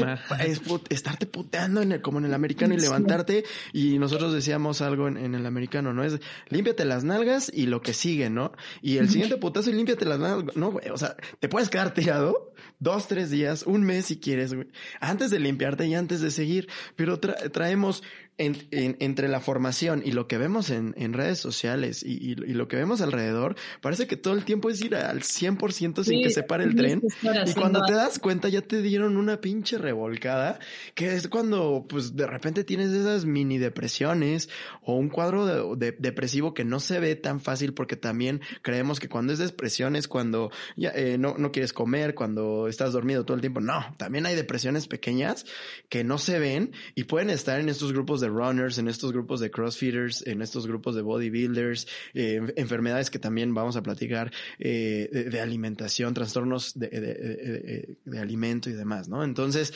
es 0.45 0.61
estarte 0.89 1.25
puteando 1.25 1.81
en 1.81 1.91
el, 1.91 2.01
como 2.01 2.19
en 2.19 2.25
el 2.25 2.33
americano 2.33 2.73
y 2.73 2.77
levantarte 2.77 3.43
y 3.73 3.99
nosotros 3.99 4.33
decíamos 4.33 4.81
algo 4.81 5.07
en, 5.07 5.35
el 5.35 5.45
americano, 5.45 5.93
¿no? 5.93 6.03
Es 6.03 6.19
límpiate 6.49 6.85
las 6.85 7.03
nalgas 7.03 7.51
y 7.53 7.65
lo 7.65 7.81
que 7.81 7.93
sigue, 7.93 8.29
¿no? 8.29 8.53
Y 8.81 8.97
el 8.97 9.09
siguiente 9.09 9.37
putazo 9.37 9.69
y 9.69 9.73
límpiate 9.73 10.05
las 10.05 10.19
nalgas, 10.19 10.55
no, 10.55 10.71
güey, 10.71 10.89
o 10.89 10.97
sea, 10.97 11.17
te 11.39 11.49
puedes 11.49 11.69
quedar 11.69 11.93
tirado 11.93 12.53
dos, 12.79 13.07
tres 13.07 13.29
días, 13.29 13.63
un 13.63 13.83
mes 13.83 14.05
si 14.05 14.19
quieres, 14.19 14.53
güey, 14.53 14.67
antes 15.01 15.31
de 15.31 15.39
limpiarte 15.39 15.85
y 15.85 15.95
antes 15.95 16.21
de 16.21 16.31
seguir, 16.31 16.69
pero 16.95 17.19
traemos 17.19 18.03
entre 18.37 19.29
la 19.29 19.39
formación 19.39 20.01
y 20.03 20.11
lo 20.11 20.27
que 20.27 20.37
vemos 20.37 20.69
en, 20.69 21.13
redes 21.13 21.39
sociales 21.39 22.03
y, 22.03 22.35
lo 22.35 22.67
que 22.67 22.75
vemos 22.75 22.99
alrededor, 22.99 23.55
parece 23.81 24.07
que 24.07 24.17
todo 24.17 24.33
el 24.33 24.43
tiempo 24.43 24.69
es 24.69 24.81
ir 24.81 24.95
al 24.95 25.21
100% 25.21 26.03
sin 26.03 26.21
que 26.21 26.29
se 26.29 26.43
pare 26.43 26.65
el 26.65 26.75
tren. 26.75 27.01
Y 27.45 27.53
cuando 27.53 27.81
te 27.85 27.93
das 27.93 28.19
cuenta 28.19 28.49
ya 28.49 28.61
te 28.61 28.81
dieron 28.81 29.15
una 29.25 29.41
pinche 29.41 29.77
revolcada, 29.77 30.59
que 30.93 31.13
es 31.13 31.27
cuando 31.27 31.85
pues 31.89 32.15
de 32.15 32.27
repente 32.27 32.63
tienes 32.63 32.91
esas 32.91 33.25
mini 33.25 33.57
depresiones 33.57 34.49
o 34.81 34.95
un 34.95 35.09
cuadro 35.09 35.75
de, 35.75 35.91
depresivo 35.91 36.53
que 36.53 36.63
no 36.63 36.79
se 36.79 36.99
ve 36.99 37.15
tan 37.15 37.41
fácil 37.41 37.73
porque 37.73 37.95
también 37.95 38.41
creemos 38.61 38.99
que 38.99 39.09
cuando 39.09 39.33
es 39.33 39.39
depresión 39.39 39.95
es 39.95 40.07
cuando 40.07 40.51
ya, 40.75 40.91
eh, 40.95 41.17
no, 41.17 41.35
no 41.37 41.51
quieres 41.51 41.73
comer, 41.73 42.13
cuando 42.15 42.67
estás 42.67 42.93
dormido 42.93 43.25
todo 43.25 43.35
el 43.35 43.41
tiempo. 43.41 43.59
No, 43.59 43.95
también 43.97 44.25
hay 44.25 44.35
depresiones 44.35 44.87
pequeñas 44.87 45.45
que 45.89 46.03
no 46.03 46.17
se 46.17 46.39
ven 46.39 46.71
y 46.93 47.05
pueden 47.05 47.29
estar 47.29 47.59
en 47.59 47.69
estos 47.69 47.91
grupos 47.91 48.21
de 48.21 48.27
runners, 48.27 48.77
en 48.77 48.87
estos 48.87 49.11
grupos 49.11 49.39
de 49.39 49.49
crossfitters, 49.49 50.25
en 50.27 50.41
estos 50.41 50.67
grupos 50.67 50.95
de 50.95 51.01
bodybuilders, 51.01 51.87
eh, 52.13 52.41
enfermedades 52.55 53.09
que 53.09 53.19
también 53.19 53.53
vamos 53.53 53.75
a 53.75 53.83
platicar 53.83 54.31
eh, 54.59 55.09
de, 55.11 55.41
alimentación, 55.41 56.13
trastornos 56.13 56.77
de, 56.77 56.89
de, 56.89 57.97
de, 58.03 58.19
alimento 58.19 58.69
y 58.69 58.73
demás, 58.73 59.07
¿no? 59.07 59.14
Entonces, 59.23 59.73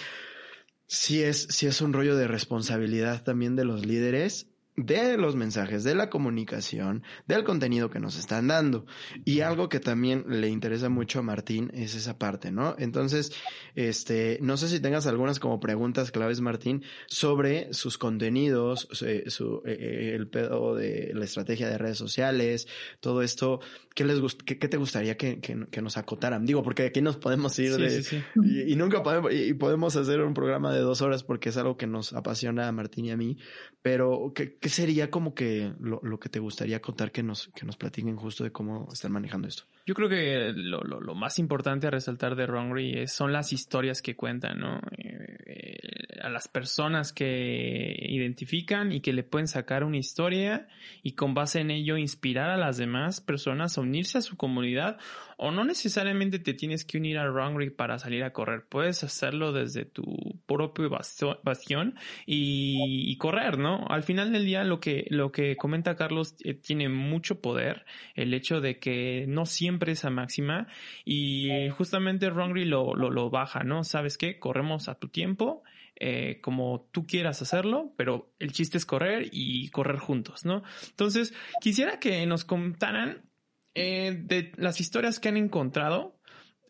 sí 0.88 1.24
es, 1.24 1.48
sí 1.50 1.68
es 1.68 1.82
un 1.82 1.94
rollo 1.94 2.16
de 2.16 2.28
responsabilidad 2.28 3.24
también 3.24 3.56
de 3.56 3.66
los 3.66 3.86
líderes 3.86 4.48
de 4.86 5.18
los 5.18 5.36
mensajes, 5.36 5.84
de 5.84 5.96
la 5.96 6.10
comunicación, 6.10 7.04
del 7.28 7.44
contenido 7.44 7.90
que 7.90 8.00
nos 8.00 8.18
están 8.18 8.48
dando. 8.48 8.86
Y 9.26 9.42
algo 9.42 9.70
que 9.70 9.80
también 9.80 10.26
le 10.28 10.50
interesa 10.50 10.90
mucho 10.90 11.20
a 11.20 11.24
Martín 11.24 11.72
es 11.74 11.96
esa 11.96 12.18
parte, 12.18 12.52
¿no? 12.52 12.76
Entonces, 12.78 13.32
este, 13.76 14.40
no 14.42 14.58
sé 14.58 14.70
si 14.70 14.80
tengas 14.80 15.08
algunas 15.08 15.40
como 15.40 15.60
preguntas 15.60 16.12
claves, 16.12 16.42
Martín, 16.42 16.84
sobre 17.08 17.74
sus 17.74 17.98
contenidos, 17.98 18.88
eh, 19.06 19.26
su, 19.28 19.62
eh, 19.66 19.78
eh, 19.80 20.16
el 20.16 20.28
pedo 20.28 20.76
de 20.76 21.12
la 21.14 21.26
estrategia 21.26 21.70
de 21.70 21.78
redes 21.78 21.98
sociales, 21.98 22.68
todo 23.00 23.22
esto. 23.22 23.60
¿Qué 23.96 24.06
les 24.06 24.20
qué, 24.46 24.56
te 24.56 24.78
gustaría 24.78 25.18
que, 25.18 25.42
que, 25.42 25.82
nos 25.82 25.98
acotaran? 25.98 26.46
Digo, 26.46 26.64
porque 26.64 26.84
aquí 26.84 27.02
nos 27.02 27.18
podemos 27.18 27.58
ir 27.60 27.76
de, 27.76 28.24
Y, 28.68 28.76
nunca 28.78 29.04
podemos, 29.04 29.34
y 29.34 29.54
podemos 29.56 29.96
hacer 29.98 30.22
un 30.22 30.34
programa 30.34 30.74
de 30.74 30.80
dos 30.80 31.02
horas 31.02 31.24
porque 31.24 31.50
es 31.50 31.58
algo 31.58 31.76
que 31.76 31.86
nos 31.86 32.14
apasiona 32.14 32.70
a 32.70 32.72
Martín 32.72 33.06
y 33.06 33.12
a 33.12 33.18
mí, 33.18 33.38
pero 33.82 34.32
¿qué, 34.34 34.58
qué 34.58 34.69
sería 34.70 35.10
como 35.10 35.34
que 35.34 35.74
lo, 35.80 36.00
lo, 36.04 36.20
que 36.20 36.30
te 36.30 36.40
gustaría 36.40 36.82
contar 36.82 37.12
que 37.12 37.24
nos, 37.24 37.50
que 37.56 37.66
nos 37.66 37.78
platiquen 37.78 38.16
justo 38.16 38.44
de 38.44 38.52
cómo 38.52 38.88
están 38.92 39.12
manejando 39.12 39.48
esto? 39.48 39.64
Yo 39.86 39.96
creo 39.96 40.10
que 40.10 40.54
lo, 40.56 40.82
lo, 40.82 41.00
lo 41.00 41.16
más 41.16 41.40
importante 41.40 41.88
a 41.88 41.92
resaltar 41.92 42.36
de 42.36 42.46
Rongri 42.46 43.08
son 43.08 43.34
las 43.34 43.54
historias 43.54 44.02
que 44.02 44.16
cuentan, 44.16 44.60
¿no? 44.60 44.80
Eh, 44.98 45.38
eh, 45.46 45.78
a 46.22 46.30
las 46.30 46.48
personas 46.48 47.14
que 47.14 47.96
identifican 47.98 48.92
y 48.92 49.02
que 49.02 49.14
le 49.14 49.24
pueden 49.24 49.48
sacar 49.48 49.84
una 49.84 49.98
historia 49.98 50.68
y 51.02 51.14
con 51.14 51.34
base 51.34 51.62
en 51.62 51.72
ello 51.72 51.98
inspirar 51.98 52.50
a 52.50 52.58
las 52.58 52.78
demás 52.78 53.22
personas 53.22 53.78
a 53.78 53.82
unirse 53.82 54.18
a 54.18 54.22
su 54.22 54.38
comunidad 54.38 54.98
o 55.42 55.52
no 55.52 55.64
necesariamente 55.64 56.38
te 56.38 56.54
tienes 56.54 56.84
que 56.84 56.98
unir 56.98 57.18
a 57.18 57.26
Rongri 57.26 57.70
para 57.70 57.98
salir 57.98 58.26
a 58.26 58.34
correr. 58.34 58.66
Puedes 58.68 59.06
hacerlo 59.06 59.54
desde 59.54 59.86
tu 59.86 60.04
propio 60.46 60.90
bastión 60.90 61.96
y, 62.26 63.16
correr, 63.18 63.58
¿no? 63.58 63.86
Al 63.88 64.04
final 64.04 64.34
del 64.34 64.44
día 64.44 64.66
lo 64.66 64.82
que, 64.82 65.06
lo 65.10 65.32
que 65.32 65.56
comenta 65.56 65.96
Carlos 65.96 66.36
eh, 66.44 66.56
tiene 66.56 66.90
mucho 66.90 67.40
poder. 67.40 67.86
El 68.16 68.34
hecho 68.34 68.60
de 68.60 68.80
que 68.80 69.26
no 69.30 69.46
siempre 69.46 69.79
es 69.88 70.06
a 70.06 70.10
máxima 70.10 70.68
y 71.06 71.70
justamente 71.70 72.30
Rongri 72.30 72.66
lo, 72.66 72.96
lo, 72.96 73.10
lo 73.10 73.30
baja, 73.30 73.64
¿no? 73.64 73.84
¿Sabes 73.84 74.18
qué? 74.18 74.40
Corremos 74.40 74.90
a 74.90 74.96
tu 74.96 75.08
tiempo. 75.08 75.64
Eh, 76.02 76.40
como 76.40 76.88
tú 76.94 77.06
quieras 77.06 77.42
hacerlo, 77.42 77.94
pero 77.98 78.32
el 78.40 78.54
chiste 78.54 78.78
es 78.78 78.86
correr 78.86 79.28
y 79.34 79.68
correr 79.70 79.98
juntos, 79.98 80.46
¿no? 80.46 80.64
Entonces, 80.92 81.34
quisiera 81.60 82.00
que 82.00 82.26
nos 82.26 82.46
contaran 82.46 83.30
eh, 83.76 84.18
de 84.18 84.54
las 84.56 84.80
historias 84.80 85.20
que 85.20 85.28
han 85.28 85.36
encontrado, 85.36 86.18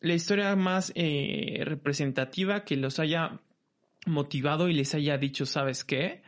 la 0.01 0.13
historia 0.13 0.55
más 0.55 0.91
eh, 0.95 1.61
representativa 1.63 2.63
que 2.63 2.75
los 2.75 2.97
haya 2.97 3.39
motivado 4.07 4.67
y 4.67 4.73
les 4.73 4.95
haya 4.95 5.17
dicho, 5.19 5.45
¿sabes 5.45 5.83
qué? 5.83 6.23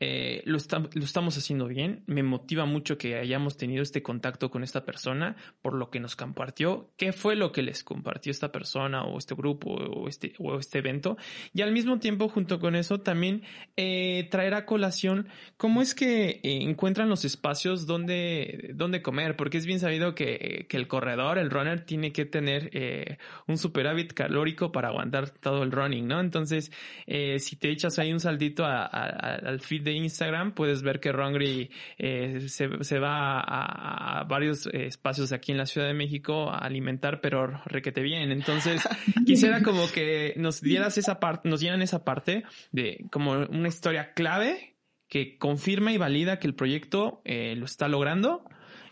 Eh, 0.00 0.42
lo, 0.44 0.58
lo, 0.94 1.04
estamos 1.04 1.36
haciendo 1.38 1.66
bien. 1.66 2.02
Me 2.06 2.22
motiva 2.22 2.64
mucho 2.64 2.98
que 2.98 3.16
hayamos 3.16 3.56
tenido 3.56 3.82
este 3.82 4.02
contacto 4.02 4.50
con 4.50 4.62
esta 4.62 4.84
persona 4.84 5.36
por 5.62 5.74
lo 5.74 5.90
que 5.90 6.00
nos 6.00 6.16
compartió, 6.16 6.90
qué 6.96 7.12
fue 7.12 7.36
lo 7.36 7.52
que 7.52 7.62
les 7.62 7.84
compartió 7.84 8.30
esta 8.30 8.52
persona 8.52 9.04
o 9.04 9.18
este 9.18 9.34
grupo 9.34 9.70
o 9.70 10.08
este, 10.08 10.34
o 10.38 10.58
este 10.58 10.78
evento. 10.78 11.16
Y 11.52 11.62
al 11.62 11.72
mismo 11.72 11.98
tiempo, 11.98 12.28
junto 12.28 12.58
con 12.58 12.74
eso, 12.74 13.00
también 13.00 13.42
eh, 13.76 14.28
traer 14.30 14.54
a 14.54 14.66
colación 14.66 15.28
cómo 15.56 15.80
es 15.80 15.94
que 15.94 16.40
eh, 16.42 16.62
encuentran 16.62 17.08
los 17.08 17.24
espacios 17.24 17.86
donde, 17.86 18.72
donde 18.74 19.02
comer, 19.02 19.36
porque 19.36 19.58
es 19.58 19.66
bien 19.66 19.80
sabido 19.80 20.14
que, 20.14 20.66
que 20.68 20.76
el 20.76 20.88
corredor, 20.88 21.38
el 21.38 21.50
runner, 21.50 21.84
tiene 21.84 22.12
que 22.12 22.24
tener 22.24 22.70
eh, 22.72 23.18
un 23.46 23.58
superávit 23.58 24.12
calórico 24.12 24.72
para 24.72 24.88
aguantar 24.88 25.30
todo 25.30 25.62
el 25.62 25.72
running, 25.72 26.06
¿no? 26.06 26.20
Entonces, 26.20 26.72
eh, 27.06 27.38
si 27.38 27.56
te 27.56 27.70
echas 27.70 27.98
ahí 27.98 28.12
un 28.12 28.20
saldito 28.20 28.64
al 28.64 29.60
feed 29.60 29.82
de 29.82 29.92
Instagram 29.94 30.52
puedes 30.54 30.82
ver 30.82 31.00
que 31.00 31.12
Rongri 31.12 31.70
eh, 31.98 32.48
se, 32.48 32.98
va 32.98 33.40
a, 33.40 34.24
varios 34.24 34.66
eh, 34.66 34.86
espacios 34.86 35.32
aquí 35.32 35.52
en 35.52 35.58
la 35.58 35.66
Ciudad 35.66 35.86
de 35.86 35.94
México 35.94 36.50
a 36.50 36.58
alimentar, 36.58 37.20
pero 37.20 37.60
requete 37.66 38.02
bien. 38.02 38.32
Entonces, 38.32 38.82
quisiera 39.26 39.62
como 39.62 39.86
que 39.90 40.34
nos 40.36 40.60
dieras 40.60 40.98
esa 40.98 41.20
parte, 41.20 41.48
nos 41.48 41.60
dieran 41.60 41.82
esa 41.82 42.04
parte 42.04 42.44
de 42.72 43.06
como 43.10 43.32
una 43.32 43.68
historia 43.68 44.12
clave 44.14 44.76
que 45.08 45.38
confirma 45.38 45.92
y 45.92 45.98
valida 45.98 46.38
que 46.38 46.46
el 46.46 46.54
proyecto 46.54 47.22
eh, 47.24 47.54
lo 47.56 47.66
está 47.66 47.88
logrando 47.88 48.44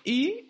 y 0.04 0.46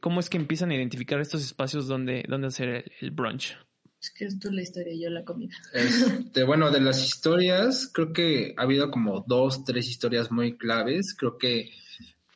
cómo 0.00 0.20
es 0.20 0.30
que 0.30 0.36
empiezan 0.36 0.70
a 0.70 0.76
identificar 0.76 1.20
estos 1.20 1.42
espacios 1.44 1.88
donde, 1.88 2.24
donde 2.28 2.46
hacer 2.46 2.92
el 3.00 3.10
brunch. 3.10 3.56
Es 4.00 4.10
que 4.10 4.26
es 4.26 4.38
tú 4.38 4.50
la 4.52 4.62
historia 4.62 4.92
y 4.92 5.00
yo 5.00 5.10
la 5.10 5.24
comida. 5.24 5.56
Este, 5.72 6.42
bueno, 6.44 6.70
de 6.70 6.80
las 6.80 7.04
historias, 7.04 7.90
creo 7.92 8.12
que 8.12 8.54
ha 8.56 8.62
habido 8.62 8.90
como 8.90 9.24
dos, 9.26 9.64
tres 9.64 9.88
historias 9.88 10.30
muy 10.30 10.56
claves. 10.56 11.14
Creo 11.14 11.36
que 11.36 11.70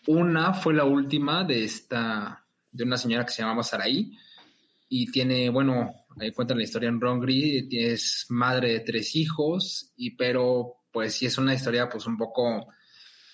una 0.07 0.55
fue 0.55 0.75
la 0.75 0.85
última 0.85 1.45
de 1.45 1.65
esta, 1.65 2.45
de 2.71 2.85
una 2.85 2.97
señora 2.97 3.25
que 3.25 3.33
se 3.33 3.43
llamaba 3.43 3.63
Saraí 3.63 4.13
y 4.89 5.11
tiene, 5.11 5.49
bueno, 5.51 5.95
ahí 6.19 6.33
cuenta 6.33 6.55
la 6.55 6.65
historia 6.65 6.89
en 6.89 7.01
Rongri, 7.01 7.69
es 7.71 8.27
madre 8.29 8.73
de 8.73 8.81
tres 8.81 9.17
hijos, 9.17 9.93
y 9.97 10.11
pero 10.17 10.83
pues 10.93 11.15
sí 11.15 11.27
es 11.27 11.39
una 11.39 11.55
historia 11.55 11.89
pues 11.89 12.07
un 12.07 12.19
poco 12.19 12.67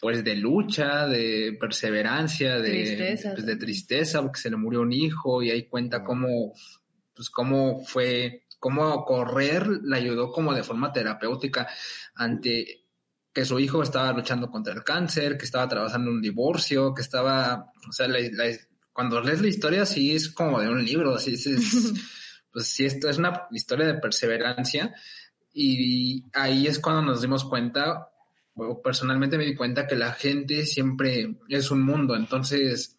pues 0.01 0.23
de 0.23 0.37
lucha, 0.37 1.09
de 1.09 1.57
perseverancia, 1.59 2.61
de 2.61 2.71
tristeza, 2.71 3.33
pues, 3.35 3.47
de 3.47 3.57
tristeza 3.57 4.23
porque 4.23 4.41
se 4.41 4.51
le 4.51 4.57
murió 4.57 4.83
un 4.83 4.93
hijo 4.93 5.43
y 5.43 5.51
ahí 5.51 5.65
cuenta 5.65 6.05
cómo 6.05 6.55
pues 7.19 7.31
cómo 7.31 7.85
fue, 7.85 8.45
cómo 8.61 9.05
correr 9.05 9.67
le 9.67 9.97
ayudó 9.97 10.31
como 10.31 10.55
de 10.55 10.63
forma 10.63 10.93
terapéutica 10.93 11.69
ante 12.15 12.85
que 13.35 13.45
su 13.45 13.59
hijo 13.59 13.83
estaba 13.83 14.13
luchando 14.13 14.49
contra 14.49 14.73
el 14.73 14.85
cáncer, 14.85 15.37
que 15.37 15.45
estaba 15.45 15.69
trabajando 15.69 16.13
un 16.13 16.23
divorcio, 16.23 16.95
que 16.95 17.03
estaba, 17.03 17.73
o 17.89 17.93
sea, 17.93 18.07
cuando 18.93 19.21
lees 19.21 19.43
la 19.43 19.49
historia 19.49 19.85
sí 19.85 20.15
es 20.15 20.29
como 20.29 20.61
de 20.61 20.69
un 20.69 20.85
libro, 20.85 21.17
así 21.17 21.35
es, 21.35 21.49
pues 22.53 22.69
sí, 22.69 22.85
esto 22.85 23.11
es 23.11 23.19
una 23.19 23.49
historia 23.51 23.89
de 23.89 23.95
perseverancia. 23.95 24.95
Y 25.53 26.25
ahí 26.35 26.69
es 26.69 26.79
cuando 26.79 27.03
nos 27.03 27.21
dimos 27.21 27.45
cuenta, 27.45 28.11
o 28.55 28.81
personalmente 28.81 29.37
me 29.39 29.45
di 29.45 29.57
cuenta 29.57 29.89
que 29.89 29.97
la 29.97 30.13
gente 30.13 30.65
siempre 30.67 31.37
es 31.49 31.73
un 31.73 31.83
mundo, 31.83 32.15
entonces 32.15 32.98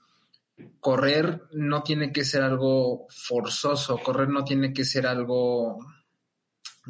correr 0.80 1.44
no 1.52 1.84
tiene 1.84 2.12
que 2.12 2.24
ser 2.24 2.42
algo 2.42 3.08
forzoso, 3.10 3.98
correr 3.98 4.30
no 4.30 4.44
tiene 4.44 4.74
que 4.74 4.86
ser 4.86 5.08
algo, 5.08 5.80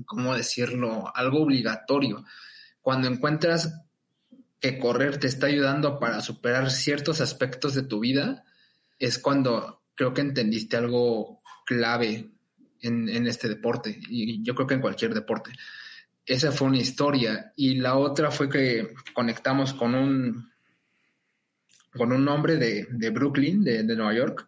¿cómo 0.06 0.36
decirlo?, 0.36 1.12
algo 1.16 1.42
obligatorio. 1.44 2.24
Cuando 2.82 3.08
encuentras 3.08 3.82
que 4.60 4.78
correr 4.80 5.18
te 5.18 5.28
está 5.28 5.48
ayudando 5.48 6.00
para 6.00 6.22
superar 6.22 6.72
ciertos 6.72 7.22
aspectos 7.22 7.74
de 7.74 7.84
tu 7.84 8.00
vida, 8.00 8.44
es 8.98 9.20
cuando 9.20 9.84
creo 9.96 10.14
que 10.14 10.22
entendiste 10.22 10.78
algo 10.78 11.42
clave 11.66 12.32
en, 12.82 13.10
en 13.10 13.28
este 13.28 13.50
deporte, 13.50 14.00
y 14.10 14.44
yo 14.44 14.56
creo 14.56 14.68
que 14.68 14.76
en 14.76 14.82
cualquier 14.82 15.14
deporte. 15.14 15.52
Esa 16.26 16.52
fue 16.52 16.68
una 16.68 16.78
historia. 16.78 17.54
Y 17.56 17.76
la 17.76 17.98
otra 17.98 18.30
fue 18.30 18.50
que 18.50 18.94
conectamos 19.16 19.74
con 19.74 19.96
un 19.96 20.52
con 21.96 22.12
un 22.12 22.28
hombre 22.28 22.58
de, 22.58 23.10
Brooklyn, 23.10 23.64
de, 23.64 23.84
Nueva 23.84 24.14
York, 24.14 24.48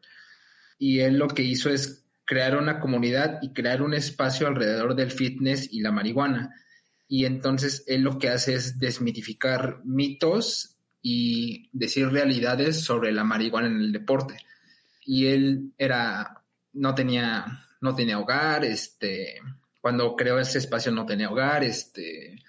y 0.77 0.99
él 0.99 1.17
lo 1.17 1.27
que 1.27 1.43
hizo 1.43 1.69
es 1.69 2.05
crear 2.25 2.57
una 2.57 2.79
comunidad 2.79 3.39
y 3.41 3.53
crear 3.53 3.81
un 3.81 3.93
espacio 3.93 4.47
alrededor 4.47 4.95
del 4.95 5.11
fitness 5.11 5.71
y 5.71 5.81
la 5.81 5.91
marihuana. 5.91 6.55
Y 7.07 7.25
entonces 7.25 7.83
él 7.87 8.01
lo 8.01 8.17
que 8.17 8.29
hace 8.29 8.53
es 8.53 8.79
desmitificar 8.79 9.81
mitos 9.83 10.77
y 11.01 11.69
decir 11.73 12.07
realidades 12.09 12.81
sobre 12.81 13.11
la 13.11 13.23
marihuana 13.23 13.67
en 13.67 13.81
el 13.81 13.91
deporte. 13.91 14.37
Y 15.05 15.27
él 15.27 15.73
era, 15.77 16.41
no 16.73 16.95
tenía, 16.95 17.65
no 17.81 17.95
tenía 17.95 18.19
hogar, 18.19 18.63
este, 18.63 19.41
cuando 19.81 20.15
creó 20.15 20.39
ese 20.39 20.59
espacio 20.59 20.91
no 20.91 21.05
tenía 21.05 21.29
hogar, 21.29 21.63
este, 21.63 22.39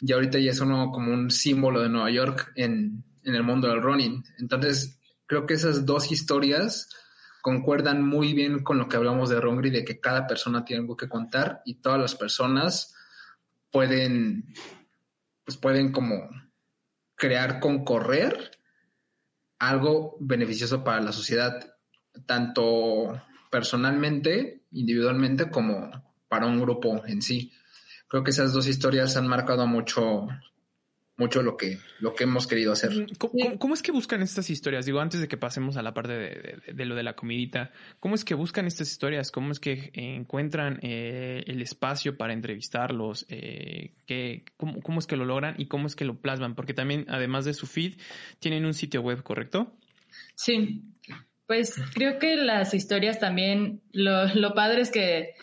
y 0.00 0.12
ahorita 0.12 0.38
ya 0.38 0.50
es 0.50 0.60
uno 0.60 0.90
como 0.92 1.12
un 1.12 1.30
símbolo 1.30 1.80
de 1.80 1.88
Nueva 1.88 2.10
York 2.10 2.52
en, 2.54 3.02
en 3.24 3.34
el 3.34 3.42
mundo 3.42 3.68
del 3.68 3.82
running. 3.82 4.24
Entonces, 4.38 4.98
creo 5.26 5.46
que 5.46 5.54
esas 5.54 5.86
dos 5.86 6.10
historias 6.10 6.88
concuerdan 7.40 8.06
muy 8.06 8.34
bien 8.34 8.62
con 8.62 8.78
lo 8.78 8.88
que 8.88 8.96
hablamos 8.96 9.28
de 9.28 9.40
Rongri, 9.40 9.70
de 9.70 9.84
que 9.84 10.00
cada 10.00 10.26
persona 10.26 10.64
tiene 10.64 10.82
algo 10.82 10.96
que 10.96 11.08
contar 11.08 11.60
y 11.64 11.74
todas 11.74 12.00
las 12.00 12.14
personas 12.14 12.94
pueden, 13.70 14.54
pues 15.44 15.56
pueden 15.56 15.90
como 15.90 16.28
crear 17.16 17.60
con 17.60 17.84
correr 17.84 18.52
algo 19.58 20.16
beneficioso 20.20 20.82
para 20.84 21.00
la 21.00 21.12
sociedad, 21.12 21.74
tanto 22.26 23.22
personalmente, 23.50 24.64
individualmente, 24.72 25.50
como 25.50 25.90
para 26.28 26.46
un 26.46 26.60
grupo 26.60 27.04
en 27.06 27.22
sí. 27.22 27.52
Creo 28.08 28.24
que 28.24 28.30
esas 28.30 28.52
dos 28.52 28.66
historias 28.66 29.16
han 29.16 29.28
marcado 29.28 29.66
mucho 29.66 30.28
mucho 31.16 31.42
lo 31.42 31.56
que, 31.56 31.78
lo 32.00 32.14
que 32.14 32.24
hemos 32.24 32.46
querido 32.46 32.72
hacer. 32.72 32.90
¿Cómo, 33.18 33.74
es 33.74 33.82
que 33.82 33.92
buscan 33.92 34.22
estas 34.22 34.48
historias? 34.50 34.86
Digo, 34.86 35.00
antes 35.00 35.20
de 35.20 35.28
que 35.28 35.36
pasemos 35.36 35.76
a 35.76 35.82
la 35.82 35.92
parte 35.92 36.12
de, 36.12 36.84
lo 36.86 36.94
de 36.94 37.02
la 37.02 37.14
comidita, 37.14 37.70
¿cómo 38.00 38.14
es 38.14 38.24
que 38.24 38.34
buscan 38.34 38.66
estas 38.66 38.90
historias? 38.90 39.30
¿Cómo 39.30 39.52
es 39.52 39.60
que 39.60 39.90
encuentran 39.94 40.78
eh, 40.82 41.44
el 41.46 41.60
espacio 41.60 42.16
para 42.16 42.32
entrevistarlos? 42.32 43.26
Eh, 43.28 43.92
cómo, 44.56 44.98
es 44.98 45.06
que 45.06 45.16
lo 45.16 45.24
logran 45.24 45.54
y 45.58 45.66
cómo 45.66 45.86
es 45.86 45.96
que 45.96 46.04
lo 46.04 46.20
plasman? 46.20 46.54
Porque 46.54 46.74
también, 46.74 47.04
además 47.08 47.44
de 47.44 47.54
su 47.54 47.66
feed, 47.66 47.94
tienen 48.38 48.64
un 48.64 48.74
sitio 48.74 49.02
web, 49.02 49.22
¿correcto? 49.22 49.76
Sí, 50.34 50.82
pues 51.46 51.74
creo 51.94 52.18
que 52.18 52.36
las 52.36 52.72
historias 52.72 53.20
también, 53.20 53.82
lo, 53.92 54.26
lo 54.34 54.54
padre 54.54 54.80
es 54.80 54.90
que 54.90 55.34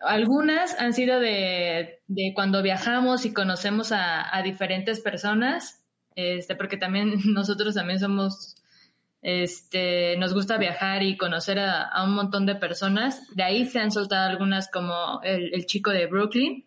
algunas 0.00 0.78
han 0.80 0.92
sido 0.92 1.20
de, 1.20 2.00
de 2.06 2.32
cuando 2.34 2.62
viajamos 2.62 3.24
y 3.24 3.32
conocemos 3.32 3.92
a, 3.92 4.34
a, 4.36 4.42
diferentes 4.42 5.00
personas, 5.00 5.84
este, 6.14 6.56
porque 6.56 6.76
también 6.76 7.14
nosotros 7.34 7.74
también 7.74 7.98
somos, 7.98 8.56
este, 9.22 10.16
nos 10.16 10.34
gusta 10.34 10.58
viajar 10.58 11.02
y 11.02 11.16
conocer 11.16 11.58
a, 11.58 11.82
a 11.82 12.04
un 12.04 12.14
montón 12.14 12.46
de 12.46 12.54
personas. 12.54 13.22
De 13.34 13.42
ahí 13.42 13.66
se 13.66 13.80
han 13.80 13.90
soltado 13.90 14.28
algunas 14.28 14.70
como 14.70 15.20
el, 15.22 15.54
el 15.54 15.66
chico 15.66 15.90
de 15.90 16.06
Brooklyn. 16.06 16.64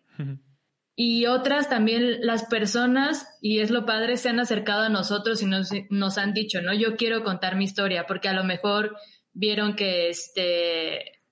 Y 0.94 1.24
otras 1.24 1.70
también 1.70 2.18
las 2.20 2.44
personas, 2.44 3.26
y 3.40 3.60
es 3.60 3.70
lo 3.70 3.86
padre, 3.86 4.18
se 4.18 4.28
han 4.28 4.38
acercado 4.38 4.82
a 4.82 4.88
nosotros 4.90 5.42
y 5.42 5.46
nos, 5.46 5.70
nos 5.88 6.18
han 6.18 6.34
dicho, 6.34 6.60
¿no? 6.60 6.74
Yo 6.74 6.96
quiero 6.96 7.24
contar 7.24 7.56
mi 7.56 7.64
historia, 7.64 8.04
porque 8.06 8.28
a 8.28 8.34
lo 8.34 8.44
mejor 8.44 8.94
vieron 9.32 9.74
que 9.74 10.10
este, 10.10 11.22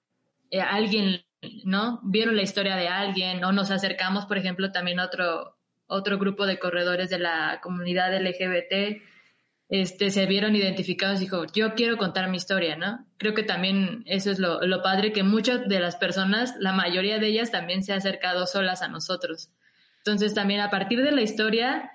eh, 0.50 0.60
alguien 0.60 1.22
¿no? 1.64 2.00
Vieron 2.02 2.36
la 2.36 2.42
historia 2.42 2.76
de 2.76 2.88
alguien 2.88 3.42
o 3.44 3.52
nos 3.52 3.70
acercamos, 3.70 4.26
por 4.26 4.38
ejemplo, 4.38 4.72
también 4.72 5.00
a 5.00 5.06
otro, 5.06 5.56
otro 5.86 6.18
grupo 6.18 6.46
de 6.46 6.58
corredores 6.58 7.10
de 7.10 7.18
la 7.18 7.60
comunidad 7.62 8.14
LGBT, 8.20 9.02
este, 9.68 10.10
se 10.10 10.26
vieron 10.26 10.56
identificados 10.56 11.18
y 11.18 11.24
dijo, 11.24 11.46
yo 11.54 11.74
quiero 11.74 11.96
contar 11.96 12.28
mi 12.28 12.36
historia, 12.36 12.76
¿no? 12.76 13.06
Creo 13.18 13.34
que 13.34 13.44
también 13.44 14.02
eso 14.06 14.30
es 14.32 14.40
lo, 14.40 14.60
lo 14.66 14.82
padre, 14.82 15.12
que 15.12 15.22
muchas 15.22 15.68
de 15.68 15.78
las 15.78 15.94
personas, 15.94 16.54
la 16.58 16.72
mayoría 16.72 17.20
de 17.20 17.28
ellas 17.28 17.52
también 17.52 17.84
se 17.84 17.92
ha 17.92 17.96
acercado 17.96 18.46
solas 18.46 18.82
a 18.82 18.88
nosotros. 18.88 19.50
Entonces 19.98 20.34
también 20.34 20.60
a 20.60 20.70
partir 20.70 21.02
de 21.02 21.12
la 21.12 21.22
historia 21.22 21.90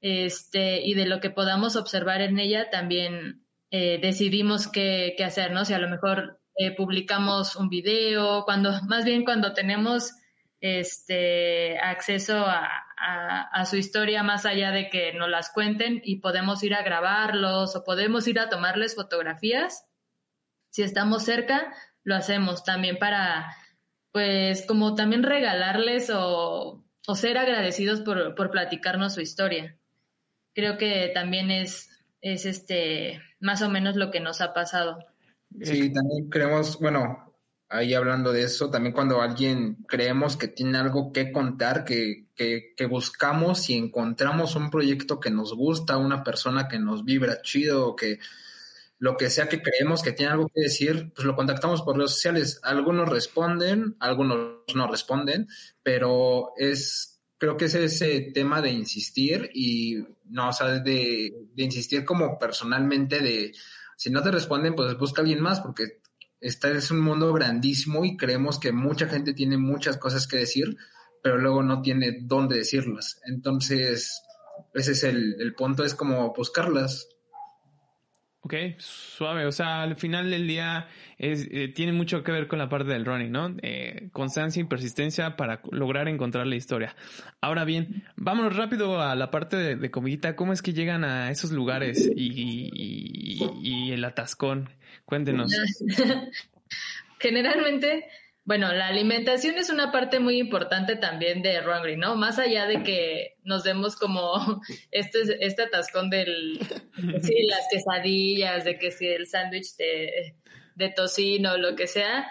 este, 0.00 0.86
y 0.86 0.94
de 0.94 1.06
lo 1.06 1.18
que 1.20 1.30
podamos 1.30 1.74
observar 1.74 2.20
en 2.20 2.38
ella, 2.38 2.70
también 2.70 3.42
eh, 3.72 3.98
decidimos 4.00 4.68
qué, 4.68 5.14
qué 5.16 5.24
hacer, 5.24 5.50
¿no? 5.50 5.64
Si 5.64 5.74
a 5.74 5.78
lo 5.80 5.88
mejor 5.88 6.40
eh, 6.58 6.74
publicamos 6.74 7.54
un 7.54 7.68
video, 7.68 8.44
cuando, 8.44 8.82
más 8.88 9.04
bien 9.04 9.24
cuando 9.24 9.52
tenemos 9.52 10.12
este 10.60 11.78
acceso 11.78 12.44
a, 12.44 12.68
a, 13.52 13.64
su 13.64 13.76
historia 13.76 14.24
más 14.24 14.44
allá 14.44 14.72
de 14.72 14.90
que 14.90 15.12
nos 15.12 15.28
las 15.28 15.50
cuenten 15.50 16.02
y 16.04 16.16
podemos 16.16 16.62
ir 16.64 16.74
a 16.74 16.82
grabarlos 16.82 17.76
o 17.76 17.84
podemos 17.84 18.26
ir 18.26 18.40
a 18.40 18.48
tomarles 18.48 18.96
fotografías. 18.96 19.86
Si 20.70 20.82
estamos 20.82 21.24
cerca, 21.24 21.72
lo 22.02 22.16
hacemos 22.16 22.64
también 22.64 22.98
para, 22.98 23.54
pues, 24.10 24.66
como 24.66 24.96
también 24.96 25.22
regalarles 25.22 26.10
o, 26.10 26.84
o 27.06 27.14
ser 27.14 27.38
agradecidos 27.38 28.00
por, 28.00 28.34
por 28.34 28.50
platicarnos 28.50 29.14
su 29.14 29.20
historia. 29.20 29.78
Creo 30.54 30.76
que 30.76 31.12
también 31.14 31.52
es, 31.52 31.88
es 32.20 32.46
este, 32.46 33.22
más 33.38 33.62
o 33.62 33.70
menos 33.70 33.94
lo 33.94 34.10
que 34.10 34.18
nos 34.18 34.40
ha 34.40 34.52
pasado. 34.52 35.06
Sí, 35.62 35.92
también 35.92 36.28
creemos, 36.30 36.78
bueno, 36.78 37.34
ahí 37.68 37.94
hablando 37.94 38.32
de 38.32 38.44
eso, 38.44 38.70
también 38.70 38.94
cuando 38.94 39.20
alguien 39.20 39.76
creemos 39.86 40.36
que 40.36 40.48
tiene 40.48 40.78
algo 40.78 41.12
que 41.12 41.32
contar, 41.32 41.84
que, 41.84 42.28
que, 42.34 42.74
que, 42.76 42.86
buscamos 42.86 43.68
y 43.70 43.74
encontramos 43.74 44.56
un 44.56 44.70
proyecto 44.70 45.20
que 45.20 45.30
nos 45.30 45.54
gusta, 45.54 45.96
una 45.96 46.22
persona 46.22 46.68
que 46.68 46.78
nos 46.78 47.04
vibra 47.04 47.42
chido, 47.42 47.96
que 47.96 48.18
lo 48.98 49.16
que 49.16 49.30
sea 49.30 49.48
que 49.48 49.62
creemos 49.62 50.02
que 50.02 50.12
tiene 50.12 50.32
algo 50.32 50.48
que 50.52 50.62
decir, 50.62 51.12
pues 51.14 51.24
lo 51.24 51.36
contactamos 51.36 51.82
por 51.82 51.96
redes 51.96 52.12
sociales. 52.12 52.60
Algunos 52.62 53.08
responden, 53.08 53.96
algunos 54.00 54.64
no 54.74 54.90
responden, 54.90 55.46
pero 55.82 56.52
es, 56.56 57.20
creo 57.38 57.56
que 57.56 57.66
es 57.66 57.74
ese 57.74 58.32
tema 58.34 58.60
de 58.60 58.72
insistir 58.72 59.50
y, 59.54 59.98
no, 60.24 60.48
o 60.48 60.52
sea, 60.52 60.80
de, 60.80 61.32
de 61.54 61.62
insistir 61.62 62.04
como 62.04 62.38
personalmente 62.38 63.20
de 63.20 63.52
si 63.98 64.10
no 64.10 64.22
te 64.22 64.30
responden, 64.30 64.76
pues 64.76 64.96
busca 64.96 65.20
a 65.20 65.22
alguien 65.22 65.42
más, 65.42 65.60
porque 65.60 66.00
este 66.40 66.70
es 66.70 66.92
un 66.92 67.00
mundo 67.00 67.32
grandísimo 67.32 68.04
y 68.04 68.16
creemos 68.16 68.60
que 68.60 68.70
mucha 68.70 69.08
gente 69.08 69.34
tiene 69.34 69.58
muchas 69.58 69.96
cosas 69.96 70.28
que 70.28 70.36
decir, 70.36 70.76
pero 71.20 71.36
luego 71.36 71.64
no 71.64 71.82
tiene 71.82 72.20
dónde 72.22 72.58
decirlas. 72.58 73.20
Entonces, 73.26 74.22
ese 74.72 74.92
es 74.92 75.02
el, 75.02 75.34
el 75.40 75.52
punto, 75.56 75.82
es 75.82 75.96
como 75.96 76.32
buscarlas. 76.32 77.08
Ok, 78.48 78.54
suave. 78.78 79.44
O 79.44 79.52
sea, 79.52 79.82
al 79.82 79.96
final 79.96 80.30
del 80.30 80.48
día 80.48 80.88
eh, 81.18 81.70
tiene 81.74 81.92
mucho 81.92 82.22
que 82.22 82.32
ver 82.32 82.48
con 82.48 82.58
la 82.58 82.70
parte 82.70 82.90
del 82.90 83.04
running, 83.04 83.30
¿no? 83.30 83.54
Eh, 83.60 84.08
constancia 84.12 84.62
y 84.62 84.64
persistencia 84.64 85.36
para 85.36 85.60
lograr 85.70 86.08
encontrar 86.08 86.46
la 86.46 86.56
historia. 86.56 86.96
Ahora 87.42 87.66
bien, 87.66 88.04
vámonos 88.16 88.56
rápido 88.56 89.02
a 89.02 89.14
la 89.16 89.30
parte 89.30 89.56
de, 89.58 89.76
de 89.76 89.90
comidita. 89.90 90.34
¿Cómo 90.34 90.54
es 90.54 90.62
que 90.62 90.72
llegan 90.72 91.04
a 91.04 91.30
esos 91.30 91.52
lugares 91.52 92.10
y, 92.16 93.38
y 93.62 93.92
el 93.92 94.02
atascón? 94.02 94.70
Cuéntenos. 95.04 95.52
Generalmente 97.18 98.06
bueno, 98.48 98.72
la 98.72 98.86
alimentación 98.86 99.56
es 99.56 99.68
una 99.68 99.92
parte 99.92 100.20
muy 100.20 100.38
importante 100.38 100.96
también 100.96 101.42
de 101.42 101.60
Rungry, 101.60 101.98
¿no? 101.98 102.16
Más 102.16 102.38
allá 102.38 102.64
de 102.64 102.82
que 102.82 103.36
nos 103.44 103.62
demos 103.62 103.94
como 103.94 104.62
este, 104.90 105.18
este 105.40 105.64
atascón 105.64 106.08
del, 106.08 106.58
sí, 107.22 107.46
las 107.46 107.66
quesadillas, 107.70 108.64
de 108.64 108.78
que 108.78 108.90
si 108.90 109.06
el 109.06 109.26
sándwich 109.26 109.76
de, 109.76 110.34
de 110.76 110.88
tocino, 110.88 111.58
lo 111.58 111.76
que 111.76 111.86
sea, 111.86 112.26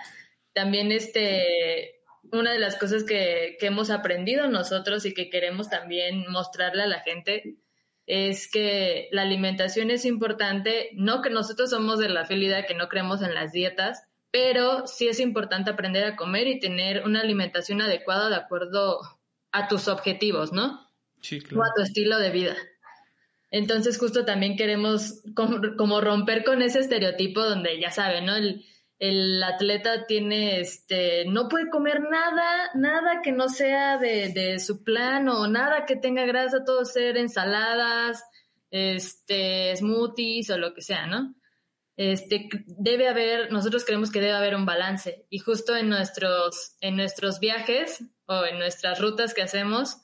también 0.53 0.91
este, 0.91 2.01
una 2.31 2.51
de 2.51 2.57
las 2.57 2.77
cosas 2.77 3.03
que, 3.03 3.55
que 3.59 3.67
hemos 3.67 3.91
aprendido 3.91 4.47
nosotros 4.47 5.05
y 5.05 5.13
que 5.13 5.29
queremos 5.29 5.69
también 5.69 6.25
mostrarle 6.31 6.81
a 6.81 6.87
la 6.87 7.01
gente 7.01 7.57
es 8.07 8.49
que 8.49 9.07
la 9.11 9.21
alimentación 9.21 9.91
es 9.91 10.03
importante, 10.03 10.89
no 10.93 11.21
que 11.21 11.29
nosotros 11.29 11.69
somos 11.69 11.99
de 11.99 12.09
la 12.09 12.25
felicidad 12.25 12.65
que 12.65 12.73
no 12.73 12.89
creemos 12.89 13.21
en 13.21 13.35
las 13.35 13.51
dietas, 13.51 14.07
pero 14.31 14.87
sí 14.87 15.07
es 15.07 15.19
importante 15.19 15.71
aprender 15.71 16.03
a 16.03 16.15
comer 16.15 16.47
y 16.47 16.59
tener 16.59 17.03
una 17.05 17.21
alimentación 17.21 17.81
adecuada 17.81 18.29
de 18.29 18.35
acuerdo 18.35 18.99
a 19.51 19.67
tus 19.67 19.87
objetivos, 19.87 20.51
¿no? 20.51 20.87
Sí, 21.21 21.39
claro. 21.39 21.61
O 21.61 21.63
a 21.63 21.73
tu 21.75 21.81
estilo 21.81 22.19
de 22.19 22.29
vida. 22.29 22.55
Entonces 23.49 23.97
justo 23.97 24.25
también 24.25 24.57
queremos 24.57 25.23
como, 25.35 26.01
romper 26.01 26.43
con 26.43 26.61
ese 26.61 26.79
estereotipo 26.79 27.41
donde 27.41 27.79
ya 27.79 27.91
saben, 27.91 28.25
¿no? 28.25 28.35
El, 28.35 28.65
el, 28.99 29.41
atleta 29.41 30.05
tiene, 30.05 30.59
este, 30.59 31.25
no 31.25 31.47
puede 31.47 31.69
comer 31.69 32.01
nada, 32.01 32.71
nada 32.75 33.21
que 33.23 33.31
no 33.31 33.47
sea 33.47 33.97
de, 33.97 34.29
de 34.29 34.59
su 34.59 34.83
plan 34.83 35.29
o 35.29 35.47
nada 35.47 35.85
que 35.85 35.95
tenga 35.95 36.25
grasa, 36.25 36.65
todo 36.65 36.83
ser 36.83 37.15
ensaladas, 37.15 38.21
este, 38.69 39.75
smoothies 39.77 40.49
o 40.49 40.57
lo 40.57 40.73
que 40.73 40.81
sea, 40.81 41.07
¿no? 41.07 41.36
Este, 41.97 42.47
debe 42.67 43.09
haber, 43.09 43.51
nosotros 43.51 43.83
creemos 43.83 44.11
que 44.11 44.21
debe 44.21 44.33
haber 44.33 44.55
un 44.55 44.67
balance 44.67 45.25
y 45.31 45.39
justo 45.39 45.75
en 45.75 45.89
nuestros, 45.89 46.77
en 46.79 46.95
nuestros 46.95 47.39
viajes 47.39 48.03
o 48.27 48.45
en 48.45 48.59
nuestras 48.59 49.01
rutas 49.01 49.33
que 49.33 49.41
hacemos, 49.41 49.97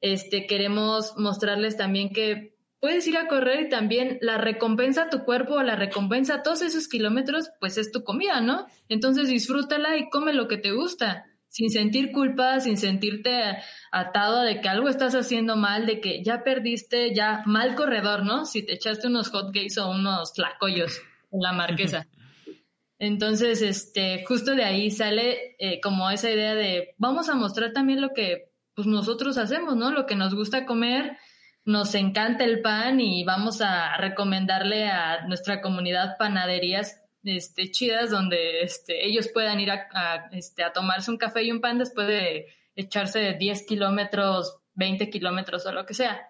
este, 0.00 0.46
queremos 0.46 1.14
mostrarles 1.18 1.76
también 1.76 2.12
que 2.12 2.56
puedes 2.78 3.06
ir 3.08 3.18
a 3.18 3.26
correr 3.26 3.66
y 3.66 3.68
también 3.68 4.18
la 4.22 4.38
recompensa 4.38 5.04
a 5.04 5.10
tu 5.10 5.24
cuerpo, 5.24 5.60
la 5.62 5.74
recompensa 5.74 6.36
a 6.36 6.42
todos 6.42 6.62
esos 6.62 6.86
kilómetros, 6.86 7.50
pues 7.58 7.78
es 7.78 7.90
tu 7.90 8.04
comida, 8.04 8.40
¿no? 8.40 8.66
Entonces 8.88 9.28
disfrútala 9.28 9.96
y 9.96 10.08
come 10.08 10.32
lo 10.32 10.46
que 10.46 10.56
te 10.56 10.70
gusta, 10.70 11.26
sin 11.48 11.70
sentir 11.70 12.12
culpa, 12.12 12.60
sin 12.60 12.78
sentirte 12.78 13.58
atado 13.90 14.42
de 14.42 14.60
que 14.60 14.68
algo 14.68 14.88
estás 14.88 15.16
haciendo 15.16 15.56
mal, 15.56 15.84
de 15.84 16.00
que 16.00 16.22
ya 16.22 16.44
perdiste, 16.44 17.12
ya 17.12 17.42
mal 17.44 17.74
corredor, 17.74 18.24
¿no? 18.24 18.46
Si 18.46 18.64
te 18.64 18.74
echaste 18.74 19.08
unos 19.08 19.30
hotcakes 19.30 19.78
o 19.78 19.90
unos 19.90 20.32
tlacoyos 20.32 21.02
la 21.30 21.52
marquesa. 21.52 22.06
Entonces, 22.98 23.62
este, 23.62 24.24
justo 24.26 24.54
de 24.54 24.64
ahí 24.64 24.90
sale 24.90 25.56
eh, 25.58 25.80
como 25.80 26.10
esa 26.10 26.30
idea 26.30 26.54
de 26.54 26.94
vamos 26.98 27.28
a 27.28 27.34
mostrar 27.34 27.72
también 27.72 28.02
lo 28.02 28.10
que 28.10 28.52
pues, 28.74 28.86
nosotros 28.86 29.38
hacemos, 29.38 29.76
¿no? 29.76 29.90
Lo 29.90 30.06
que 30.06 30.16
nos 30.16 30.34
gusta 30.34 30.66
comer, 30.66 31.16
nos 31.64 31.94
encanta 31.94 32.44
el 32.44 32.60
pan 32.60 33.00
y 33.00 33.24
vamos 33.24 33.62
a 33.62 33.96
recomendarle 33.96 34.88
a 34.88 35.26
nuestra 35.26 35.62
comunidad 35.62 36.16
panaderías 36.18 37.02
este, 37.24 37.70
chidas 37.70 38.10
donde 38.10 38.62
este, 38.62 39.06
ellos 39.06 39.28
puedan 39.32 39.60
ir 39.60 39.70
a, 39.70 39.88
a, 39.92 40.28
este, 40.32 40.62
a 40.62 40.72
tomarse 40.72 41.10
un 41.10 41.18
café 41.18 41.42
y 41.42 41.52
un 41.52 41.60
pan 41.60 41.78
después 41.78 42.06
de 42.06 42.46
echarse 42.74 43.34
10 43.34 43.66
kilómetros, 43.66 44.58
20 44.74 45.10
kilómetros 45.10 45.66
o 45.66 45.72
lo 45.72 45.86
que 45.86 45.94
sea. 45.94 46.29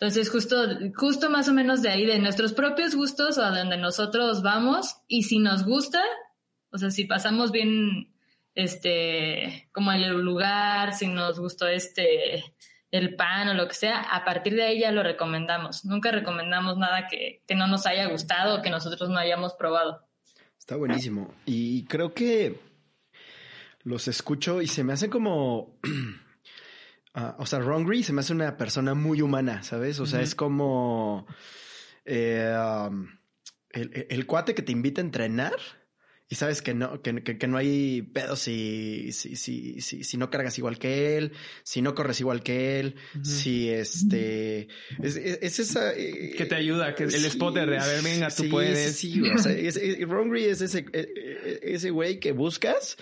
Entonces, 0.00 0.30
justo, 0.30 0.56
justo 0.94 1.28
más 1.28 1.48
o 1.48 1.52
menos 1.52 1.82
de 1.82 1.88
ahí, 1.88 2.06
de 2.06 2.20
nuestros 2.20 2.52
propios 2.52 2.94
gustos 2.94 3.36
o 3.36 3.42
a 3.42 3.50
donde 3.50 3.76
nosotros 3.76 4.42
vamos, 4.42 4.98
y 5.08 5.24
si 5.24 5.40
nos 5.40 5.64
gusta, 5.64 6.00
o 6.70 6.78
sea, 6.78 6.90
si 6.90 7.04
pasamos 7.04 7.50
bien, 7.50 8.14
este, 8.54 9.68
como 9.72 9.90
el 9.90 10.08
lugar, 10.20 10.94
si 10.94 11.08
nos 11.08 11.40
gustó 11.40 11.66
este, 11.66 12.44
el 12.92 13.16
pan 13.16 13.48
o 13.48 13.54
lo 13.54 13.66
que 13.66 13.74
sea, 13.74 14.02
a 14.02 14.24
partir 14.24 14.54
de 14.54 14.62
ahí 14.62 14.80
ya 14.80 14.92
lo 14.92 15.02
recomendamos. 15.02 15.84
Nunca 15.84 16.12
recomendamos 16.12 16.78
nada 16.78 17.08
que, 17.08 17.42
que 17.48 17.56
no 17.56 17.66
nos 17.66 17.84
haya 17.86 18.06
gustado 18.06 18.58
o 18.58 18.62
que 18.62 18.70
nosotros 18.70 19.10
no 19.10 19.18
hayamos 19.18 19.54
probado. 19.54 20.06
Está 20.56 20.76
buenísimo. 20.76 21.34
Y 21.44 21.86
creo 21.86 22.14
que 22.14 22.60
los 23.82 24.06
escucho 24.06 24.62
y 24.62 24.68
se 24.68 24.84
me 24.84 24.92
hace 24.92 25.10
como... 25.10 25.76
Ah, 27.20 27.34
o 27.40 27.46
sea, 27.46 27.58
Rongri 27.58 28.04
se 28.04 28.12
me 28.12 28.20
hace 28.20 28.32
una 28.32 28.56
persona 28.56 28.94
muy 28.94 29.22
humana, 29.22 29.64
¿sabes? 29.64 29.98
O 29.98 30.06
sea, 30.06 30.20
es 30.20 30.36
como... 30.36 31.26
Eh, 32.04 32.54
um, 32.56 33.08
el, 33.70 34.06
el, 34.08 34.24
cuate 34.24 34.54
que 34.54 34.62
te 34.62 34.70
invita 34.70 35.00
a 35.00 35.04
entrenar 35.04 35.56
y 36.28 36.36
sabes 36.36 36.62
que 36.62 36.74
no, 36.74 37.02
que, 37.02 37.24
que, 37.24 37.46
no 37.48 37.56
hay 37.56 38.02
pedos 38.02 38.38
si, 38.38 39.10
si, 39.10 39.34
si, 39.34 39.80
si, 39.80 40.16
no 40.16 40.30
cargas 40.30 40.58
igual 40.58 40.78
que 40.78 41.16
él, 41.16 41.32
si 41.64 41.82
no 41.82 41.96
corres 41.96 42.20
igual 42.20 42.44
que 42.44 42.78
él, 42.78 42.94
si 43.24 43.68
este 43.68 44.68
es, 45.02 45.16
es, 45.16 45.58
esa 45.58 45.92
eh, 45.96 46.34
que 46.36 46.46
te 46.46 46.54
ayuda, 46.54 46.94
que 46.94 47.04
el 47.04 47.30
spotter 47.30 47.68
de 47.68 47.78
a 47.78 47.86
ver, 47.86 48.02
venga, 48.02 48.28
tú 48.28 48.48
puedes. 48.48 48.96
Sí, 48.96 49.20
o 49.28 49.38
sea, 49.38 49.52
es, 49.52 49.76
es 49.76 50.60
ese, 50.60 50.86
e, 50.92 51.00
e, 51.00 51.60
ese 51.62 51.90
güey 51.90 52.20
que 52.20 52.30
buscas 52.30 52.96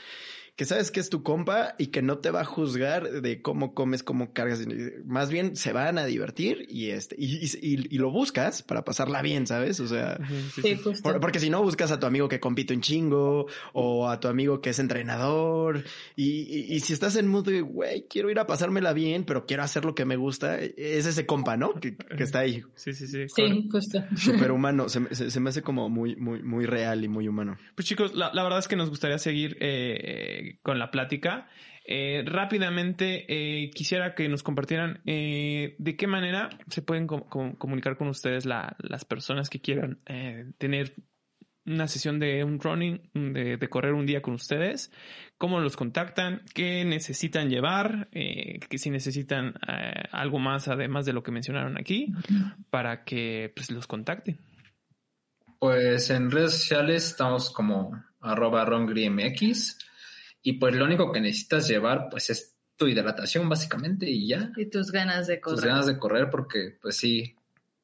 que 0.57 0.65
sabes 0.65 0.91
que 0.91 1.01
es 1.01 1.11
tu 1.11 1.23
compa 1.23 1.75
y 1.79 1.89
que 1.89 2.01
no 2.01 2.19
te 2.19 2.31
va 2.31 2.41
a 2.41 2.45
juzgar 2.45 3.21
de 3.21 3.43
cómo 3.43 3.75
comes, 3.75 4.03
cómo 4.03 4.33
cargas. 4.33 4.61
Más 5.05 5.31
bien 5.31 5.55
se 5.55 5.75
van 5.75 5.99
a 5.99 6.07
divertir 6.07 6.67
y 6.71 6.91
este, 6.91 7.15
y, 7.19 7.45
y, 7.61 7.99
lo 7.99 8.11
buscas 8.11 8.63
para 8.63 8.83
pasarla 8.83 9.21
bien, 9.21 9.47
¿sabes? 9.47 9.81
O 9.81 9.87
sea, 9.87 10.19
sí, 10.55 10.81
porque 11.21 11.41
si 11.41 11.51
no 11.51 11.63
buscas 11.63 11.91
a 11.91 12.01
tu 12.01 12.07
amigo 12.07 12.29
que 12.29 12.41
compite 12.41 12.73
un 12.73 12.81
chingo 12.81 13.47
o 13.75 14.09
a 14.09 14.19
tu 14.19 14.29
amigo 14.29 14.63
que 14.63 14.71
es 14.71 14.79
entrenador 14.79 15.85
y, 16.17 16.75
y 16.75 16.81
si 16.81 16.95
estás 16.95 17.17
en 17.17 17.29
mood 17.29 17.45
de, 17.45 17.61
güey, 17.61 18.07
quiero 18.09 18.31
ir 18.31 18.39
a 18.39 18.47
pasármela 18.47 18.95
bien, 18.95 19.25
pero 19.25 19.45
quiero 19.45 19.63
hacer 19.63 19.85
lo 19.85 19.95
que 19.95 20.07
me 20.07 20.17
gusta, 20.17 20.59
es 20.59 21.05
ese 21.05 21.27
compa, 21.27 21.59
¿no? 21.59 21.75
Que, 21.75 21.97
que 21.97 22.23
está 22.23 22.41
ahí. 22.41 22.63
Sí, 22.77 22.95
sí, 22.95 23.07
sí. 23.07 23.29
Sí, 23.29 23.69
justo. 23.71 24.03
Súper 24.17 24.51
humano. 24.53 24.89
Se, 24.89 25.31
se, 25.31 25.41
me 25.41 25.51
hace 25.51 25.61
como 25.61 25.91
muy, 25.91 26.17
muy, 26.17 26.43
muy 26.43 26.65
real 26.65 27.05
y 27.05 27.09
muy 27.09 27.29
humano. 27.29 27.59
Pues 27.75 27.87
chicos, 27.87 28.15
la, 28.15 28.33
la 28.33 28.43
verdad 28.43 28.59
es 28.59 28.69
que 28.69 28.77
nos 28.77 28.89
gustaría 28.89 29.19
seguir 29.19 29.59
eh, 29.61 30.46
con 30.63 30.79
la 30.79 30.91
plática. 30.91 31.49
Eh, 31.89 32.25
rápidamente 32.27 33.27
eh, 33.29 33.71
quisiera 33.71 34.17
que 34.17 34.29
nos 34.29 34.43
compartieran 34.43 35.01
eh, 35.07 35.77
de 35.79 35.97
qué 35.97 36.09
manera 36.09 36.49
se 36.69 36.83
pueden 36.83 37.07
comunicar 37.07 37.97
con 37.97 38.09
ustedes 38.09 38.45
las 38.45 39.05
personas 39.05 39.49
que 39.49 39.61
quieran 39.61 40.01
tener 40.59 40.95
una 41.65 41.87
sesión 41.87 42.19
de 42.19 42.43
un 42.43 42.61
running, 42.61 43.11
de, 43.13 43.69
correr 43.69 43.93
un 43.93 44.07
día 44.07 44.21
con 44.21 44.35
ustedes, 44.35 44.93
cómo 45.39 45.61
los 45.61 45.77
contactan, 45.77 46.43
qué 46.55 46.85
necesitan 46.85 47.51
llevar, 47.51 48.09
que 48.11 48.79
si 48.79 48.91
necesitan 48.91 49.55
algo 50.13 50.39
más 50.39 50.69
además 50.69 51.07
de 51.07 51.13
lo 51.13 51.23
que 51.23 51.33
mencionaron 51.33 51.79
aquí, 51.79 52.13
para 52.71 53.05
que 53.05 53.53
pues, 53.55 53.71
los 53.71 53.87
contacten. 53.87 54.39
Pues 55.59 56.11
en 56.11 56.31
redes 56.31 56.53
sociales 56.53 57.07
estamos 57.07 57.51
como 57.51 57.93
arroba 58.21 58.65
rongrimx 58.65 59.79
y 60.47 60.53
pues 60.53 60.77
lo 60.77 60.85
único 60.85 61.11
que 61.11 61.21
necesitas 61.21 61.67
llevar 61.67 62.07
pues 62.09 62.31
es 62.31 62.57
tu 62.77 62.87
hidratación 62.87 63.49
básicamente 63.49 64.09
y 64.09 64.29
ya. 64.29 64.53
Y 64.57 64.71
tus 64.71 64.93
ganas 64.93 65.27
de 65.27 65.41
correr. 65.41 65.57
Tus 65.57 65.65
ganas 65.65 65.87
de 65.87 65.99
correr 65.99 66.31
porque 66.31 66.79
pues 66.81 66.97
sí, 66.97 67.35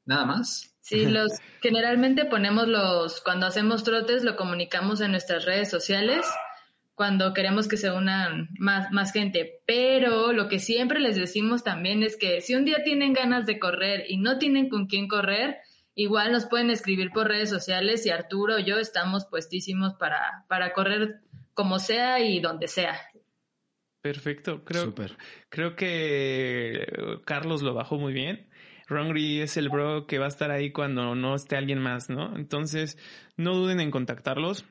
nada 0.05 0.25
más. 0.25 0.73
Sí, 0.81 1.07
los 1.07 1.33
generalmente 1.61 2.25
ponemos 2.25 2.69
los 2.69 3.21
cuando 3.21 3.47
hacemos 3.47 3.83
trotes 3.83 4.23
lo 4.23 4.37
comunicamos 4.37 5.01
en 5.01 5.11
nuestras 5.11 5.45
redes 5.45 5.71
sociales 5.71 6.25
cuando 6.95 7.35
queremos 7.35 7.67
que 7.67 7.77
se 7.77 7.91
unan 7.91 8.51
más, 8.61 8.93
más 8.93 9.13
gente. 9.13 9.61
Pero 9.67 10.33
lo 10.33 10.49
que 10.49 10.61
siempre 10.61 11.01
les 11.01 11.17
decimos 11.17 11.65
también 11.65 12.05
es 12.05 12.17
que 12.17 12.41
si 12.43 12.55
un 12.55 12.65
día 12.65 12.85
tienen 12.85 13.13
ganas 13.13 13.45
de 13.45 13.59
correr 13.59 14.05
y 14.07 14.19
no 14.19 14.39
tienen 14.39 14.69
con 14.69 14.87
quién 14.87 15.09
correr, 15.09 15.57
igual 15.97 16.31
nos 16.31 16.47
pueden 16.47 16.71
escribir 16.71 17.11
por 17.11 17.27
redes 17.27 17.51
sociales 17.51 18.07
y 18.07 18.11
Arturo 18.11 18.55
o 18.55 18.61
yo 18.61 18.79
estamos 18.79 19.27
puestísimos 19.27 19.95
para, 19.95 20.45
para 20.47 20.73
correr 20.73 21.23
como 21.55 21.79
sea 21.79 22.21
y 22.21 22.41
donde 22.41 22.69
sea. 22.69 23.01
Perfecto, 24.01 24.65
creo, 24.65 24.95
creo 25.49 25.77
que 25.77 26.87
Carlos 27.25 27.63
lo 27.63 27.75
bajó 27.75 27.97
muy 27.99 28.13
bien. 28.13 28.49
Rongri 28.89 29.41
es 29.41 29.57
el 29.57 29.69
bro 29.69 30.07
que 30.07 30.19
va 30.19 30.27
a 30.27 30.29
estar 30.29 30.51
ahí 30.51 30.73
cuando 30.73 31.15
no 31.15 31.35
esté 31.35 31.57
alguien 31.57 31.79
más, 31.79 32.11
¿no? 32.11 32.37
Entonces, 32.37 32.99
no 33.37 33.55
duden 33.55 33.81
en 33.81 33.91
contactarlos. 33.91 34.65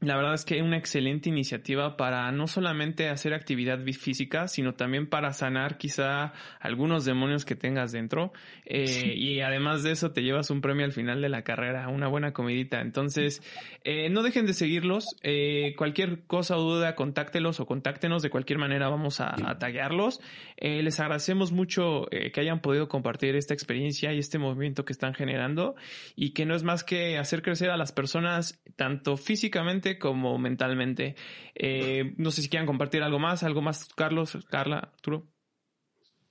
La 0.00 0.16
verdad 0.16 0.32
es 0.32 0.46
que 0.46 0.56
es 0.56 0.62
una 0.62 0.78
excelente 0.78 1.28
iniciativa 1.28 1.98
para 1.98 2.32
no 2.32 2.46
solamente 2.46 3.10
hacer 3.10 3.34
actividad 3.34 3.78
física, 3.92 4.48
sino 4.48 4.74
también 4.74 5.06
para 5.06 5.34
sanar 5.34 5.76
quizá 5.76 6.32
algunos 6.58 7.04
demonios 7.04 7.44
que 7.44 7.54
tengas 7.54 7.92
dentro. 7.92 8.32
Eh, 8.64 9.12
y 9.14 9.40
además 9.40 9.82
de 9.82 9.92
eso 9.92 10.12
te 10.12 10.22
llevas 10.22 10.48
un 10.48 10.62
premio 10.62 10.86
al 10.86 10.92
final 10.92 11.20
de 11.20 11.28
la 11.28 11.42
carrera, 11.42 11.88
una 11.88 12.08
buena 12.08 12.32
comidita. 12.32 12.80
Entonces, 12.80 13.42
eh, 13.84 14.08
no 14.08 14.22
dejen 14.22 14.46
de 14.46 14.54
seguirlos. 14.54 15.04
Eh, 15.22 15.74
cualquier 15.76 16.22
cosa 16.26 16.56
o 16.56 16.62
duda, 16.62 16.94
contáctelos 16.94 17.60
o 17.60 17.66
contáctenos. 17.66 18.22
De 18.22 18.30
cualquier 18.30 18.58
manera 18.58 18.88
vamos 18.88 19.20
a, 19.20 19.34
a 19.50 19.58
taguearlos. 19.58 20.20
les 20.56 20.98
agradecemos 20.98 21.52
mucho 21.52 22.06
que 22.10 22.40
hayan 22.40 22.60
podido 22.60 22.88
compartir 22.88 23.36
esta 23.36 23.52
experiencia 23.52 24.14
y 24.14 24.18
este 24.18 24.38
movimiento 24.38 24.86
que 24.86 24.94
están 24.94 25.12
generando 25.12 25.74
y 26.16 26.30
que 26.30 26.46
no 26.46 26.54
es 26.54 26.62
más 26.62 26.84
que 26.84 27.18
hacer 27.18 27.42
crecer 27.42 27.68
a 27.68 27.76
las 27.76 27.92
personas 27.92 28.62
tanto 28.76 29.18
físicamente 29.18 29.89
como 29.98 30.38
mentalmente. 30.38 31.16
Eh, 31.54 32.14
no 32.16 32.30
sé 32.30 32.42
si 32.42 32.48
quieran 32.48 32.66
compartir 32.66 33.02
algo 33.02 33.18
más, 33.18 33.42
algo 33.42 33.62
más, 33.62 33.88
Carlos, 33.94 34.38
Carla, 34.48 34.78
Arturo. 34.78 35.26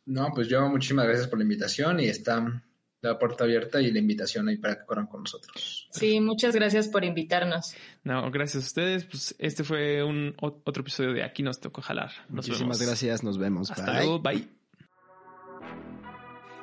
No, 0.06 0.32
pues 0.34 0.48
yo 0.48 0.68
muchísimas 0.70 1.06
gracias 1.06 1.28
por 1.28 1.40
la 1.40 1.44
invitación 1.44 2.00
y 2.00 2.06
está 2.06 2.64
la 3.02 3.18
puerta 3.18 3.44
abierta 3.44 3.82
y 3.82 3.92
la 3.92 4.00
invitación 4.00 4.50
ahí 4.50 4.58
para 4.58 4.80
que 4.80 4.86
corran 4.86 5.08
con 5.08 5.22
nosotros. 5.22 5.88
Sí, 5.92 6.20
muchas 6.20 6.54
gracias 6.56 6.88
por 6.88 7.06
invitarnos. 7.06 7.76
No, 8.04 8.30
gracias 8.32 8.64
a 8.64 8.68
ustedes. 8.68 9.06
Pues 9.06 9.36
este 9.40 9.64
fue 9.64 10.04
un 10.04 10.36
otro 10.42 10.82
episodio 10.82 11.14
de 11.14 11.24
Aquí 11.24 11.44
nos 11.44 11.60
tocó 11.60 11.82
jalar. 11.82 12.12
Muchísimas 12.28 12.82
gracias, 12.82 13.24
nos 13.24 13.38
vemos. 13.38 13.72
Hasta 13.72 13.94
luego, 13.94 14.20
bye. 14.20 14.48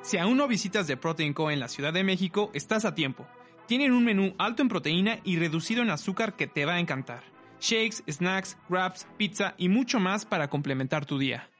Si 0.02 0.18
aún 0.18 0.36
no 0.36 0.46
visitas 0.46 0.86
The 0.86 0.96
Protein 0.96 1.32
Co 1.32 1.50
en 1.50 1.58
la 1.58 1.68
Ciudad 1.68 1.92
de 1.92 2.04
México, 2.04 2.50
estás 2.54 2.84
a 2.84 2.94
tiempo. 2.94 3.26
Tienen 3.66 3.92
un 3.92 4.04
menú 4.04 4.34
alto 4.38 4.62
en 4.62 4.68
proteína 4.68 5.18
y 5.24 5.38
reducido 5.38 5.82
en 5.82 5.90
azúcar 5.90 6.36
que 6.36 6.46
te 6.46 6.64
va 6.64 6.74
a 6.74 6.80
encantar. 6.80 7.24
Shakes, 7.60 8.04
snacks, 8.08 8.56
wraps, 8.68 9.06
pizza 9.16 9.54
y 9.58 9.68
mucho 9.68 9.98
más 9.98 10.24
para 10.24 10.48
complementar 10.48 11.04
tu 11.04 11.18
día. 11.18 11.50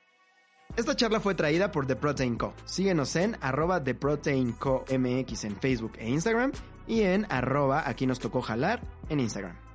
Esta 0.77 0.95
charla 0.95 1.21
fue 1.21 1.35
traída 1.35 1.73
por 1.73 1.87
The 1.87 1.97
Protein 1.97 2.37
Co. 2.37 2.55
Síguenos 2.65 3.17
en 3.17 3.37
arroba 3.41 3.83
The 3.83 3.95
Protein 3.95 4.53
Co 4.53 4.85
MX 4.89 5.45
en 5.45 5.57
Facebook 5.57 5.93
e 5.99 6.09
Instagram 6.09 6.53
y 6.87 7.03
en 7.03 7.27
arroba 7.29 7.89
aquí 7.89 8.07
nos 8.07 8.21
tocó 8.21 8.41
jalar 8.41 8.81
en 9.09 9.21
Instagram. 9.21 9.66